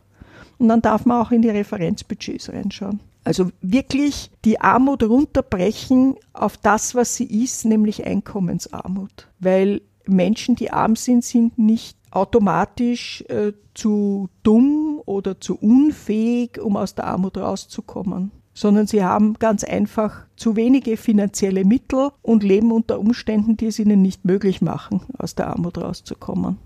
Und 0.59 0.69
dann 0.69 0.83
darf 0.83 1.05
man 1.05 1.21
auch 1.21 1.31
in 1.31 1.43
die 1.43 1.51
Referenzbudgets 1.51 2.49
reinschauen. 2.51 3.01
Also 3.23 3.51
wirklich 3.61 4.31
die 4.47 4.61
Armut 4.61 5.03
runterbrechen 5.03 6.17
auf 6.33 6.57
das, 6.57 6.95
was 6.95 7.15
sie 7.15 7.27
ist, 7.45 7.67
nämlich 7.67 8.07
Einkommensarmut. 8.07 9.29
Weil 9.41 9.83
Menschen, 10.07 10.57
die 10.57 10.73
arm 10.73 10.97
sind, 10.97 11.23
sind 11.23 11.59
nicht 11.59 11.99
automatisch 12.11 13.23
äh, 13.29 13.53
zu 13.75 14.31
dumm 14.43 15.01
oder 15.05 15.39
zu 15.39 15.57
unfähig, 15.57 16.59
um 16.61 16.77
aus 16.77 16.95
der 16.95 17.05
Armut 17.05 17.37
rauszukommen 17.37 18.33
sondern 18.55 18.87
sie 18.87 19.05
haben 19.05 19.35
ganz 19.35 19.65
einfach 19.65 20.25
zu 20.37 20.57
wenige 20.57 20.97
finanzielle 20.97 21.65
Mittel 21.65 22.11
und 22.23 22.43
leben 22.43 22.73
unter 22.73 22.99
Umständen, 22.99 23.57
die 23.57 23.67
es 23.67 23.79
ihnen 23.79 24.03
nicht 24.03 24.25
möglich 24.25 24.61
machen, 24.61 25.03
aus 25.19 25.35
der 25.35 25.49
Armut 25.49 25.79
rauszukommen. 25.79 26.59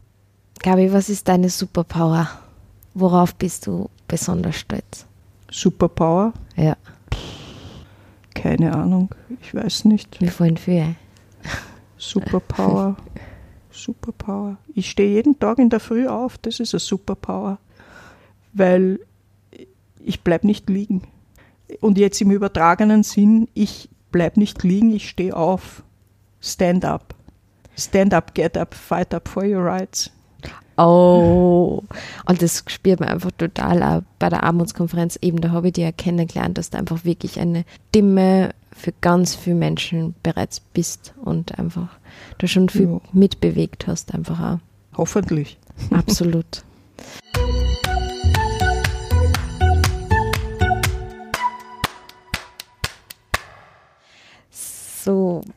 Gabi, 0.63 0.93
was 0.93 1.09
ist 1.09 1.29
deine 1.29 1.51
Superpower? 1.51 2.29
Worauf 2.95 3.35
bist 3.35 3.67
du 3.67 3.91
besonders 4.09 4.57
stolz? 4.57 5.07
Superpower? 5.51 6.33
Ja. 6.57 6.77
Keine 8.35 8.75
Ahnung, 8.75 9.11
ich 9.43 9.55
weiß 9.55 9.85
nicht. 9.85 10.21
Wie 10.21 10.29
vorhin 10.29 10.57
für? 10.57 10.95
Superpower. 11.99 12.97
Superpower. 13.71 14.57
Ich 14.75 14.91
stehe 14.91 15.11
jeden 15.11 15.39
Tag 15.39 15.59
in 15.59 15.71
der 15.71 15.81
Früh 15.81 16.07
auf, 16.07 16.39
das 16.39 16.61
ist 16.61 16.75
eine 16.75 16.81
Superpower. 16.81 17.59
Weil 18.53 19.01
ich 20.05 20.23
bleibe 20.23 20.47
nicht 20.47 20.69
liegen. 20.69 21.03
Und 21.81 21.99
jetzt 21.99 22.21
im 22.21 22.31
übertragenen 22.31 23.03
Sinn, 23.03 23.49
ich 23.55 23.89
bleibe 24.11 24.39
nicht 24.41 24.63
liegen, 24.63 24.95
ich 24.95 25.09
stehe 25.09 25.37
auf. 25.37 25.83
Stand 26.41 26.85
up. 26.85 27.15
Stand 27.77 28.15
up, 28.15 28.35
get 28.35 28.57
up, 28.57 28.75
fight 28.75 29.15
up 29.15 29.29
for 29.29 29.45
your 29.45 29.65
rights. 29.65 30.11
Oh, 30.77 31.85
und 32.27 32.43
das 32.43 32.65
spürt 32.67 32.99
man 32.99 33.09
einfach 33.09 33.31
total 33.33 33.83
auch 33.83 34.03
bei 34.19 34.29
der 34.29 34.43
Armutskonferenz. 34.43 35.19
Eben, 35.23 35.41
da 35.41 35.51
habe 35.51 35.69
ich 35.69 35.75
dir 35.75 35.85
ja 35.85 35.93
kennengelernt, 35.93 36.59
dass 36.59 36.71
du 36.71 36.79
einfach 36.79 37.05
wirklich 37.05 37.39
eine 37.39 37.65
Stimme 37.89 38.51
für 38.73 38.93
ganz 39.01 39.37
viele 39.37 39.57
Menschen 39.57 40.15
bereits 40.23 40.59
bist 40.61 41.15
und 41.25 41.59
einfach 41.59 41.89
da 42.39 42.49
schon 42.49 42.69
viel 42.69 42.89
ja. 42.89 43.01
mitbewegt 43.13 43.87
hast, 43.87 44.15
einfach 44.15 44.41
auch. 44.41 44.59
Hoffentlich. 44.97 45.59
Absolut. 45.91 46.65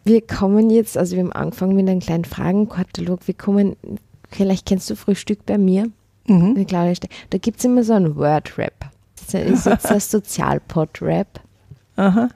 wir 0.08 0.22
kommen 0.22 0.70
jetzt, 0.70 0.98
also 0.98 1.16
wir 1.16 1.24
haben 1.24 1.34
angefangen 1.34 1.76
mit 1.76 1.88
einem 1.88 2.00
kleinen 2.00 2.26
Fragenkatalog. 2.26 3.28
Wir 3.28 3.34
kommen, 3.34 3.76
vielleicht 4.30 4.66
kennst 4.66 4.90
du 4.90 4.96
Frühstück 4.96 5.46
bei 5.46 5.58
mir. 5.58 5.90
Mhm. 6.28 6.66
Da 6.68 7.38
gibt 7.38 7.60
es 7.60 7.66
immer 7.66 7.84
so 7.84 7.94
einen 7.94 8.16
Word-Rap. 8.16 8.92
Das 9.16 9.42
ist 9.42 9.66
jetzt 9.66 9.90
das 9.90 10.12
Sozialpod-Rap. 10.12 11.40
Aha. 11.96 12.30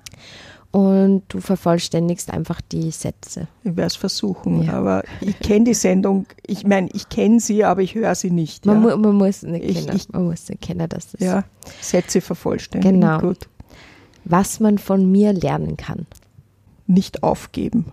Und 0.72 1.24
du 1.28 1.42
vervollständigst 1.42 2.32
einfach 2.32 2.62
die 2.62 2.92
Sätze. 2.92 3.48
Ich 3.64 3.76
werde 3.76 3.88
es 3.88 3.98
versuchen, 3.98 4.64
ja. 4.64 4.74
aber 4.74 5.04
ich 5.20 5.38
kenne 5.40 5.66
die 5.66 5.74
Sendung, 5.74 6.26
ich 6.48 6.66
meine, 6.66 6.88
ich 6.94 7.10
kenne 7.10 7.42
sie, 7.42 7.66
aber 7.66 7.82
ich 7.82 7.94
höre 7.94 8.16
sie 8.16 8.32
nicht. 8.32 8.66
Man, 8.66 8.82
ja. 8.88 8.96
mu 8.96 9.02
man, 9.02 9.16
muss 9.16 9.44
nicht 9.44 9.66
ich, 9.66 9.86
kennen, 9.86 9.98
ich, 9.98 10.10
man 10.10 10.28
muss 10.28 10.48
nicht 10.48 10.62
kennen, 10.62 10.88
dass 10.88 11.12
das 11.12 11.20
ja, 11.20 11.44
Sätze 11.82 12.22
vervollständigen. 12.22 13.02
Genau. 13.02 13.20
Gut. 13.20 13.50
Was 14.24 14.62
man 14.62 14.78
von 14.78 15.12
mir 15.12 15.34
lernen 15.34 15.76
kann 15.76 16.06
nicht 16.88 17.24
aufgeben. 17.24 17.92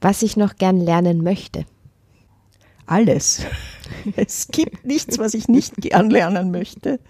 Was 0.00 0.22
ich 0.22 0.36
noch 0.36 0.56
gern 0.56 0.80
lernen 0.80 1.22
möchte. 1.22 1.64
Alles. 2.86 3.42
Es 4.16 4.48
gibt 4.48 4.84
nichts, 4.84 5.18
was 5.18 5.32
ich 5.32 5.48
nicht 5.48 5.76
gern 5.76 6.10
lernen 6.10 6.50
möchte. 6.50 7.00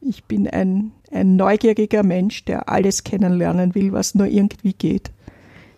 Ich 0.00 0.24
bin 0.24 0.48
ein, 0.48 0.92
ein 1.10 1.34
neugieriger 1.34 2.04
Mensch, 2.04 2.44
der 2.44 2.68
alles 2.68 3.02
kennenlernen 3.02 3.74
will, 3.74 3.92
was 3.92 4.14
nur 4.14 4.28
irgendwie 4.28 4.72
geht. 4.72 5.10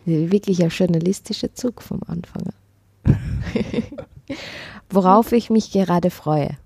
Wirklich 0.04 0.62
ein 0.62 0.68
journalistischer 0.68 1.54
Zug 1.54 1.82
vom 1.82 2.00
Anfang. 2.06 2.52
Worauf 4.90 5.32
ich 5.32 5.48
mich 5.48 5.72
gerade 5.72 6.10
freue. 6.10 6.58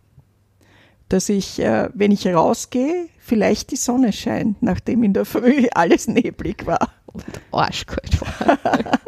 Dass 1.08 1.28
ich, 1.28 1.60
äh, 1.60 1.88
wenn 1.94 2.10
ich 2.10 2.26
rausgehe, 2.26 3.06
vielleicht 3.18 3.70
die 3.70 3.76
Sonne 3.76 4.12
scheint, 4.12 4.62
nachdem 4.62 5.04
in 5.04 5.12
der 5.12 5.24
Früh 5.24 5.68
alles 5.72 6.08
neblig 6.08 6.66
war 6.66 6.90
arschkalt 7.50 8.20
war. 8.20 8.58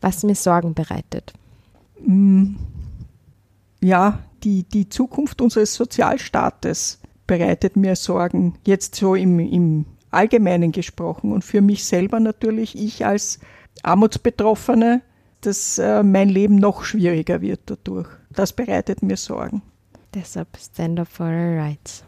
Was 0.00 0.22
mir 0.22 0.34
Sorgen 0.34 0.74
bereitet. 0.74 1.32
Mm. 2.04 2.54
Ja, 3.80 4.20
die, 4.44 4.64
die 4.64 4.88
Zukunft 4.88 5.40
unseres 5.40 5.74
Sozialstaates 5.74 7.00
bereitet 7.26 7.76
mir 7.76 7.96
Sorgen, 7.96 8.54
jetzt 8.66 8.94
so 8.94 9.14
im, 9.14 9.38
im 9.38 9.86
Allgemeinen 10.10 10.72
gesprochen 10.72 11.32
und 11.32 11.44
für 11.44 11.60
mich 11.60 11.84
selber 11.84 12.20
natürlich, 12.20 12.76
ich 12.76 13.06
als 13.06 13.40
Armutsbetroffene, 13.82 15.02
dass 15.40 15.78
äh, 15.78 16.02
mein 16.02 16.28
Leben 16.28 16.56
noch 16.56 16.84
schwieriger 16.84 17.40
wird 17.40 17.60
dadurch. 17.66 18.08
Das 18.30 18.52
bereitet 18.52 19.02
mir 19.02 19.16
Sorgen. 19.16 19.62
Deshalb 20.14 20.48
stand 20.58 21.00
up 21.00 21.08
for 21.08 21.26
our 21.26 21.58
rights. 21.58 22.04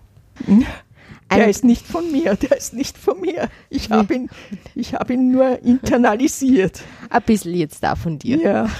Der 1.36 1.48
ist 1.48 1.64
nicht 1.64 1.86
von 1.86 2.10
mir, 2.10 2.34
der 2.36 2.56
ist 2.56 2.74
nicht 2.74 2.96
von 2.96 3.20
mir. 3.20 3.48
Ich 3.70 3.90
habe 3.90 4.14
ihn, 4.14 4.30
hab 4.76 5.10
ihn 5.10 5.32
nur 5.32 5.62
internalisiert. 5.62 6.82
Ein 7.10 7.22
bisschen 7.22 7.54
jetzt 7.54 7.82
da 7.82 7.96
von 7.96 8.18
dir. 8.18 8.38
Ja. 8.38 8.70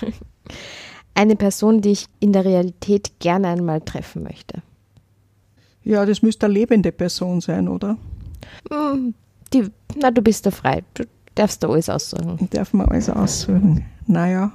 Eine 1.14 1.36
Person, 1.36 1.80
die 1.80 1.92
ich 1.92 2.07
in 2.20 2.32
der 2.32 2.44
Realität 2.44 3.12
gerne 3.20 3.48
einmal 3.48 3.80
treffen 3.80 4.24
möchte. 4.24 4.62
Ja, 5.84 6.05
das 6.07 6.22
müsste 6.22 6.46
eine 6.46 6.55
lebende 6.55 6.90
Person 6.90 7.40
sein, 7.40 7.68
oder? 7.68 7.96
Hm, 8.70 9.14
die, 9.52 9.70
na, 9.96 10.11
du 10.11 10.22
bist 10.22 10.46
da 10.46 10.50
frei. 10.50 10.82
Du 10.94 11.05
darfst 11.34 11.62
da 11.62 11.68
alles 11.68 11.88
aussuchen. 11.88 12.38
Ich 12.40 12.50
darf 12.50 12.72
mir 12.72 12.88
alles 12.90 13.09
aussuchen. 13.11 13.84
Naja, 14.07 14.52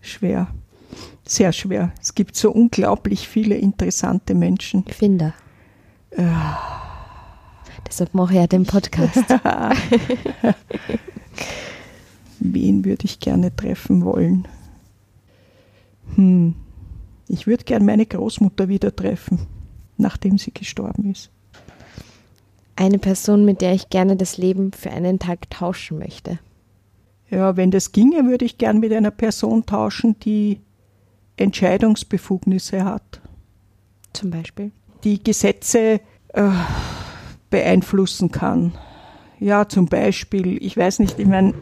schwer. 0.00 0.48
Sehr 1.24 1.52
schwer. 1.52 1.92
Es 2.00 2.14
gibt 2.14 2.36
so 2.36 2.50
unglaublich 2.50 3.28
viele 3.28 3.56
interessante 3.56 4.34
Menschen. 4.34 4.84
Finder. 4.84 5.34
Ja. 6.16 6.89
Deshalb 7.90 8.14
mache 8.14 8.34
ich 8.34 8.38
ja 8.38 8.46
den 8.46 8.64
Podcast. 8.64 9.16
Wen 12.40 12.84
würde 12.84 13.04
ich 13.04 13.18
gerne 13.20 13.54
treffen 13.54 14.04
wollen? 14.04 14.46
Hm. 16.14 16.54
Ich 17.28 17.46
würde 17.46 17.64
gerne 17.64 17.84
meine 17.84 18.06
Großmutter 18.06 18.68
wieder 18.68 18.94
treffen, 18.94 19.40
nachdem 19.96 20.38
sie 20.38 20.52
gestorben 20.52 21.10
ist. 21.10 21.30
Eine 22.76 22.98
Person, 22.98 23.44
mit 23.44 23.60
der 23.60 23.74
ich 23.74 23.90
gerne 23.90 24.16
das 24.16 24.38
Leben 24.38 24.72
für 24.72 24.90
einen 24.90 25.18
Tag 25.18 25.50
tauschen 25.50 25.98
möchte. 25.98 26.38
Ja, 27.28 27.56
wenn 27.56 27.70
das 27.70 27.92
ginge, 27.92 28.24
würde 28.24 28.44
ich 28.44 28.58
gerne 28.58 28.80
mit 28.80 28.92
einer 28.92 29.10
Person 29.10 29.66
tauschen, 29.66 30.18
die 30.20 30.60
Entscheidungsbefugnisse 31.36 32.84
hat. 32.84 33.20
Zum 34.12 34.30
Beispiel? 34.30 34.72
die 35.04 35.22
Gesetze 35.22 36.00
äh, 36.28 36.50
beeinflussen 37.50 38.30
kann. 38.30 38.72
Ja, 39.38 39.68
zum 39.68 39.86
Beispiel, 39.86 40.62
ich 40.62 40.76
weiß 40.76 40.98
nicht, 40.98 41.18
ich 41.18 41.26
meine, 41.26 41.54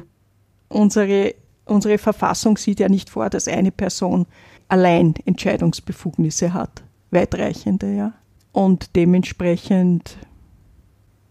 unsere, 0.68 1.34
unsere 1.64 1.98
Verfassung 1.98 2.56
sieht 2.56 2.80
ja 2.80 2.88
nicht 2.88 3.10
vor, 3.10 3.30
dass 3.30 3.48
eine 3.48 3.70
Person 3.70 4.26
allein 4.68 5.14
Entscheidungsbefugnisse 5.24 6.52
hat, 6.52 6.82
weitreichende, 7.10 7.94
ja. 7.94 8.12
Und 8.52 8.96
dementsprechend 8.96 10.18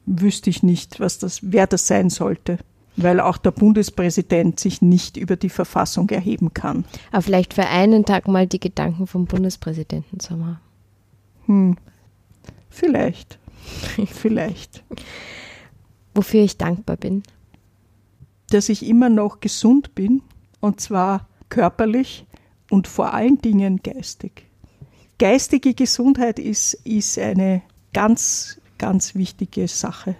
wüsste 0.05 0.49
ich 0.49 0.63
nicht, 0.63 0.99
was 0.99 1.19
das, 1.19 1.39
wer 1.43 1.67
das 1.67 1.87
sein 1.87 2.09
sollte 2.09 2.59
weil 2.97 3.19
auch 3.19 3.37
der 3.37 3.51
Bundespräsident 3.51 4.59
sich 4.59 4.81
nicht 4.81 5.17
über 5.17 5.35
die 5.35 5.49
Verfassung 5.49 6.09
erheben 6.09 6.53
kann. 6.53 6.83
Aber 7.11 7.21
vielleicht 7.21 7.53
für 7.53 7.67
einen 7.67 8.03
Tag 8.03 8.27
mal 8.27 8.47
die 8.47 8.59
Gedanken 8.59 9.07
vom 9.07 9.25
Bundespräsidenten 9.25 10.19
zu 10.19 10.35
machen. 10.35 10.59
Hm. 11.45 11.77
Vielleicht. 12.69 13.39
Vielleicht. 14.07 14.83
Wofür 16.13 16.43
ich 16.43 16.57
dankbar 16.57 16.97
bin. 16.97 17.23
Dass 18.49 18.69
ich 18.69 18.85
immer 18.85 19.09
noch 19.09 19.39
gesund 19.39 19.93
bin, 19.95 20.21
und 20.59 20.79
zwar 20.79 21.27
körperlich 21.49 22.25
und 22.69 22.87
vor 22.87 23.13
allen 23.13 23.39
Dingen 23.39 23.81
geistig. 23.83 24.45
Geistige 25.19 25.73
Gesundheit 25.73 26.39
ist, 26.39 26.73
ist 26.85 27.17
eine 27.17 27.61
ganz, 27.93 28.59
ganz 28.77 29.15
wichtige 29.15 29.67
Sache. 29.67 30.15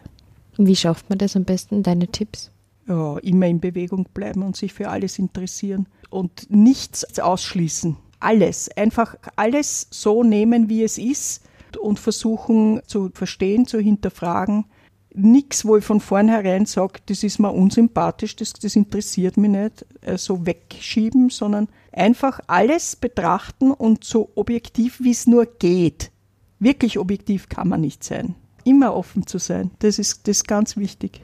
Wie 0.58 0.76
schafft 0.76 1.10
man 1.10 1.20
das 1.20 1.36
am 1.36 1.46
besten? 1.46 1.84
Deine 1.84 2.08
Tipps? 2.08 2.52
ja, 2.88 3.18
immer 3.20 3.48
in 3.48 3.60
Bewegung 3.60 4.08
bleiben 4.14 4.44
und 4.44 4.56
sich 4.56 4.74
für 4.74 4.90
alles 4.90 5.20
interessieren 5.20 5.88
und 6.10 6.50
nichts 6.50 7.20
ausschließen. 7.20 7.98
Alles, 8.20 8.70
einfach 8.76 9.16
alles 9.36 9.88
so 9.92 10.24
nehmen, 10.24 10.70
wie 10.70 10.84
es 10.84 10.98
ist 10.98 11.44
und 11.78 12.00
versuchen 12.00 12.82
zu 12.88 13.10
verstehen, 13.14 13.68
zu 13.68 13.80
hinterfragen. 13.80 14.66
Nichts, 15.14 15.66
wo 15.66 15.78
ich 15.78 15.84
von 15.84 16.00
vornherein 16.00 16.66
sage, 16.66 17.00
das 17.08 17.24
ist 17.24 17.40
mir 17.40 17.52
unsympathisch, 17.52 18.36
das, 18.36 18.54
das 18.54 18.76
interessiert 18.76 19.38
mich 19.38 19.50
nicht, 19.50 19.86
äh, 20.02 20.18
so 20.18 20.46
wegschieben, 20.46 21.30
sondern 21.30 21.70
einfach 21.92 22.40
alles 22.48 22.96
betrachten 22.96 23.72
und 23.72 24.04
so 24.04 24.30
objektiv, 24.36 25.00
wie 25.02 25.12
es 25.12 25.26
nur 25.26 25.46
geht. 25.46 26.12
Wirklich 26.60 27.00
objektiv 27.00 27.50
kann 27.50 27.70
man 27.70 27.82
nicht 27.82 28.04
sein. 28.04 28.36
Immer 28.64 28.94
offen 28.94 29.26
zu 29.26 29.40
sein, 29.40 29.72
das 29.80 29.98
ist, 29.98 30.28
das 30.28 30.38
ist 30.38 30.48
ganz 30.48 30.78
wichtig 30.78 31.22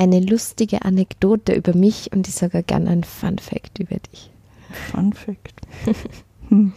eine 0.00 0.20
lustige 0.20 0.82
Anekdote 0.82 1.52
über 1.52 1.76
mich 1.76 2.10
und 2.12 2.26
ich 2.26 2.34
sage 2.34 2.62
gerne 2.62 2.88
ein 2.88 3.04
Fun 3.04 3.38
Fact 3.38 3.80
über 3.80 3.96
dich. 3.96 4.30
Fun 4.90 5.12
Fact. 5.12 5.60
Hm. 6.48 6.72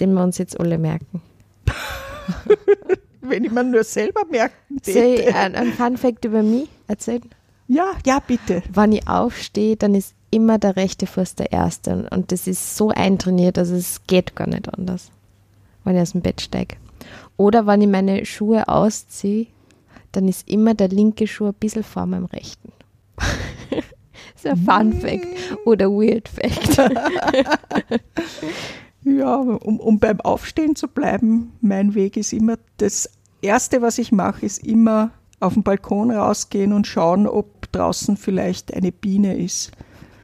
Den 0.00 0.12
wir 0.14 0.24
uns 0.24 0.38
jetzt 0.38 0.58
alle 0.58 0.76
merken. 0.76 1.22
Wenn 3.20 3.44
ich 3.44 3.50
mir 3.50 3.64
nur 3.64 3.84
selber 3.84 4.24
merken 4.30 4.80
täte. 4.82 4.98
Soll 4.98 5.28
ich 5.28 5.34
ein, 5.34 5.54
ein 5.54 5.72
Fun 5.72 5.96
Fact 5.96 6.24
über 6.24 6.42
mich 6.42 6.68
erzählen? 6.88 7.22
Ja, 7.66 7.92
ja, 8.04 8.20
bitte. 8.20 8.62
Wenn 8.70 8.92
ich 8.92 9.08
aufstehe, 9.08 9.76
dann 9.76 9.94
ist 9.94 10.14
immer 10.30 10.58
der 10.58 10.76
rechte 10.76 11.06
Fuß 11.06 11.36
der 11.36 11.52
erste. 11.52 12.08
Und 12.10 12.32
das 12.32 12.46
ist 12.46 12.76
so 12.76 12.90
eintrainiert, 12.90 13.56
also 13.56 13.74
es 13.74 14.02
geht 14.06 14.36
gar 14.36 14.46
nicht 14.46 14.72
anders, 14.74 15.10
wenn 15.84 15.96
ich 15.96 16.02
aus 16.02 16.12
dem 16.12 16.20
Bett 16.20 16.40
steige. 16.42 16.76
Oder 17.36 17.66
wenn 17.66 17.80
ich 17.80 17.88
meine 17.88 18.26
Schuhe 18.26 18.68
ausziehe, 18.68 19.46
dann 20.12 20.28
ist 20.28 20.48
immer 20.48 20.74
der 20.74 20.88
linke 20.88 21.26
Schuh 21.26 21.48
ein 21.48 21.54
bisschen 21.54 21.82
vor 21.82 22.06
meinem 22.06 22.26
rechten. 22.26 22.72
das 23.70 23.84
ist 24.36 24.46
ein 24.46 24.58
Fun 24.58 24.92
Fact 24.92 25.26
oder 25.64 25.90
Weird 25.90 26.28
Fact. 26.28 26.78
ja, 29.04 29.36
um, 29.36 29.80
um 29.80 29.98
beim 29.98 30.20
Aufstehen 30.20 30.76
zu 30.76 30.88
bleiben, 30.88 31.52
mein 31.60 31.94
Weg 31.94 32.16
ist 32.16 32.32
immer, 32.32 32.56
das 32.78 33.10
Erste, 33.42 33.82
was 33.82 33.98
ich 33.98 34.12
mache, 34.12 34.46
ist 34.46 34.66
immer 34.66 35.10
auf 35.40 35.54
den 35.54 35.62
Balkon 35.62 36.10
rausgehen 36.10 36.72
und 36.72 36.86
schauen, 36.86 37.26
ob 37.26 37.70
draußen 37.72 38.16
vielleicht 38.16 38.72
eine 38.72 38.92
Biene 38.92 39.36
ist 39.36 39.72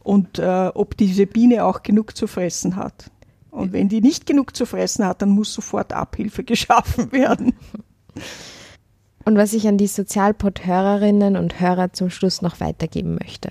und 0.03 0.39
äh, 0.39 0.71
ob 0.75 0.97
diese 0.97 1.27
Biene 1.27 1.65
auch 1.65 1.83
genug 1.83 2.17
zu 2.17 2.27
fressen 2.27 2.77
hat. 2.77 3.11
Und 3.51 3.73
wenn 3.73 3.89
die 3.89 4.01
nicht 4.01 4.27
genug 4.27 4.57
zu 4.57 4.65
fressen 4.65 5.05
hat, 5.05 5.21
dann 5.21 5.31
muss 5.31 5.53
sofort 5.53 5.93
Abhilfe 5.93 6.45
geschaffen 6.45 7.13
werden. 7.13 7.53
und 9.27 9.37
was 9.37 9.53
ich 9.53 9.69
an 9.69 9.77
die 9.77 9.89
Sozialpod-Hörerinnen 9.89 11.37
und 11.37 11.61
Hörer 11.61 11.93
zum 11.93 12.09
Schluss 12.09 12.41
noch 12.41 12.61
weitergeben 12.61 13.19
möchte. 13.21 13.51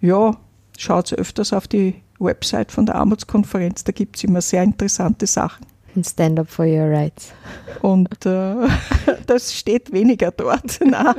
Ja, 0.00 0.36
schaut 0.76 1.12
öfters 1.12 1.52
auf 1.52 1.68
die 1.68 2.02
Website 2.24 2.72
von 2.72 2.86
der 2.86 2.96
Armutskonferenz, 2.96 3.84
da 3.84 3.92
gibt 3.92 4.16
es 4.16 4.24
immer 4.24 4.40
sehr 4.40 4.62
interessante 4.62 5.26
Sachen. 5.26 5.66
Und 5.94 6.06
Stand 6.06 6.40
Up 6.40 6.48
for 6.48 6.66
Your 6.66 6.90
Rights. 6.90 7.32
Und 7.80 8.26
äh, 8.26 8.68
das 9.26 9.54
steht 9.54 9.92
weniger 9.92 10.32
dort. 10.32 10.80
Na. 10.84 11.14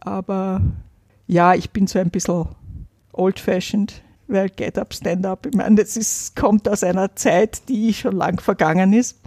Aber 0.00 0.60
ja, 1.26 1.54
ich 1.54 1.70
bin 1.70 1.86
so 1.86 1.98
ein 1.98 2.10
bisschen 2.10 2.46
old-fashioned, 3.12 4.02
weil 4.26 4.50
Get 4.50 4.78
Up, 4.78 4.92
Stand 4.92 5.24
Up, 5.24 5.46
ich 5.46 5.54
meine, 5.54 5.76
das 5.76 5.96
ist, 5.96 6.36
kommt 6.36 6.68
aus 6.68 6.82
einer 6.84 7.16
Zeit, 7.16 7.68
die 7.68 7.94
schon 7.94 8.16
lang 8.16 8.40
vergangen 8.40 8.92
ist. 8.92 9.18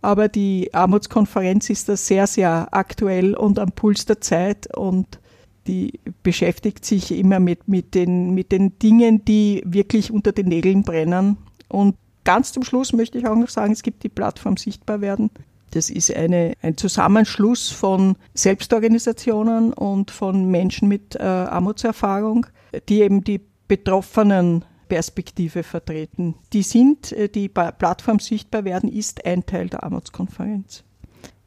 Aber 0.00 0.28
die 0.28 0.74
Armutskonferenz 0.74 1.70
ist 1.70 1.88
da 1.88 1.96
sehr, 1.96 2.26
sehr 2.26 2.68
aktuell 2.72 3.34
und 3.34 3.60
am 3.60 3.70
Puls 3.70 4.04
der 4.04 4.20
Zeit 4.20 4.76
und 4.76 5.20
die 5.66 6.00
beschäftigt 6.22 6.84
sich 6.84 7.12
immer 7.12 7.40
mit, 7.40 7.68
mit, 7.68 7.94
den, 7.94 8.34
mit 8.34 8.52
den 8.52 8.78
Dingen, 8.78 9.24
die 9.24 9.62
wirklich 9.64 10.10
unter 10.10 10.32
den 10.32 10.48
Nägeln 10.48 10.82
brennen. 10.82 11.38
Und 11.68 11.96
ganz 12.24 12.52
zum 12.52 12.64
Schluss 12.64 12.92
möchte 12.92 13.18
ich 13.18 13.26
auch 13.26 13.36
noch 13.36 13.48
sagen, 13.48 13.72
es 13.72 13.82
gibt 13.82 14.02
die 14.02 14.08
Plattform 14.08 14.56
Sichtbar 14.56 15.00
werden. 15.00 15.30
Das 15.70 15.88
ist 15.88 16.14
eine, 16.14 16.54
ein 16.60 16.76
Zusammenschluss 16.76 17.70
von 17.70 18.16
Selbstorganisationen 18.34 19.72
und 19.72 20.10
von 20.10 20.50
Menschen 20.50 20.86
mit 20.88 21.16
äh, 21.16 21.22
Armutserfahrung, 21.22 22.46
die 22.88 23.00
eben 23.00 23.24
die 23.24 23.40
Betroffenen 23.68 24.66
Perspektive 24.88 25.62
vertreten. 25.62 26.34
Die 26.52 26.62
sind, 26.62 27.12
äh, 27.12 27.30
die 27.30 27.48
Plattform 27.48 28.18
sichtbar 28.18 28.64
werden, 28.64 28.90
ist 28.90 29.24
ein 29.24 29.46
Teil 29.46 29.70
der 29.70 29.82
Armutskonferenz. 29.84 30.84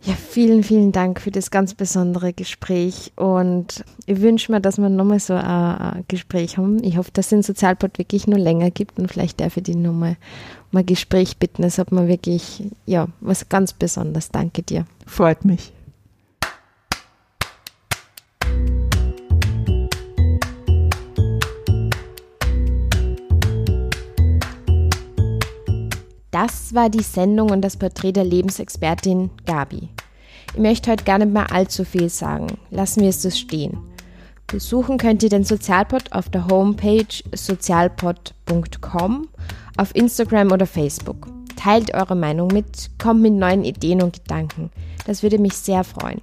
Ja, 0.06 0.14
vielen, 0.14 0.62
vielen 0.62 0.92
Dank 0.92 1.20
für 1.20 1.32
das 1.32 1.50
ganz 1.50 1.74
besondere 1.74 2.32
Gespräch 2.32 3.12
und 3.16 3.84
ich 4.06 4.22
wünsche 4.22 4.52
mir, 4.52 4.62
dass 4.62 4.78
wir 4.78 4.88
nochmal 4.90 5.20
so 5.20 5.34
ein 5.34 6.06
Gespräch 6.08 6.60
haben. 6.60 6.84
Ich 6.84 6.98
hoffe, 6.98 7.10
dass 7.12 7.26
es 7.26 7.30
den 7.30 7.42
Sozialpod 7.42 7.98
wirklich 7.98 8.28
nur 8.28 8.38
länger 8.38 8.70
gibt 8.70 9.00
und 9.00 9.12
vielleicht 9.12 9.42
darf 9.42 9.58
ich 9.58 9.64
die 9.64 9.74
nochmal 9.74 10.16
um 10.72 10.78
ein 10.78 10.86
Gespräch 10.86 11.38
bitten. 11.38 11.64
Es 11.64 11.80
hat 11.80 11.92
mir 11.92 12.08
wirklich, 12.08 12.66
ja, 12.86 13.08
was 13.20 13.50
ganz 13.50 13.74
Besonderes. 13.74 14.30
Danke 14.30 14.62
dir. 14.62 14.86
Freut 15.08 15.44
mich. 15.44 15.72
Das 26.36 26.76
war 26.76 26.90
die 26.90 27.02
Sendung 27.02 27.50
und 27.50 27.62
das 27.62 27.78
Porträt 27.78 28.12
der 28.12 28.26
Lebensexpertin 28.26 29.30
Gabi. 29.46 29.88
Ich 30.54 30.60
möchte 30.60 30.92
heute 30.92 31.06
gar 31.06 31.18
nicht 31.18 31.32
mehr 31.32 31.50
allzu 31.50 31.86
viel 31.86 32.10
sagen. 32.10 32.48
Lassen 32.72 33.04
wir 33.04 33.08
es 33.08 33.22
so 33.22 33.30
stehen. 33.30 33.78
Besuchen 34.46 34.98
könnt 34.98 35.24
ihr 35.24 35.30
den 35.30 35.46
Sozialpod 35.46 36.12
auf 36.12 36.28
der 36.28 36.46
Homepage 36.48 37.24
sozialpod.com, 37.34 39.30
auf 39.78 39.96
Instagram 39.96 40.52
oder 40.52 40.66
Facebook. 40.66 41.28
Teilt 41.56 41.94
eure 41.94 42.18
Meinung 42.18 42.50
mit, 42.50 42.90
kommt 43.02 43.22
mit 43.22 43.32
neuen 43.32 43.64
Ideen 43.64 44.02
und 44.02 44.22
Gedanken. 44.22 44.72
Das 45.06 45.24
würde 45.24 45.40
mich 45.40 45.54
sehr 45.54 45.86
freuen. 45.86 46.22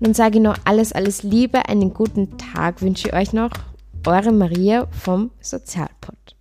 Dann 0.00 0.12
sage 0.12 0.36
ich 0.36 0.44
noch 0.44 0.58
alles, 0.66 0.92
alles 0.92 1.22
Liebe, 1.22 1.66
einen 1.66 1.94
guten 1.94 2.36
Tag 2.36 2.82
wünsche 2.82 3.08
ich 3.08 3.14
euch 3.14 3.32
noch. 3.32 3.52
Eure 4.06 4.32
Maria 4.32 4.86
vom 4.90 5.30
Sozialpod. 5.40 6.36